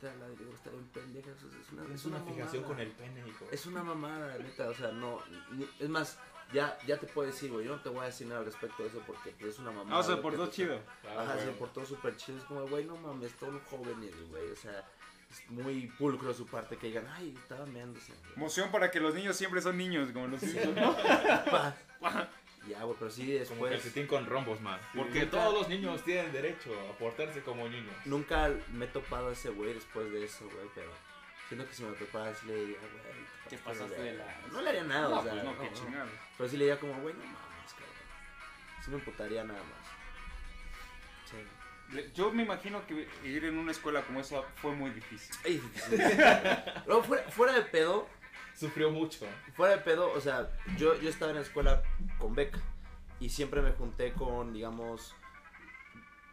güey, 0.01 0.13
neta, 0.13 0.15
la 0.19 0.29
directora 0.29 0.55
está 0.55 0.69
bien 0.71 0.87
pendeja, 0.93 1.31
es, 1.31 1.37
es 1.43 1.71
una, 1.73 1.83
Es 1.85 1.91
es 1.91 2.05
una 2.05 2.17
una 2.17 2.25
fijación 2.31 2.61
mamada". 2.63 2.67
con 2.67 2.79
el 2.79 2.91
pene, 2.91 3.27
hijo. 3.27 3.45
Es 3.51 3.65
una 3.65 3.83
mamada, 3.83 4.37
neta, 4.37 4.69
o 4.69 4.73
sea, 4.73 4.91
no. 4.91 5.19
ni- 5.51 5.67
es 5.79 5.89
más, 5.89 6.17
ya, 6.53 6.77
ya 6.87 6.97
te 6.97 7.07
puedo 7.07 7.27
decir, 7.27 7.51
güey, 7.51 7.65
yo 7.65 7.75
no 7.75 7.81
te 7.81 7.89
voy 7.89 8.01
a 8.01 8.05
decir 8.05 8.27
nada 8.27 8.39
al 8.39 8.45
respecto 8.45 8.83
de 8.83 8.89
eso 8.89 9.01
porque 9.07 9.31
pues, 9.39 9.53
es 9.53 9.59
una 9.59 9.71
mamá. 9.71 9.95
Ah, 9.95 9.99
o 9.99 10.03
sea, 10.03 10.21
por 10.21 10.33
todo 10.35 10.47
chido. 10.49 10.79
Ajá, 11.17 11.37
se 11.39 11.47
portó 11.51 11.85
súper 11.85 12.15
chido. 12.17 12.37
Es 12.37 12.43
como, 12.45 12.67
güey, 12.67 12.85
no 12.85 12.97
mames, 12.97 13.33
todo 13.35 13.51
un 13.51 13.59
joven, 13.61 14.11
güey. 14.29 14.49
O 14.51 14.55
sea, 14.55 14.85
es 15.29 15.49
muy 15.49 15.87
pulcro 15.97 16.33
su 16.33 16.45
parte 16.45 16.75
que 16.77 16.87
digan, 16.87 17.07
ay, 17.07 17.33
estaba 17.41 17.65
meándose. 17.65 18.11
güey". 18.11 18.33
Emoción 18.35 18.69
para 18.71 18.91
que 18.91 18.99
los 18.99 19.13
niños 19.13 19.37
siempre 19.37 19.61
son 19.61 19.77
niños, 19.77 20.09
como 20.11 20.27
los 20.27 20.41
¿no? 20.43 20.95
Ya, 22.67 22.83
güey, 22.83 22.95
pero 22.99 23.09
sí 23.09 23.23
Como 23.25 23.39
después. 23.39 23.71
calcetín 23.73 24.07
con 24.07 24.25
rombos, 24.27 24.61
man. 24.61 24.79
Porque 24.95 25.21
Nunca- 25.21 25.31
todos 25.31 25.53
los 25.53 25.67
niños 25.69 26.03
tienen 26.03 26.31
derecho 26.31 26.71
a 26.89 26.97
portarse 26.97 27.41
como 27.41 27.67
niños. 27.67 27.95
Nunca 28.05 28.51
me 28.73 28.85
he 28.85 28.87
topado 28.87 29.29
a 29.29 29.33
ese 29.33 29.49
güey 29.49 29.73
después 29.73 30.11
de 30.11 30.23
eso, 30.25 30.45
güey, 30.45 30.67
pero 30.75 30.91
siento 31.47 31.67
que 31.67 31.73
si 31.73 31.83
me 31.83 31.91
topara 31.93 32.33
sí 32.35 32.45
le 32.45 32.55
diría, 32.55 32.77
güey. 32.77 33.25
Te 33.49 33.57
pasaste 33.57 33.99
de 34.01 34.13
la- 34.13 34.37
No 34.51 34.61
le 34.61 34.69
haría 34.69 34.83
nada, 34.83 35.09
No, 35.09 35.19
o 35.19 35.23
sea. 35.23 35.31
pues 35.31 35.43
no, 35.43 35.53
no, 35.53 35.59
qué 35.59 35.69
no. 35.71 35.75
chingado. 35.75 36.09
Pero 36.37 36.49
sí 36.49 36.57
le 36.57 36.65
diría 36.65 36.79
como, 36.79 36.93
güey, 37.01 37.13
no 37.15 37.23
mames, 37.23 37.71
cabrón. 37.73 38.85
Sí 38.85 38.91
me 38.91 38.97
emputaría 38.97 39.43
nada 39.43 39.59
más. 39.59 41.29
Sí. 41.29 42.11
Yo 42.13 42.31
me 42.31 42.43
imagino 42.43 42.85
que 42.87 43.07
ir 43.23 43.43
en 43.45 43.57
una 43.57 43.71
escuela 43.71 44.01
como 44.03 44.21
esa 44.21 44.41
fue 44.61 44.71
muy 44.73 44.91
difícil. 44.91 45.35
Ay, 45.43 45.57
difícil. 45.57 45.99
Luego, 46.85 47.03
fuera, 47.03 47.23
fuera 47.31 47.53
de 47.53 47.61
pedo, 47.63 48.07
Sufrió 48.61 48.91
mucho. 48.91 49.25
fuera 49.55 49.75
de 49.77 49.81
pedo, 49.81 50.11
o 50.13 50.21
sea, 50.21 50.49
yo, 50.77 50.99
yo 51.01 51.09
estaba 51.09 51.31
en 51.31 51.37
la 51.37 51.43
escuela 51.43 51.81
con 52.19 52.35
beca 52.35 52.59
y 53.19 53.29
siempre 53.29 53.61
me 53.61 53.71
junté 53.71 54.13
con, 54.13 54.53
digamos, 54.53 55.15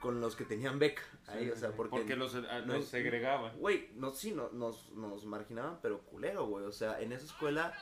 con 0.00 0.20
los 0.20 0.36
que 0.36 0.44
tenían 0.44 0.78
beca 0.78 1.02
ahí, 1.26 1.50
o 1.50 1.56
sea, 1.56 1.70
porque... 1.72 1.96
Porque 1.96 2.16
los, 2.16 2.34
ah, 2.34 2.62
segregaban. 2.82 3.56
Güey, 3.58 3.90
no, 3.94 4.12
sí, 4.12 4.32
no, 4.32 4.50
nos, 4.50 4.90
nos 4.92 5.24
marginaban, 5.24 5.78
pero 5.82 6.00
culero, 6.02 6.46
güey, 6.46 6.64
o 6.66 6.72
sea, 6.72 7.00
en 7.00 7.12
esa 7.12 7.24
escuela 7.24 7.72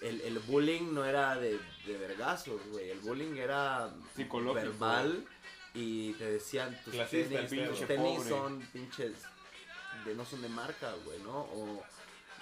el, 0.00 0.20
el 0.20 0.38
bullying 0.40 0.92
no 0.92 1.04
era 1.04 1.36
de, 1.36 1.58
de 1.86 1.98
vergazos, 1.98 2.60
güey, 2.70 2.90
el 2.90 3.00
bullying 3.00 3.36
era 3.36 3.92
Psicológico. 4.14 4.54
verbal 4.54 5.26
y 5.74 6.12
te 6.14 6.32
decían 6.32 6.78
tus 6.84 6.94
Clasista, 6.94 7.46
tenis, 7.46 7.68
tus 7.68 7.86
tenis 7.86 8.22
son 8.24 8.60
pinches, 8.72 9.22
de, 10.04 10.14
no 10.14 10.24
son 10.24 10.42
de 10.42 10.48
marca, 10.48 10.94
güey, 11.04 11.18
¿no? 11.20 11.40
O 11.40 11.82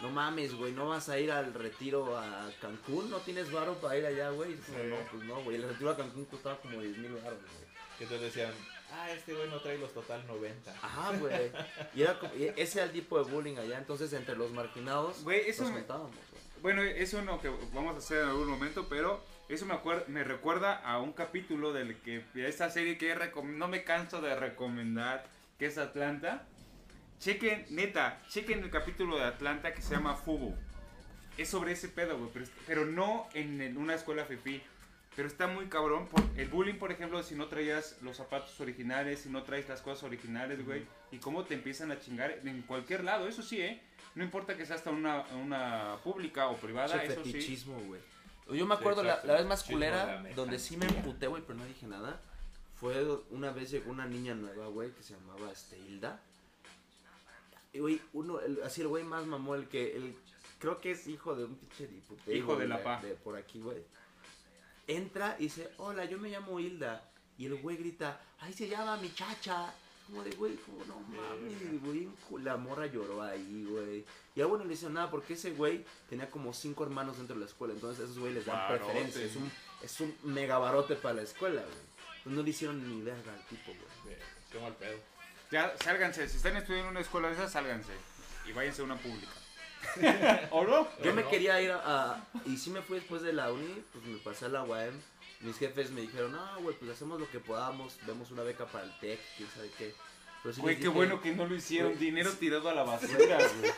no 0.03 0.11
mames, 0.11 0.55
güey, 0.55 0.73
no 0.73 0.89
vas 0.89 1.09
a 1.09 1.19
ir 1.19 1.31
al 1.33 1.53
retiro 1.55 2.17
a 2.19 2.51
Cancún, 2.61 3.11
no 3.11 3.19
tienes 3.19 3.51
varo 3.53 3.75
para 3.81 3.97
ir 3.99 4.07
allá, 4.07 4.31
güey. 4.31 4.53
Es 4.55 4.61
como, 4.67 4.79
Sí. 4.79 4.85
no, 4.89 4.97
pues 5.11 5.25
no, 5.25 5.43
güey, 5.43 5.57
el 5.57 5.63
retiro 5.69 5.91
a 5.91 5.97
Cancún 5.97 6.25
costaba 6.27 6.57
como 6.59 6.81
10 6.81 6.99
mil 6.99 7.13
baros, 7.15 7.39
güey. 7.39 7.65
Que 7.99 8.07
te 8.07 8.19
decían, 8.19 8.53
ah, 8.93 9.11
este 9.11 9.35
güey 9.35 9.49
no 9.49 9.61
trae 9.61 9.79
los 9.79 9.93
total 9.95 10.27
90. 10.27 10.71
Ajá, 10.83 11.13
güey. 11.19 11.51
Y 11.95 12.03
era 12.03 12.19
como, 12.19 12.35
y 12.35 12.53
ese 12.57 12.79
era 12.81 12.87
el 12.87 12.93
tipo 12.93 13.23
de 13.23 13.31
bullying 13.31 13.57
allá, 13.57 13.79
entonces 13.79 14.13
entre 14.13 14.37
los 14.37 14.51
marginados 14.51 15.23
Güey, 15.23 15.49
eso 15.49 15.63
nos 15.63 15.73
me- 15.73 15.79
juntábamos, 15.79 16.11
güey. 16.11 16.43
Bueno, 16.61 16.83
es 16.83 17.13
uno 17.15 17.41
que 17.41 17.51
vamos 17.75 17.95
a 17.95 17.99
hacer 17.99 18.23
en 18.23 18.29
algún 18.31 18.49
momento, 18.49 18.87
pero 18.89 19.23
eso 19.51 19.67
me, 19.67 19.79
me 20.09 20.25
recuerda 20.25 20.77
a 20.81 20.99
un 20.99 21.13
capítulo 21.13 21.73
del 21.75 21.97
que 22.01 22.25
de 22.33 22.49
esta 22.49 22.71
serie 22.71 22.97
que 22.99 23.15
no 23.45 23.69
me 23.69 23.85
canso 23.85 24.21
de 24.23 24.35
recomendar, 24.35 25.27
que 25.59 25.67
es 25.67 25.77
Atlanta. 25.79 26.47
Chequen, 27.21 27.67
neta, 27.71 28.21
chequen 28.29 28.63
el 28.63 28.71
capítulo 28.71 29.17
de 29.17 29.25
Atlanta 29.25 29.73
que 29.73 29.81
se 29.83 29.95
llama 29.95 30.15
Fubu. 30.15 30.55
Es 31.39 31.49
sobre 31.49 31.73
ese 31.73 31.89
pedo, 31.89 32.19
güey, 32.19 32.31
pero, 32.33 32.47
pero 32.67 32.85
no 32.87 33.27
en 33.35 33.61
el- 33.61 33.77
una 33.77 33.95
escuela 33.95 34.25
fifi. 34.25 34.63
Pero 35.17 35.29
está 35.29 35.47
muy 35.47 35.67
cabrón. 35.67 36.09
Por, 36.09 36.23
el 36.37 36.49
bullying, 36.49 36.75
por 36.75 36.91
ejemplo, 36.91 37.23
si 37.23 37.37
no 37.37 37.47
traías 37.47 37.97
los 38.03 38.17
zapatos 38.17 38.61
originales, 38.61 39.21
si 39.21 39.29
no 39.29 39.45
traes 39.45 39.69
las 39.69 39.81
cosas 39.81 40.03
originales, 40.03 40.65
güey. 40.65 40.85
Y 41.13 41.19
cómo 41.19 41.45
te 41.45 41.55
empiezan 41.55 41.93
a 41.93 42.01
chingar 42.01 42.41
en 42.45 42.63
cualquier 42.63 43.05
lado. 43.05 43.29
Eso 43.29 43.43
sí, 43.43 43.61
¿eh? 43.61 43.81
No 44.17 44.25
importa 44.25 44.57
que 44.57 44.67
sea 44.67 44.75
hasta 44.77 44.91
una, 44.91 45.23
una 45.37 45.97
pública 46.03 46.49
o 46.49 46.57
privada, 46.57 47.01
Che 47.01 47.07
eso 47.13 47.23
sí. 47.23 47.33
fetichismo, 47.33 47.79
güey. 47.87 48.01
Yo 48.53 48.67
me 48.67 48.75
acuerdo 48.75 49.03
la, 49.03 49.11
exacto. 49.11 49.29
la 49.29 49.35
vez 49.35 49.47
más 49.47 49.63
culera, 49.63 50.25
donde 50.35 50.59
sí 50.59 50.77
me 50.77 50.87
emputé, 50.87 51.29
güey, 51.29 51.43
pero 51.47 51.59
no 51.59 51.65
dije 51.65 51.87
nada. 51.87 52.21
Fue 52.75 52.95
una 53.31 53.53
vez 53.53 53.71
llegó 53.71 53.91
una 53.93 54.07
niña 54.07 54.35
nueva, 54.35 54.67
güey, 54.67 54.91
que 54.91 55.03
se 55.03 55.15
llamaba 55.15 55.51
este, 55.51 55.79
Hilda. 55.79 56.21
Y, 57.75 57.81
güey, 57.81 58.01
uno, 58.15 58.41
el- 58.41 58.63
así 58.63 58.81
el 58.81 58.89
güey 58.89 59.05
más 59.05 59.27
mamó, 59.27 59.55
el 59.57 59.69
que, 59.69 59.97
el, 59.97 60.15
creo 60.59 60.81
que 60.81 60.93
es 60.93 61.07
hijo 61.09 61.35
de 61.35 61.45
un 61.45 61.57
pinche 61.57 61.87
diputado. 61.89 62.33
Hijo 62.33 62.57
de 62.57 62.67
la 62.69 62.83
pa. 62.83 63.01
De 63.03 63.15
por 63.15 63.37
aquí, 63.37 63.61
güey. 63.61 63.83
Entra 64.87 65.37
y 65.39 65.45
dice, 65.45 65.71
hola, 65.79 66.05
yo 66.05 66.19
me 66.19 66.29
llamo 66.29 66.61
Hilda. 66.61 67.11
Y 67.37 67.47
el 67.47 67.57
güey 67.57 67.77
grita, 67.77 68.21
ahí 68.41 68.53
se 68.53 68.69
llama 68.69 68.97
mi 68.99 69.13
chacha. 69.13 69.73
Como 70.07 70.23
de, 70.23 70.31
güey, 70.33 70.55
como 70.57 70.85
no 70.85 71.01
mames, 71.01 71.83
güey. 71.83 72.09
La 72.45 72.57
morra 72.59 72.87
lloró 72.87 73.23
ahí, 73.23 73.67
güey. 73.69 74.05
Y 74.37 74.41
a 74.43 74.47
bueno 74.47 74.65
no 74.65 74.69
le 74.69 74.75
hicieron 74.75 74.95
nada 74.95 75.11
porque 75.11 75.33
ese 75.33 75.53
güey 75.53 75.85
tenía 76.11 76.31
como 76.31 76.53
cinco 76.53 76.85
hermanos 76.85 77.17
dentro 77.17 77.35
de 77.35 77.41
la 77.41 77.47
escuela. 77.47 77.73
Entonces 77.73 78.05
esos 78.05 78.19
güey 78.19 78.35
les 78.35 78.45
dan 78.45 78.57
Barote. 78.57 78.85
preferencia. 78.85 79.25
Es 79.25 79.37
un, 79.37 79.51
es 79.83 80.01
un 80.01 80.15
mega 80.25 80.59
barote 80.59 80.95
para 80.97 81.15
la 81.15 81.23
escuela, 81.23 81.63
güey. 81.63 81.75
Entonces 82.19 82.33
no 82.37 82.43
le 82.43 82.51
hicieron 82.51 82.89
ni 82.89 83.03
verga 83.03 83.33
al 83.33 83.47
tipo, 83.47 83.73
güey. 84.05 84.17
Qué 84.53 84.61
mal 84.61 84.75
pedo. 84.77 84.99
Ya, 85.51 85.75
sálganse. 85.83 86.29
Si 86.29 86.37
están 86.37 86.57
estudiando 86.57 86.89
en 86.89 86.93
una 86.93 87.01
escuela 87.01 87.29
de 87.29 87.35
esas, 87.35 87.53
sálganse. 87.53 87.93
Y 88.47 88.53
váyanse 88.53 88.83
a 88.83 88.85
una 88.85 88.97
pública. 88.97 89.33
¿O 90.51 90.65
no? 90.65 90.89
Yo 91.03 91.15
me 91.15 91.25
quería 91.25 91.61
ir 91.61 91.71
a, 91.71 91.83
a- 92.13 92.25
Y 92.47 92.57
sí 92.57 92.71
me 92.71 92.81
fui 92.83 92.99
después 92.99 93.23
de 93.23 93.33
la 93.33 93.53
uni, 93.53 93.83
pues 93.93 94.05
me 94.05 94.19
pasé 94.19 94.47
a 94.47 94.49
la 94.49 94.63
UAM. 94.65 94.95
Mis 95.41 95.59
jefes 95.59 95.91
me 95.91 96.01
dijeron, 96.01 96.33
no, 96.33 96.61
güey, 96.63 96.75
pues 96.77 96.91
hacemos 96.91 97.21
lo 97.21 97.31
que 97.31 97.39
podamos. 97.39 97.99
Vemos 98.07 98.31
una 98.31 98.43
beca 98.43 98.67
para 98.67 98.85
el 98.85 98.99
TEC, 98.99 99.21
quién 99.37 99.49
sabe 99.55 99.71
qué. 99.77 99.95
Pero 100.43 100.55
sí 100.55 100.61
Güey, 100.61 100.75
les 100.75 100.83
qué 100.83 100.89
dije, 100.89 100.97
bueno 100.97 101.21
que 101.21 101.33
no 101.35 101.47
lo 101.47 101.55
hicieron. 101.55 101.93
Güey, 101.93 102.05
Dinero 102.07 102.31
tirado 102.33 102.69
a 102.69 102.75
la 102.75 102.83
basura, 102.83 103.39
güey. 103.61 103.73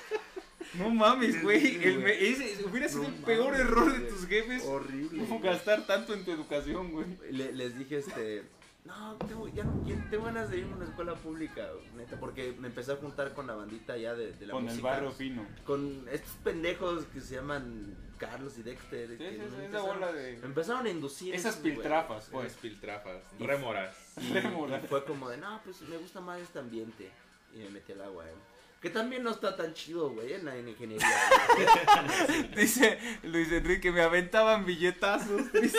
No 0.75 0.91
mames, 0.91 1.43
güey. 1.43 1.61
Sí, 1.61 1.75
El 1.83 2.01
güey. 2.01 2.05
me- 2.05 2.29
ese 2.29 2.65
hubiera 2.65 2.89
sido 2.89 3.03
No 3.03 3.09
el 3.09 3.15
peor 3.17 3.45
mames, 3.53 3.61
error 3.61 3.93
de 3.93 3.99
güey. 3.99 4.11
tus 4.11 4.27
jefes. 4.27 4.63
Horrible. 4.65 5.25
Güey. 5.25 5.41
gastar 5.43 5.87
tanto 5.87 6.15
en 6.15 6.25
tu 6.25 6.31
educación, 6.33 6.93
güey. 6.93 7.07
Le- 7.31 7.53
les 7.53 7.77
dije, 7.79 7.99
este, 7.99 8.45
no, 8.87 9.17
tengo, 9.27 9.49
ya 9.49 9.65
no 9.65 9.83
quiero- 9.85 10.03
tengo 10.11 10.25
ganas 10.25 10.51
de 10.51 10.59
irme 10.59 10.73
a 10.75 10.77
una 10.77 10.85
escuela 10.87 11.15
pública, 11.15 11.69
neta, 11.97 12.19
porque 12.19 12.55
me 12.59 12.69
empecé 12.69 12.93
a 12.93 12.97
juntar 12.97 13.35
con 13.35 13.47
la 13.47 13.55
bandita 13.55 13.97
ya 13.97 14.15
de, 14.15 14.33
de 14.33 14.47
la 14.47 14.53
Con 14.53 14.65
el 14.65 14.71
música. 14.71 14.89
barrio 14.89 15.11
fino. 15.13 15.47
Con 15.65 16.07
estos 16.11 16.33
pendejos 16.45 17.05
que 17.07 17.21
se 17.21 17.35
llaman 17.35 17.97
Carlos 18.19 18.57
y 18.59 18.63
Dexter. 18.63 19.11
Sí, 19.11 19.17
que 19.19 19.31
sí, 19.31 19.37
sí, 19.37 19.43
esa 19.47 19.65
empezaron- 19.65 19.87
bola 20.01 20.13
de. 20.13 20.37
Me 20.39 20.47
empezaron 20.47 20.87
a 20.87 20.91
inducir. 20.91 21.35
Esas 21.35 21.57
piltrafas, 21.57 22.29
Pues 22.31 22.57
filtrafas, 22.57 23.23
Y- 23.39 23.45
rémoras. 23.47 23.97
Y, 24.19 24.21
y 24.39 24.87
fue 24.89 25.05
como 25.05 25.29
de, 25.29 25.37
no, 25.39 25.61
pues 25.65 25.81
me 25.83 25.97
gusta 25.99 26.21
más 26.21 26.41
este 26.41 26.59
ambiente. 26.59 27.11
Y 27.55 27.59
me 27.59 27.71
metí 27.71 27.93
al 27.93 28.03
agua, 28.03 28.27
eh. 28.29 28.35
Que 28.81 28.91
también 28.91 29.23
no 29.23 29.31
está 29.31 29.57
tan 29.57 29.73
chido, 29.73 30.11
güey, 30.11 30.35
en 30.35 30.45
la 30.45 30.55
en 30.55 30.69
ingeniería. 30.69 31.09
güey. 32.29 32.49
Dice 32.55 32.99
Luis 33.23 33.51
Enrique, 33.51 33.91
me 33.91 34.03
aventaban 34.03 34.67
billetazos. 34.67 35.51
Dice, 35.61 35.79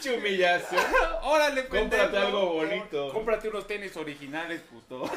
Chumillazo. 0.00 0.76
Órale, 1.22 1.66
Cómprate 1.66 2.04
pendejo. 2.04 2.26
algo 2.26 2.52
bonito. 2.54 3.12
Cómprate 3.12 3.48
unos 3.48 3.66
tenis 3.66 3.96
originales, 3.96 4.60
puto. 4.62 5.10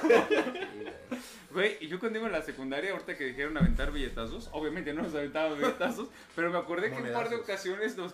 Güey. 1.52 1.78
Y 1.80 1.88
yo 1.88 2.00
cuando 2.00 2.20
iba 2.20 2.28
en 2.28 2.34
la 2.34 2.42
secundaria, 2.42 2.92
ahorita 2.92 3.16
que 3.16 3.26
dijeron 3.26 3.56
aventar 3.58 3.92
billetazos, 3.92 4.50
obviamente 4.52 4.94
no 4.94 5.04
nos 5.04 5.14
aventaban 5.14 5.58
billetazos, 5.58 6.10
pero 6.36 6.50
me 6.50 6.58
acordé 6.58 6.90
que 6.90 6.98
en 6.98 7.06
un 7.06 7.14
par 7.14 7.30
de 7.30 7.38
ocasiones 7.38 7.96
nos, 7.96 8.14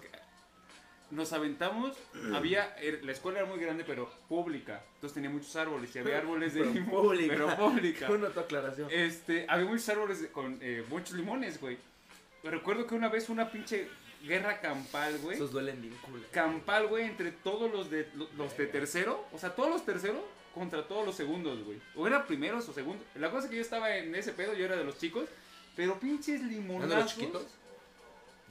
nos 1.12 1.34
aventamos, 1.34 1.96
había, 2.34 2.76
er- 2.78 3.04
la 3.04 3.12
escuela 3.12 3.40
era 3.40 3.48
muy 3.48 3.60
grande, 3.60 3.84
pero 3.86 4.10
pública, 4.30 4.82
entonces 4.96 5.14
tenía 5.14 5.30
muchos 5.30 5.56
árboles, 5.56 5.96
y 5.96 6.00
había 6.00 6.18
árboles 6.18 6.54
de 6.54 6.62
Pero 6.62 6.74
limón, 6.74 6.90
pública. 6.90 7.34
pero 7.34 7.56
pública. 7.58 8.08
Tu 8.34 8.40
aclaración. 8.40 8.90
Este, 8.92 9.46
había 9.50 9.66
muchos 9.66 9.88
árboles 9.90 10.22
de- 10.22 10.30
con 10.30 10.58
eh, 10.62 10.84
muchos 10.90 11.14
limones, 11.16 11.60
güey. 11.60 11.78
Recuerdo 12.44 12.88
que 12.88 12.96
una 12.96 13.10
vez 13.10 13.30
una 13.30 13.52
pinche 13.52 13.88
guerra 14.26 14.60
campal, 14.62 15.18
güey. 15.20 15.36
Esos 15.36 15.52
duelen 15.52 15.82
bien 15.82 15.96
cool. 16.06 16.26
Campal, 16.32 16.88
güey, 16.88 17.06
entre 17.06 17.32
todos 17.32 17.72
los 17.72 17.90
de 17.92 18.08
los 18.38 18.56
de 18.58 18.68
tercero, 18.68 19.26
o 19.32 19.38
sea, 19.38 19.54
todos 19.56 19.70
los 19.70 19.86
terceros 19.86 20.22
contra 20.54 20.88
todos 20.88 21.06
los 21.06 21.16
segundos, 21.16 21.64
güey. 21.64 21.80
O 21.96 22.08
era 22.08 22.26
primeros 22.26 22.68
o 22.68 22.74
segundos. 22.74 23.06
La 23.16 23.30
cosa 23.32 23.46
es 23.46 23.50
que 23.52 23.56
yo 23.58 23.62
estaba 23.62 23.96
en 23.96 24.14
ese 24.16 24.32
pedo, 24.34 24.54
yo 24.54 24.66
era 24.66 24.76
de 24.76 24.84
los 24.84 24.98
chicos, 24.98 25.26
pero 25.76 26.00
pinches 26.00 26.42
¿No 26.42 26.50
limonazos. 26.50 26.90
de 26.90 26.96
los 27.02 27.14
chiquitos? 27.16 27.46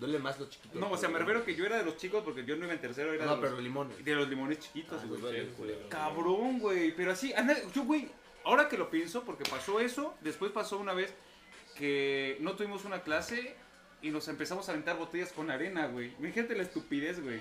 Duele 0.01 0.19
más 0.19 0.39
los 0.41 0.49
chiquitos. 0.51 0.81
No, 0.81 0.91
o 0.91 0.97
sea, 0.97 1.09
me 1.11 1.19
refiero 1.19 1.45
que 1.45 1.55
yo 1.55 1.65
era 1.67 1.77
de 1.77 1.85
los 1.85 1.97
chicos 1.99 2.23
porque 2.25 2.45
yo 2.45 2.57
no 2.57 2.65
iba 2.65 2.73
en 2.75 2.81
tercero, 2.81 3.13
era 3.13 3.27
No, 3.27 3.37
de, 3.37 3.43
pero 3.43 3.53
los, 3.55 3.63
limones. 3.63 4.03
de 4.05 4.15
los 4.15 4.29
limones 4.29 4.59
chiquitos, 4.59 4.99
Ah, 5.03 5.07
güey. 5.07 5.21
duele, 5.21 5.47
culero. 5.51 5.89
Cabrón, 5.91 6.59
güey. 6.59 6.93
Pero 6.97 7.13
así, 7.13 7.33
anda, 7.35 7.55
yo, 7.75 7.85
güey, 7.85 8.09
ahora 8.45 8.69
que 8.69 8.79
lo 8.79 8.91
pienso, 8.91 9.23
porque 9.25 9.45
pasó 9.49 9.79
eso, 9.79 10.15
después 10.23 10.51
pasó 10.53 10.79
una 10.79 10.95
vez 10.95 11.13
que 11.77 12.37
no 12.41 12.57
tuvimos 12.57 12.85
una 12.85 13.03
clase 13.03 13.55
y 14.03 14.11
nos 14.11 14.27
empezamos 14.29 14.69
a 14.69 14.73
aventar 14.73 14.97
botellas 14.97 15.33
con 15.33 15.51
arena, 15.51 15.87
güey. 15.87 16.15
Imagínate 16.19 16.55
la 16.57 16.63
estupidez, 16.63 17.23
güey. 17.23 17.41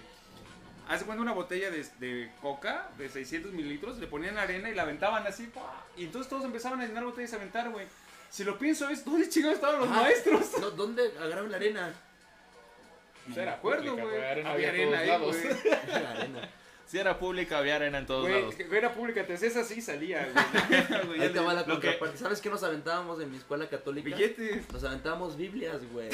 Hace 0.89 1.05
cuando 1.05 1.22
una 1.22 1.34
botella 1.34 1.70
de, 1.70 1.86
de 1.99 2.32
coca 2.41 2.89
de 2.97 3.07
600 3.10 3.53
mililitros, 3.53 3.97
le 3.99 4.07
ponían 4.07 4.38
arena 4.38 4.70
y 4.70 4.76
la 4.76 4.82
aventaban 4.84 5.26
así, 5.28 5.43
¡pua! 5.47 5.86
y 5.95 6.03
entonces 6.05 6.28
todos 6.30 6.43
empezaban 6.43 6.82
a 6.82 6.86
llenar 6.88 7.05
botellas 7.05 7.32
a 7.34 7.36
aventar, 7.36 7.70
güey. 7.70 7.86
Si 8.30 8.43
lo 8.43 8.57
pienso 8.60 8.89
es, 8.89 9.05
¿dónde 9.05 9.30
chingados 9.30 9.55
estaban 9.55 9.80
los 9.80 9.89
Ah, 9.89 10.01
maestros? 10.01 10.60
No, 10.60 10.72
¿Dónde 10.72 11.12
agarraron 11.20 11.51
la 11.51 11.57
arena? 11.57 11.93
No 13.36 13.41
Era 13.41 13.53
acuerdo, 13.53 13.95
güey. 13.95 14.05
Había 14.23 14.51
había 14.51 14.69
en 14.69 14.93
arena 14.93 15.17
todos 15.17 15.36
ahí, 15.36 15.47
lados. 15.47 15.65
arena. 16.19 16.49
Si 16.86 16.97
era 16.97 17.19
pública, 17.19 17.59
había 17.59 17.75
arena 17.75 17.99
en 17.99 18.05
todos 18.07 18.21
Güey, 18.27 18.41
lados. 18.41 18.55
era 18.59 18.93
pública, 18.93 19.23
te 19.27 19.34
hacías 19.36 19.55
así 19.57 19.80
salía, 19.80 20.27
güey. 20.34 21.21
Ahí 21.21 21.30
te 21.30 21.39
va 21.39 21.53
la 21.53 21.61
lo 21.61 21.80
que- 21.80 21.88
contraparte. 21.88 22.17
¿Sabes 22.17 22.41
qué 22.41 22.49
nos 22.49 22.63
aventábamos 22.63 23.21
en 23.21 23.30
mi 23.30 23.38
escuela 23.38 23.69
católica? 23.69 24.05
Billetes. 24.09 24.71
Nos 24.73 24.84
aventábamos 24.84 25.38
Biblias, 25.38 25.82
güey. 25.93 26.09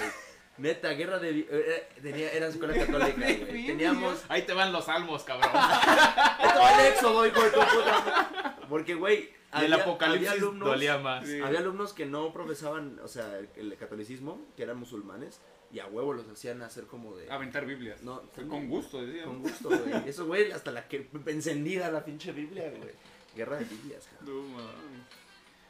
Neta, 0.57 0.89
guerra 0.91 1.20
de... 1.20 1.30
eh, 1.32 1.47
eh, 1.49 1.88
tenía, 2.01 2.30
era 2.32 2.47
escuela 2.47 2.74
católica, 2.74 3.13
güey. 3.16 3.68
Teníamos... 3.68 4.24
Ahí 4.28 4.41
te 4.41 4.53
van 4.53 4.74
los 4.74 4.86
salmos, 4.86 5.24
cabrón. 5.24 5.49
Esto 6.43 6.59
va 6.59 6.82
el 6.82 6.93
éxodo, 6.93 7.26
hijo 7.26 7.41
de 7.43 7.49
tu 7.51 7.59
puta. 7.59 8.57
Porque, 8.70 8.95
güey, 8.95 9.30
había, 9.51 9.68
el 9.68 9.74
apocalipsis 9.74 10.30
había 10.30 10.41
alumnos, 10.41 10.68
dolía 10.68 10.97
más. 10.97 11.26
Sí. 11.26 11.39
había 11.41 11.59
alumnos 11.59 11.93
que 11.93 12.05
no 12.05 12.34
profesaban, 12.34 12.99
o 13.01 13.07
sea, 13.07 13.38
el, 13.38 13.49
el 13.55 13.78
catolicismo, 13.78 14.41
que 14.57 14.63
eran 14.63 14.78
musulmanes, 14.78 15.39
y 15.76 15.80
a 15.82 15.88
huevo 15.88 16.14
los 16.14 16.26
hacían 16.30 16.62
hacer 16.62 16.86
como 16.86 17.18
de... 17.18 17.30
Aventar 17.30 17.66
Biblias. 17.66 18.02
No, 18.02 18.24
Fue 18.34 18.48
con 18.48 18.70
gusto, 18.70 19.06
decía. 19.06 19.26
Con 19.26 19.42
gusto, 19.42 19.68
güey. 19.68 19.94
Eso, 20.08 20.26
güey, 20.26 20.50
hasta 20.54 20.72
la 20.72 20.88
que 20.88 21.10
encendida 21.26 21.92
la 21.92 22.06
pinche 22.06 22.32
Biblia, 22.32 22.70
güey. 22.70 22.94
Guerra 23.36 23.58
de 23.58 23.66
Biblias, 23.66 24.08
cabrón. 24.08 24.54
No, 24.54 24.58
mames. 24.58 24.72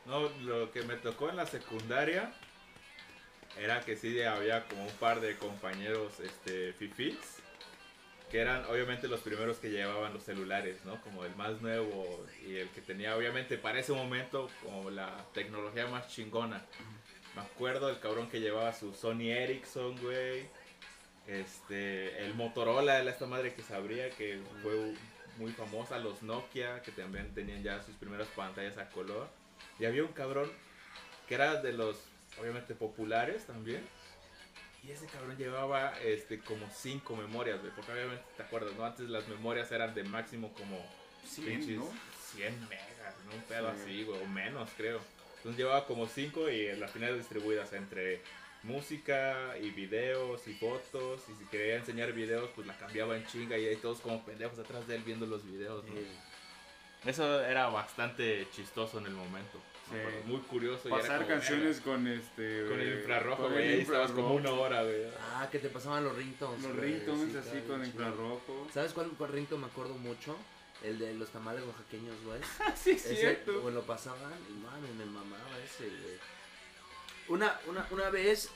No, 0.05 0.29
lo 0.43 0.71
que 0.71 0.83
me 0.83 0.93
tocó 0.97 1.31
en 1.31 1.37
la 1.37 1.47
secundaria 1.47 2.31
era 3.59 3.81
que 3.81 3.97
sí 3.97 4.21
había 4.21 4.67
como 4.67 4.83
un 4.83 4.91
par 4.91 5.21
de 5.21 5.37
compañeros 5.37 6.19
este, 6.19 6.73
fifís, 6.73 7.17
que 8.29 8.41
eran 8.41 8.63
obviamente 8.65 9.07
los 9.07 9.21
primeros 9.21 9.57
que 9.57 9.71
llevaban 9.71 10.13
los 10.13 10.21
celulares, 10.21 10.85
¿no? 10.85 11.01
Como 11.01 11.25
el 11.25 11.35
más 11.35 11.63
nuevo 11.63 12.23
y 12.47 12.57
el 12.57 12.69
que 12.69 12.81
tenía 12.81 13.17
obviamente 13.17 13.57
para 13.57 13.79
ese 13.79 13.93
momento 13.93 14.51
como 14.61 14.91
la 14.91 15.25
tecnología 15.33 15.87
más 15.87 16.09
chingona. 16.09 16.63
Me 17.35 17.41
acuerdo 17.41 17.89
el 17.89 17.99
cabrón 17.99 18.29
que 18.29 18.39
llevaba 18.39 18.73
su 18.73 18.93
Sony 18.93 19.29
Ericsson, 19.31 19.99
güey. 20.01 20.47
Este, 21.27 22.23
el 22.23 22.33
Motorola, 22.35 23.01
esta 23.01 23.25
madre 23.25 23.53
que 23.53 23.63
sabría 23.63 24.09
que 24.11 24.39
fue 24.61 24.93
muy 25.37 25.51
famosa, 25.51 25.97
los 25.97 26.21
Nokia, 26.23 26.81
que 26.81 26.91
también 26.91 27.33
tenían 27.33 27.63
ya 27.63 27.81
sus 27.83 27.95
primeras 27.95 28.27
pantallas 28.29 28.77
a 28.77 28.89
color. 28.89 29.27
Y 29.79 29.85
había 29.85 30.03
un 30.03 30.13
cabrón 30.13 30.49
que 31.27 31.35
era 31.35 31.61
de 31.61 31.73
los, 31.73 31.97
obviamente, 32.39 32.75
populares 32.75 33.45
también. 33.45 33.83
Y 34.83 34.91
ese 34.91 35.07
cabrón 35.07 35.35
llevaba 35.35 35.99
este, 36.01 36.39
como 36.39 36.69
cinco 36.69 37.15
memorias, 37.15 37.59
güey. 37.59 37.73
Porque 37.73 37.91
obviamente, 37.91 38.23
¿te 38.37 38.43
acuerdas? 38.43 38.73
no? 38.75 38.85
Antes 38.85 39.09
las 39.09 39.27
memorias 39.27 39.71
eran 39.71 39.95
de 39.95 40.03
máximo 40.03 40.53
como 40.53 40.85
100, 41.25 41.47
pinches 41.47 41.77
¿no? 41.77 41.91
100 42.35 42.69
megas, 42.69 43.15
¿no? 43.25 43.33
Un 43.35 43.41
pedo 43.41 43.73
Sí. 43.73 43.81
así, 43.81 44.03
güey. 44.03 44.21
O 44.21 44.27
menos, 44.27 44.69
creo. 44.77 45.01
Entonces 45.45 45.63
llevaba 45.63 45.85
como 45.85 46.07
cinco 46.07 46.49
y 46.49 46.75
las 46.75 46.89
finales 46.89 47.17
distribuidas 47.17 47.71
entre 47.73 48.19
música 48.63 49.55
y 49.61 49.69
videos 49.69 50.47
y 50.47 50.55
fotos. 50.55 51.21
Y 51.29 51.35
si 51.35 51.45
quería 51.51 51.75
enseñar 51.75 52.13
videos, 52.13 52.49
pues 52.55 52.65
la 52.65 52.75
cambiaba 52.75 53.15
en 53.15 53.27
chinga. 53.27 53.55
Y 53.55 53.67
ahí 53.67 53.75
todos 53.75 53.99
como 53.99 54.25
pendejos 54.25 54.57
atrás 54.57 54.87
de 54.87 54.95
él 54.95 55.03
viendo 55.05 55.27
los 55.27 55.45
videos, 55.45 55.85
¿no? 55.85 55.93
Eso 57.07 57.41
era 57.43 57.67
bastante 57.67 58.47
chistoso 58.55 58.97
en 58.97 59.05
el 59.05 59.13
momento. 59.13 59.59
Sí. 59.91 59.97
Muy 60.27 60.39
curioso. 60.39 60.89
y 60.89 60.93
era 60.93 61.01
Pasar 61.01 61.17
como, 61.17 61.29
canciones 61.29 61.79
con 61.79 62.07
este. 62.07 62.65
Con 62.67 62.79
el 62.79 62.97
infrarrojo, 62.97 63.49
güey. 63.51 63.67
el 63.67 63.73
Ahí 63.75 63.81
estabas 63.81 64.11
como 64.13 64.33
una 64.33 64.49
hora, 64.49 64.81
güey. 64.81 65.03
Ah, 65.35 65.47
que 65.51 65.59
te 65.59 65.69
pasaban 65.69 66.05
los 66.05 66.17
ringtones. 66.17 66.63
Los 66.63 66.75
ringtones 66.75 67.31
sí, 67.33 67.37
así 67.37 67.59
con 67.67 67.83
chido. 67.83 67.85
infrarrojo. 67.85 68.67
¿Sabes 68.73 68.93
cuál, 68.93 69.11
cuál 69.15 69.31
ringtone 69.31 69.61
me 69.61 69.67
acuerdo 69.67 69.93
mucho? 69.93 70.35
El 70.85 70.99
de 70.99 71.13
los 71.15 71.29
tamales 71.29 71.63
oaxaqueños, 71.65 72.15
güey. 72.23 72.39
sí, 72.75 72.91
es 72.91 73.05
Ese, 73.05 73.15
cierto. 73.15 73.61
güey, 73.61 73.73
lo 73.73 73.81
pasaban 73.83 74.31
y 74.49 74.53
mami, 74.53 74.87
me 74.97 75.05
mamaba 75.05 75.57
ese, 75.63 75.87
güey. 75.89 76.19
Una, 77.27 77.59
una, 77.67 77.87
una 77.89 78.09
vez, 78.11 78.49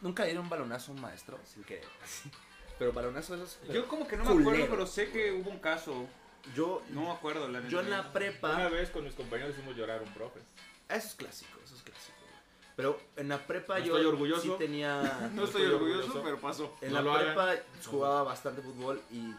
nunca 0.00 0.24
dieron 0.24 0.44
un 0.44 0.50
balonazo 0.50 0.90
a 0.90 0.94
un 0.96 1.00
maestro, 1.00 1.38
sin 1.44 1.62
así. 2.04 2.30
Pero 2.78 2.92
balonazo 2.92 3.34
esos. 3.36 3.58
Yo 3.72 3.86
como 3.86 4.06
que 4.08 4.16
no 4.16 4.24
me 4.24 4.30
Culero. 4.32 4.50
acuerdo, 4.50 4.66
pero 4.70 4.86
sé 4.86 5.10
que 5.10 5.32
hubo 5.32 5.50
un 5.50 5.60
caso. 5.60 6.06
yo, 6.54 6.82
No 6.90 7.02
me 7.02 7.10
acuerdo, 7.12 7.48
la 7.48 7.60
neta. 7.60 7.70
yo 7.70 7.80
en 7.80 7.90
la 7.90 8.00
Una 8.00 8.12
prepa. 8.12 8.68
vez 8.68 8.90
con 8.90 9.04
mis 9.04 9.14
compañeros 9.14 9.54
hicimos 9.56 9.76
llorar 9.76 10.00
a 10.00 10.02
un 10.02 10.12
profe. 10.12 10.40
Eso 10.88 11.06
es 11.08 11.14
clásico, 11.14 11.58
eso 11.64 11.76
es 11.76 11.82
clásico. 11.82 12.12
Pero 12.74 13.00
en 13.16 13.28
la 13.28 13.38
prepa 13.46 13.78
No 13.78 13.84
yo 13.86 13.94
estoy 13.96 14.06
orgulloso. 14.06 14.42
sí 14.42 14.52
tenía. 14.58 15.00
No 15.32 15.44
estoy 15.44 15.62
estoy 15.62 15.74
orgulloso, 15.76 16.00
orgulloso. 16.08 16.22
pero 16.24 16.40
pasó. 16.40 16.76
En 16.82 16.92
No 16.92 17.00
la 17.02 17.14
hagan. 17.14 17.24
prepa 17.34 17.62
jugaba 17.88 18.22
bastante 18.24 18.60
fútbol 18.62 19.00
y 19.10 19.32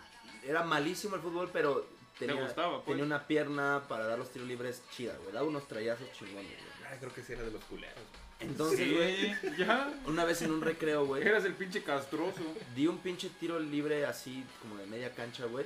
era 0.48 0.64
malísimo 0.64 1.16
el 1.18 1.22
fútbol, 1.22 1.50
pero 1.54 1.86
tenía, 2.20 2.36
gustaba, 2.42 2.78
pues? 2.84 2.86
tenía 2.88 3.04
una 3.04 3.28
pierna 3.28 3.84
para 3.88 4.06
dar 4.08 4.18
los 4.20 4.30
tiros 4.32 4.48
libres 4.48 4.82
chida, 4.92 5.14
güey. 5.22 5.34
Daba 5.34 5.48
unos 5.48 5.68
trayazos 5.68 6.12
chingones, 6.12 6.52
güey. 6.52 6.92
Ay, 6.92 6.98
creo 7.00 7.14
que 7.14 7.22
sí 7.24 7.34
era 7.34 7.44
de 7.44 7.52
los 7.52 7.64
culeros. 7.66 7.96
Entonces, 8.40 8.94
güey, 8.96 9.34
Sí, 9.34 9.50
ya. 9.58 9.92
una 10.06 10.24
vez 10.24 10.42
en 10.44 10.52
un 10.52 10.62
recreo, 10.62 11.06
güey, 11.06 11.28
Eras 11.28 11.44
el 11.46 11.54
pinche 11.54 11.82
castroso. 11.84 12.42
di 12.76 12.86
un 12.88 13.00
pinche 13.00 13.30
tiro 13.40 13.60
libre 13.60 14.06
así 14.06 14.44
como 14.62 14.78
de 14.78 14.86
media 14.86 15.14
cancha, 15.14 15.46
güey. 15.46 15.66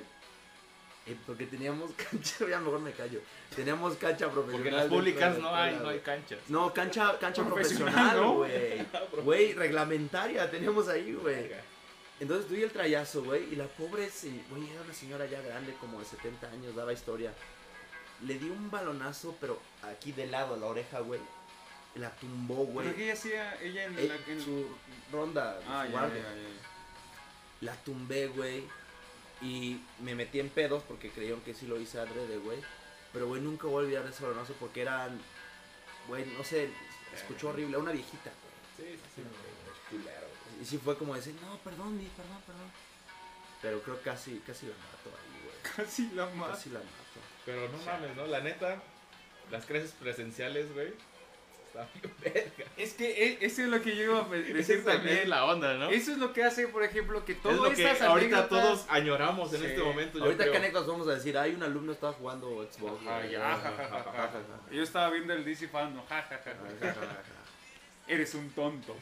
Eh, 1.04 1.16
porque 1.26 1.46
teníamos 1.46 1.90
cancha, 2.10 2.46
ya 2.48 2.60
mejor 2.60 2.80
me 2.80 2.92
callo. 2.92 3.20
Teníamos 3.54 3.96
cancha 3.96 4.30
profesional. 4.30 4.52
Porque 4.52 4.68
en 4.68 4.76
las 4.76 4.86
públicas 4.86 5.38
no 5.38 5.54
hay, 5.54 5.72
no 5.74 5.78
hay 5.80 5.84
güey. 5.84 6.00
canchas. 6.00 6.38
No, 6.48 6.72
cancha, 6.72 7.18
cancha 7.18 7.42
Profesional, 7.44 7.92
profesional, 7.92 8.16
¿no? 8.20 8.34
güey. 8.36 9.22
Güey, 9.24 9.52
reglamentaria 9.54 10.50
teníamos 10.50 10.88
ahí, 10.88 11.12
güey. 11.12 11.50
Entonces 12.22 12.46
tuve 12.46 12.62
el 12.62 12.70
trayazo, 12.70 13.24
güey, 13.24 13.52
y 13.52 13.56
la 13.56 13.66
pobre, 13.66 14.08
güey, 14.48 14.70
era 14.70 14.82
una 14.82 14.94
señora 14.94 15.26
ya 15.26 15.40
grande, 15.40 15.74
como 15.80 15.98
de 15.98 16.04
70 16.04 16.48
años, 16.52 16.76
daba 16.76 16.92
historia. 16.92 17.34
Le 18.24 18.38
di 18.38 18.48
un 18.48 18.70
balonazo, 18.70 19.36
pero 19.40 19.58
aquí 19.82 20.12
de 20.12 20.28
lado, 20.28 20.54
a 20.54 20.56
la 20.56 20.66
oreja, 20.66 21.00
güey. 21.00 21.18
La 21.96 22.10
tumbó, 22.14 22.64
güey. 22.66 22.86
¿Pero 22.86 22.96
qué 22.96 23.10
hacía 23.10 23.60
ella 23.60 23.86
en 23.86 23.98
Eh, 23.98 24.06
la 24.06 24.32
en 24.32 24.40
su 24.40 24.68
ronda, 25.10 25.58
Ah, 25.66 25.84
ya, 25.84 26.06
ya, 26.06 26.14
ya, 26.14 26.32
La 27.60 27.74
tumbé, 27.82 28.28
güey. 28.28 28.68
Y 29.40 29.80
me 29.98 30.14
metí 30.14 30.38
en 30.38 30.48
pedos 30.48 30.84
porque 30.86 31.10
creyeron 31.10 31.40
que 31.40 31.54
sí 31.54 31.66
lo 31.66 31.80
hice 31.80 31.98
adrede, 31.98 32.38
güey. 32.38 32.60
Pero, 33.12 33.26
güey, 33.26 33.42
nunca 33.42 33.66
voy 33.66 33.82
a 33.82 33.86
olvidar 33.86 34.06
ese 34.06 34.22
balonazo 34.22 34.52
porque 34.60 34.82
eran, 34.82 35.20
güey, 36.06 36.24
no 36.38 36.44
sé, 36.44 36.70
escuchó 37.12 37.48
horrible, 37.48 37.78
una 37.78 37.90
viejita, 37.90 38.30
güey. 38.78 38.92
Sí, 38.92 39.00
sí, 39.16 39.22
sí. 39.22 39.90
culero. 39.90 40.31
Y 40.62 40.64
sí 40.64 40.78
fue 40.78 40.96
como 40.96 41.14
decir, 41.16 41.34
no, 41.42 41.58
perdón, 41.58 41.96
mi, 41.98 42.04
perdón, 42.04 42.38
perdón. 42.46 42.70
Pero 43.60 43.82
creo 43.82 43.96
que 43.98 44.02
casi, 44.10 44.38
casi 44.46 44.66
la 44.66 44.74
mato 44.74 45.10
ahí, 45.18 45.42
güey. 45.44 45.76
Casi 45.76 46.10
la 46.14 46.26
más. 46.26 46.50
Casi 46.50 46.70
la 46.70 46.78
mato. 46.78 47.20
Pero 47.44 47.68
no 47.68 47.78
mames, 47.84 48.16
¿no? 48.16 48.26
La 48.26 48.40
neta, 48.40 48.80
las 49.50 49.66
clases 49.66 49.90
presenciales, 50.00 50.72
güey, 50.72 50.92
están 51.66 51.88
bien 51.94 52.14
verga. 52.20 52.70
Es 52.76 52.92
que 52.94 53.10
e- 53.26 53.38
eso 53.44 53.62
es 53.62 53.68
lo 53.68 53.82
que 53.82 53.96
yo 53.96 54.04
iba 54.04 54.20
a 54.24 54.28
decir 54.28 54.76
es 54.76 54.84
también 54.84 55.28
la 55.28 55.44
onda, 55.46 55.74
¿no? 55.74 55.90
Eso 55.90 56.12
es 56.12 56.18
lo 56.18 56.32
que 56.32 56.44
hace, 56.44 56.68
por 56.68 56.84
ejemplo, 56.84 57.24
que 57.24 57.32
Es 57.32 57.42
todas 57.42 57.56
lo 57.58 57.72
que 57.72 57.82
estas 57.90 58.02
ahorita 58.02 58.46
anécdotas- 58.46 58.48
todos 58.48 58.86
añoramos 58.88 59.52
en 59.54 59.60
Sí. 59.60 59.66
este 59.66 59.82
momento. 59.82 60.18
yo 60.18 60.24
Ahorita, 60.26 60.44
creo. 60.44 60.52
¿qué 60.52 60.58
anécdotas 60.58 60.86
vamos 60.88 61.08
a 61.08 61.14
decir? 61.14 61.36
Hay 61.38 61.54
un 61.54 61.62
alumno 61.64 61.88
que 61.92 61.94
estaba 61.96 62.12
jugando 62.12 62.48
Xbox. 62.70 63.02
Ah, 63.08 63.18
güey. 63.18 63.32
ya, 63.32 63.56
ja. 63.56 64.30
Yo 64.70 64.82
estaba 64.82 65.10
viendo 65.10 65.32
el 65.34 65.44
DC 65.44 65.66
fan, 65.68 65.92
no, 65.94 66.04
ja, 66.08 66.22
ja, 66.22 66.38
ja, 66.38 66.52
ja. 66.80 66.94
Eres 68.08 68.34
un 68.34 68.50
tonto. 68.50 68.96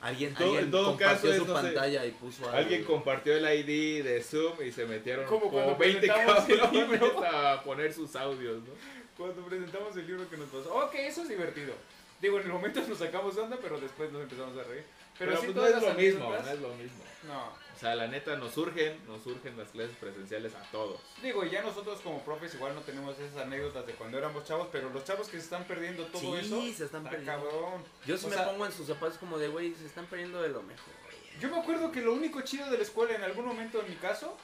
Alguien, 0.00 0.30
En 0.30 0.34
todo- 0.34 0.44
alguien 0.46 0.64
en 0.64 0.70
todo 0.72 0.84
compartió 0.90 1.30
caso, 1.30 1.44
su 1.44 1.46
no 1.52 1.56
sé, 1.56 1.62
pantalla 1.62 2.04
y 2.06 2.10
puso 2.10 2.44
algo. 2.46 2.56
Alguien 2.58 2.84
compartió 2.84 3.36
el 3.36 3.44
ID 3.44 4.02
de 4.04 4.22
Zoom 4.22 4.62
y 4.66 4.72
se 4.72 4.84
metieron 4.84 5.24
Como 5.26 5.42
como, 5.42 5.52
cuando 5.52 5.76
20 5.76 6.00
presentamos 6.00 6.48
el 6.48 6.58
cabrones 6.60 7.00
libro. 7.02 7.24
a 7.24 7.62
poner 7.62 7.92
sus 7.92 8.14
audios, 8.16 8.58
¿no? 8.62 8.72
Cuando 9.16 9.44
presentamos 9.44 9.96
el 9.96 10.06
libro 10.06 10.28
que 10.28 10.36
nos 10.36 10.48
pasó. 10.48 10.74
Ok, 10.74 10.94
eso 10.96 11.22
es 11.22 11.28
divertido. 11.28 11.72
Digo, 12.22 12.38
en 12.38 12.46
el 12.46 12.52
momento 12.52 12.80
nos 12.88 12.98
sacamos 12.98 13.34
de 13.34 13.42
onda, 13.42 13.58
pero 13.60 13.78
después 13.80 14.10
nos 14.12 14.22
empezamos 14.22 14.56
a 14.56 14.62
reír. 14.62 14.84
Pero, 15.18 15.32
Pero, 15.32 15.40
sí 15.42 15.46
pues, 15.52 15.56
no 15.56 15.66
es 15.66 15.82
lo 15.82 15.94
mismo, 15.94 16.30
no 16.30 16.50
es 16.50 16.60
lo 16.60 16.68
mismo. 16.76 17.04
No. 17.26 17.48
O 17.48 17.78
sea, 17.78 17.94
la 17.96 18.06
neta, 18.06 18.36
nos 18.36 18.52
surgen, 18.54 19.04
nos 19.08 19.22
surgen 19.22 19.58
las 19.58 19.68
clases 19.70 19.96
presenciales 19.96 20.54
a 20.54 20.62
todos. 20.70 21.00
Digo, 21.20 21.44
y 21.44 21.50
ya 21.50 21.62
nosotros 21.62 22.00
como 22.00 22.20
profes 22.24 22.54
igual 22.54 22.74
no 22.76 22.80
tenemos 22.82 23.18
esas 23.18 23.42
anécdotas 23.42 23.86
de 23.86 23.92
cuando 23.94 24.16
éramos 24.18 24.44
chavos, 24.44 24.68
pero 24.72 24.88
los 24.90 25.04
chavos 25.04 25.26
que 25.28 25.36
se 25.38 25.42
están 25.42 25.64
perdiendo 25.64 26.06
todo 26.06 26.20
Sí, 26.20 26.32
eso. 26.40 26.62
se 26.62 26.84
están 26.84 27.04
está 27.04 27.10
perdiendo. 27.10 27.44
cabrón. 27.50 27.82
Yo 28.06 28.16
sí 28.16 28.26
O 28.26 28.28
me 28.28 28.36
sea, 28.36 28.44
pongo 28.48 28.66
en 28.66 28.72
sus 28.72 28.86
zapatos 28.86 29.18
como 29.18 29.36
de, 29.38 29.48
güey, 29.48 29.74
se 29.74 29.86
están 29.86 30.06
perdiendo 30.06 30.40
de 30.40 30.48
lo 30.50 30.62
mejor. 30.62 30.94
güey. 31.02 31.16
Yo 31.40 31.50
me 31.50 31.58
acuerdo 31.58 31.90
que 31.90 32.00
lo 32.02 32.12
único 32.12 32.40
chido 32.42 32.70
de 32.70 32.76
la 32.78 32.84
escuela 32.84 33.16
en 33.16 33.22
algún 33.24 33.44
momento 33.46 33.80
en 33.82 33.90
mi 33.90 33.96
caso 33.96 34.38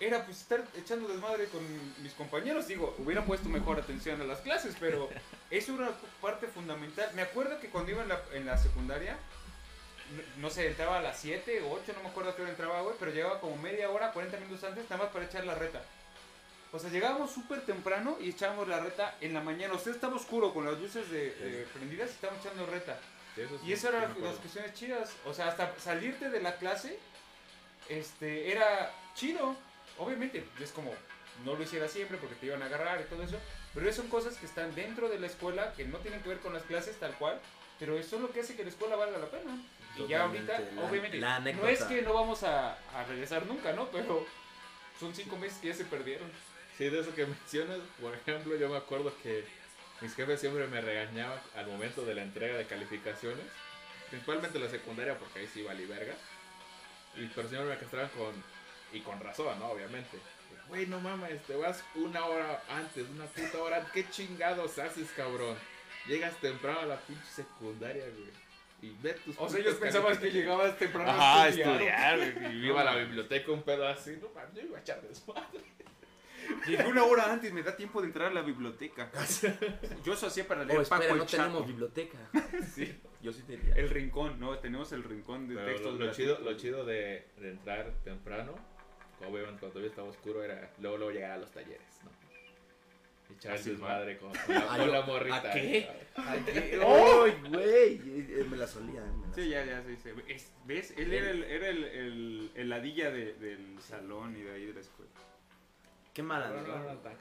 era 0.00 0.24
pues 0.24 0.40
estar 0.40 0.64
echando 0.76 1.08
desmadre 1.08 1.46
con 1.46 1.62
mis 2.02 2.12
compañeros. 2.12 2.66
Digo, 2.66 2.94
hubiera 2.98 3.24
puesto 3.24 3.48
mejor 3.48 3.78
atención 3.78 4.20
a 4.20 4.24
las 4.24 4.40
clases, 4.40 4.76
pero 4.78 5.08
eso 5.50 5.74
era 5.74 5.92
parte 6.20 6.46
fundamental. 6.46 7.10
Me 7.14 7.22
acuerdo 7.22 7.60
que 7.60 7.68
cuando 7.68 7.92
iba 7.92 8.02
en 8.02 8.08
la, 8.08 8.20
en 8.32 8.46
la 8.46 8.58
secundaria, 8.58 9.16
no, 10.16 10.42
no 10.42 10.50
sé, 10.50 10.66
entraba 10.66 10.98
a 10.98 11.02
las 11.02 11.18
7 11.20 11.62
o 11.62 11.72
8, 11.72 11.92
no 11.94 12.02
me 12.02 12.08
acuerdo 12.08 12.30
a 12.30 12.36
qué 12.36 12.42
hora 12.42 12.50
entraba, 12.50 12.80
güey, 12.82 12.96
pero 12.98 13.12
llegaba 13.12 13.40
como 13.40 13.56
media 13.56 13.90
hora, 13.90 14.12
40 14.12 14.38
minutos 14.38 14.64
antes, 14.64 14.84
nada 14.90 15.04
más 15.04 15.12
para 15.12 15.24
echar 15.24 15.44
la 15.44 15.54
reta. 15.54 15.82
O 16.74 16.78
sea, 16.80 16.90
llegábamos 16.90 17.30
súper 17.30 17.60
temprano 17.60 18.16
y 18.20 18.30
echábamos 18.30 18.66
la 18.66 18.80
reta 18.80 19.14
en 19.20 19.32
la 19.32 19.40
mañana. 19.40 19.74
Usted 19.74 19.92
estaba 19.92 20.16
oscuro 20.16 20.52
con 20.52 20.64
las 20.64 20.76
luces 20.76 21.08
de, 21.08 21.32
eh, 21.38 21.66
prendidas 21.72 22.10
y 22.10 22.14
estábamos 22.14 22.44
echando 22.44 22.66
reta. 22.66 22.98
Sí, 23.36 23.42
eso 23.42 23.58
sí, 23.58 23.66
Y 23.68 23.72
eso 23.74 23.88
eran 23.90 24.12
las 24.20 24.36
cuestiones 24.38 24.74
chidas. 24.74 25.12
O 25.24 25.32
sea, 25.32 25.48
hasta 25.48 25.72
salirte 25.78 26.30
de 26.30 26.42
la 26.42 26.56
clase, 26.56 26.98
este, 27.88 28.50
era 28.50 28.92
chido. 29.14 29.54
Obviamente, 29.98 30.44
es 30.60 30.70
como, 30.72 30.92
no 31.44 31.54
lo 31.54 31.62
hiciera 31.62 31.88
siempre 31.88 32.18
porque 32.18 32.34
te 32.36 32.46
iban 32.46 32.62
a 32.62 32.66
agarrar 32.66 33.00
y 33.00 33.04
todo 33.04 33.22
eso. 33.22 33.38
Pero 33.74 33.92
son 33.92 34.08
cosas 34.08 34.36
que 34.36 34.46
están 34.46 34.74
dentro 34.74 35.08
de 35.08 35.18
la 35.18 35.26
escuela, 35.26 35.72
que 35.74 35.84
no 35.84 35.98
tienen 35.98 36.20
que 36.22 36.28
ver 36.28 36.38
con 36.38 36.52
las 36.52 36.62
clases 36.64 36.98
tal 36.98 37.12
cual. 37.14 37.40
Pero 37.78 37.98
eso 37.98 38.16
es 38.16 38.22
lo 38.22 38.30
que 38.30 38.40
hace 38.40 38.54
que 38.56 38.62
la 38.62 38.70
escuela 38.70 38.96
valga 38.96 39.18
la 39.18 39.26
pena. 39.26 39.56
Y 39.96 40.06
ya 40.06 40.24
ahorita, 40.24 40.58
la- 40.58 40.82
obviamente, 40.82 41.18
la 41.18 41.38
no 41.40 41.68
es 41.68 41.82
que 41.84 42.02
no 42.02 42.12
vamos 42.14 42.42
a, 42.44 42.72
a 42.94 43.04
regresar 43.08 43.46
nunca, 43.46 43.72
¿no? 43.72 43.88
Pero 43.88 44.26
son 44.98 45.14
cinco 45.14 45.36
meses 45.36 45.58
que 45.58 45.68
ya 45.68 45.74
se 45.74 45.84
perdieron. 45.84 46.30
Sí, 46.78 46.88
de 46.88 47.00
eso 47.00 47.14
que 47.14 47.26
mencionas, 47.26 47.78
por 48.00 48.14
ejemplo, 48.14 48.56
yo 48.56 48.68
me 48.68 48.76
acuerdo 48.76 49.12
que 49.22 49.44
mis 50.00 50.14
jefes 50.14 50.40
siempre 50.40 50.66
me 50.66 50.80
regañaban 50.80 51.38
al 51.56 51.66
momento 51.66 52.04
de 52.04 52.14
la 52.14 52.22
entrega 52.22 52.56
de 52.56 52.66
calificaciones. 52.66 53.44
principalmente 54.10 54.58
la 54.58 54.68
secundaria, 54.68 55.18
porque 55.18 55.40
ahí 55.40 55.48
sí 55.52 55.62
valí 55.62 55.84
verga. 55.86 56.14
Y 57.16 57.26
pero 57.28 57.48
siempre 57.48 57.70
me 57.70 57.78
castraban 57.78 58.10
con, 58.10 58.34
y 58.94 59.00
con 59.00 59.20
razón, 59.20 59.58
¿no? 59.58 59.66
Obviamente. 59.72 60.18
Güey, 60.68 60.86
no 60.86 60.98
mames, 61.00 61.42
te 61.42 61.54
vas 61.56 61.84
una 61.94 62.24
hora 62.24 62.62
antes, 62.70 63.06
una 63.10 63.26
puta 63.26 63.58
hora 63.62 63.76
antes. 63.78 63.92
¿Qué 63.92 64.08
chingados 64.10 64.78
haces, 64.78 65.10
cabrón? 65.16 65.56
Llegas 66.06 66.34
temprano 66.40 66.80
a 66.80 66.86
la 66.86 66.96
pinche 67.00 67.26
secundaria, 67.26 68.04
güey. 68.04 68.30
Y 68.82 68.96
ve 69.02 69.12
tus 69.14 69.34
O 69.38 69.48
sea, 69.48 69.60
ellos 69.60 69.74
pensaban 69.76 70.16
que 70.18 70.30
llegabas 70.30 70.78
temprano 70.78 71.10
Ajá, 71.10 71.44
a 71.44 71.48
estudiar. 71.48 72.18
estudiar, 72.18 72.32
güey. 72.40 72.56
Y 72.58 72.66
iba 72.66 72.80
a 72.80 72.84
la 72.84 72.96
biblioteca 72.96 73.52
un 73.52 73.62
pedo 73.62 73.86
así. 73.88 74.18
No 74.20 74.28
mames, 74.34 74.54
yo 74.54 74.62
iba 74.62 74.78
a 74.78 74.80
echar 74.80 75.00
desmadre. 75.02 75.60
Llegué 76.66 76.84
una 76.84 77.04
hora 77.04 77.32
antes, 77.32 77.50
me 77.54 77.62
da 77.62 77.74
tiempo 77.74 78.00
de 78.02 78.08
entrar 78.08 78.28
a 78.30 78.34
la 78.34 78.42
biblioteca. 78.42 79.10
Yo 80.04 80.12
eso 80.12 80.26
hacía 80.26 80.46
para 80.46 80.62
leer 80.64 80.78
Oh, 80.78 80.82
espera, 80.82 81.00
Paco 81.00 81.14
no 81.16 81.22
el 81.22 81.28
Chaco. 81.28 81.42
tenemos 81.44 81.66
biblioteca. 81.66 82.18
Sí. 82.74 83.00
Yo 83.22 83.32
sí 83.32 83.42
tenía. 83.44 83.74
El 83.74 83.88
rincón, 83.88 84.38
¿no? 84.38 84.58
Tenemos 84.58 84.92
el 84.92 85.04
rincón 85.04 85.48
de 85.48 85.54
Pero 85.54 85.66
textos. 85.68 85.98
lo, 85.98 86.04
lo 86.06 86.12
chido, 86.12 86.38
lo 86.40 86.54
chido 86.58 86.84
de, 86.84 87.26
de 87.38 87.50
entrar 87.50 87.90
temprano, 88.04 88.54
obviamente 89.20 89.60
cuando 89.60 89.68
todavía 89.70 89.90
estaba 89.90 90.08
oscuro, 90.08 90.42
era 90.44 90.70
luego, 90.78 90.96
luego 90.98 91.12
llegar 91.12 91.32
a 91.32 91.36
los 91.38 91.50
talleres, 91.50 91.80
¿no? 92.04 92.10
Echar 93.34 93.54
Así, 93.54 93.70
desmadre 93.70 94.18
con, 94.18 94.32
con 94.34 94.54
la, 94.54 94.66
Ah, 94.70 94.76
con 94.78 94.92
la 94.92 95.02
morrita. 95.02 95.50
¿a 95.50 95.52
qué? 95.54 95.88
¿no? 96.78 97.24
¡Ay, 97.24 97.36
güey! 97.48 97.94
Eh, 98.40 98.46
Me 98.48 98.56
la 98.56 98.66
solía. 98.66 99.00
eh, 99.00 99.12
me 99.16 99.26
la 99.28 99.34
Sí, 99.34 99.48
ya, 99.48 99.64
ya, 99.64 99.82
sí, 99.82 99.96
sí. 100.02 100.10
Es- 100.28 100.52
¿Ves? 100.66 100.94
Él 100.96 101.12
era 101.12 101.30
el, 101.30 101.42
era 101.44 101.68
el, 101.68 101.84
el, 101.84 102.50
el 102.54 102.68
ladilla 102.68 103.10
de- 103.10 103.32
del 103.34 103.80
salón 103.80 104.36
y 104.36 104.42
de 104.42 104.52
ahí 104.52 104.66
de 104.66 104.74
la 104.74 104.80
escuela. 104.80 105.10
Qué 106.12 106.22
mala. 106.22 106.48
No, 106.50 106.62
no, 106.62 106.78
no, 106.94 106.98
tan. 107.00 107.14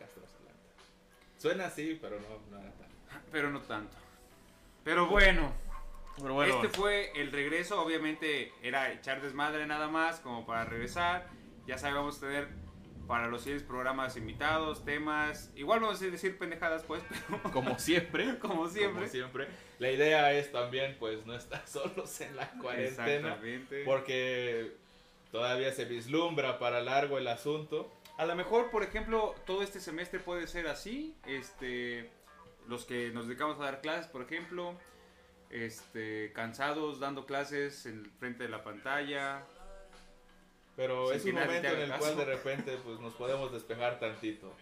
Suena 1.37 1.65
así, 1.67 1.97
pero 2.01 2.19
no, 2.19 2.39
no 2.51 2.59
era 2.61 2.71
tan. 2.73 2.87
Pero 3.31 3.49
no 3.49 3.61
tanto. 3.61 3.95
Pero 4.83 5.07
bueno, 5.07 5.51
Pero 6.17 6.33
bueno, 6.33 6.55
este 6.61 6.69
fue 6.77 7.11
el 7.19 7.31
regreso. 7.31 7.81
Obviamente 7.81 8.51
era 8.61 8.91
echar 8.91 9.21
desmadre 9.21 9.65
nada 9.65 9.87
más, 9.87 10.19
como 10.19 10.45
para 10.45 10.65
regresar. 10.65 11.27
Ya 11.65 11.77
sabemos 11.77 12.19
tener 12.19 12.49
para 13.07 13.27
los 13.27 13.41
siguientes 13.41 13.67
programas 13.67 14.15
invitados, 14.17 14.85
temas. 14.85 15.51
Igual 15.55 15.81
vamos 15.81 16.01
a 16.01 16.05
decir 16.05 16.37
pendejadas, 16.37 16.83
pues, 16.83 17.03
pero 17.09 17.41
como 17.51 17.77
siempre, 17.77 18.37
como 18.39 18.67
siempre. 18.67 19.01
Como 19.01 19.07
siempre. 19.07 19.47
La 19.79 19.91
idea 19.91 20.31
es 20.33 20.51
también, 20.51 20.95
pues, 20.99 21.25
no 21.25 21.35
estar 21.35 21.61
solos 21.67 22.21
en 22.21 22.35
la 22.35 22.49
cuarentena. 22.51 23.13
Exactamente. 23.13 23.83
Porque 23.83 24.73
todavía 25.31 25.71
se 25.71 25.85
vislumbra 25.85 26.59
para 26.59 26.81
largo 26.81 27.17
el 27.17 27.27
asunto. 27.27 27.91
A 28.17 28.25
lo 28.25 28.35
mejor, 28.35 28.69
por 28.69 28.83
ejemplo, 28.83 29.35
todo 29.45 29.63
este 29.63 29.79
semestre 29.79 30.19
puede 30.19 30.47
ser 30.47 30.67
así. 30.67 31.15
Este, 31.25 32.09
los 32.67 32.85
que 32.85 33.09
nos 33.11 33.27
dedicamos 33.27 33.59
a 33.59 33.63
dar 33.63 33.81
clases, 33.81 34.07
por 34.07 34.21
ejemplo, 34.21 34.75
este, 35.49 36.31
cansados 36.33 36.99
dando 36.99 37.25
clases 37.25 37.85
en 37.85 38.05
frente 38.19 38.43
de 38.43 38.49
la 38.49 38.63
pantalla. 38.63 39.43
Pero 40.75 41.07
Sin 41.09 41.17
es 41.17 41.25
un 41.25 41.33
momento 41.35 41.67
en 41.67 41.79
el 41.81 41.93
cual 41.93 42.17
de 42.17 42.25
repente 42.25 42.77
pues 42.83 42.99
nos 42.99 43.13
podemos 43.13 43.51
despejar 43.51 43.99
tantito. 43.99 44.53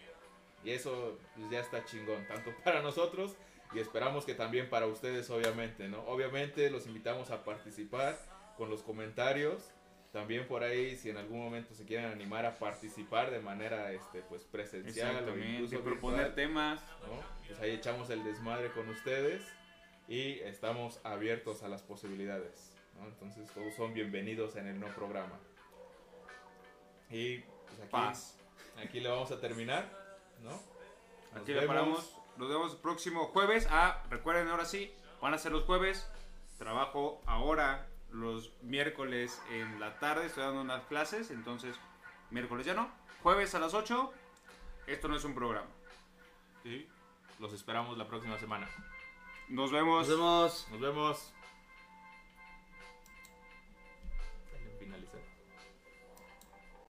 Y 0.64 0.70
eso 0.70 1.18
pues, 1.36 1.50
ya 1.50 1.60
está 1.60 1.84
chingón, 1.84 2.26
tanto 2.26 2.52
para 2.64 2.82
nosotros 2.82 3.36
y 3.74 3.78
esperamos 3.78 4.24
que 4.24 4.34
también 4.34 4.68
para 4.68 4.86
ustedes 4.86 5.30
obviamente, 5.30 5.88
¿no? 5.88 6.00
Obviamente 6.06 6.70
los 6.70 6.86
invitamos 6.86 7.30
a 7.30 7.44
participar 7.44 8.18
con 8.56 8.68
los 8.68 8.82
comentarios. 8.82 9.70
También 10.12 10.46
por 10.46 10.62
ahí 10.62 10.94
si 10.96 11.08
en 11.08 11.16
algún 11.16 11.40
momento 11.40 11.74
se 11.74 11.86
quieren 11.86 12.10
animar 12.10 12.44
a 12.44 12.58
participar 12.58 13.30
de 13.30 13.40
manera 13.40 13.92
este 13.92 14.20
pues 14.20 14.42
presencial 14.44 15.26
o 15.26 15.38
incluso 15.38 15.80
Proponer 15.80 16.26
virtual, 16.26 16.34
temas. 16.34 16.82
¿no? 17.00 17.46
Pues 17.46 17.58
ahí 17.60 17.70
echamos 17.70 18.10
el 18.10 18.22
desmadre 18.22 18.70
con 18.72 18.90
ustedes 18.90 19.42
y 20.08 20.40
estamos 20.40 21.00
abiertos 21.02 21.62
a 21.62 21.68
las 21.68 21.80
posibilidades, 21.82 22.74
¿no? 23.00 23.06
Entonces 23.06 23.48
todos 23.54 23.74
son 23.74 23.94
bienvenidos 23.94 24.56
en 24.56 24.66
el 24.66 24.78
no 24.78 24.88
programa. 24.88 25.40
Y 27.12 27.38
pues 27.38 27.78
aquí, 27.80 27.90
Paz. 27.90 28.38
aquí 28.82 29.00
le 29.00 29.08
vamos 29.08 29.30
a 29.30 29.40
terminar, 29.40 29.88
¿no? 30.42 30.50
Nos 30.50 31.42
Aquí 31.42 31.52
le 31.52 31.60
vemos. 31.60 31.66
paramos. 31.68 32.16
Nos 32.38 32.48
vemos 32.48 32.72
el 32.72 32.78
próximo 32.78 33.26
jueves. 33.26 33.68
Ah, 33.70 34.02
recuerden 34.10 34.48
ahora 34.48 34.64
sí, 34.64 34.92
van 35.20 35.34
a 35.34 35.38
ser 35.38 35.52
los 35.52 35.64
jueves. 35.64 36.08
Trabajo 36.58 37.20
ahora 37.26 37.86
los 38.10 38.52
miércoles 38.62 39.40
en 39.50 39.78
la 39.80 39.98
tarde. 39.98 40.26
Estoy 40.26 40.44
dando 40.44 40.60
unas 40.62 40.84
clases. 40.84 41.30
Entonces, 41.30 41.76
miércoles 42.30 42.64
ya 42.66 42.74
no. 42.74 42.90
Jueves 43.22 43.54
a 43.54 43.58
las 43.58 43.74
8. 43.74 44.12
Esto 44.86 45.08
no 45.08 45.16
es 45.16 45.24
un 45.24 45.34
programa. 45.34 45.68
sí, 46.62 46.88
los 47.38 47.52
esperamos 47.52 47.98
la 47.98 48.06
próxima 48.08 48.38
semana. 48.38 48.68
Nos 49.48 49.70
vemos. 49.72 50.08
Nos 50.08 50.16
vemos. 50.18 50.68
Nos 50.70 50.80
vemos. 50.80 51.32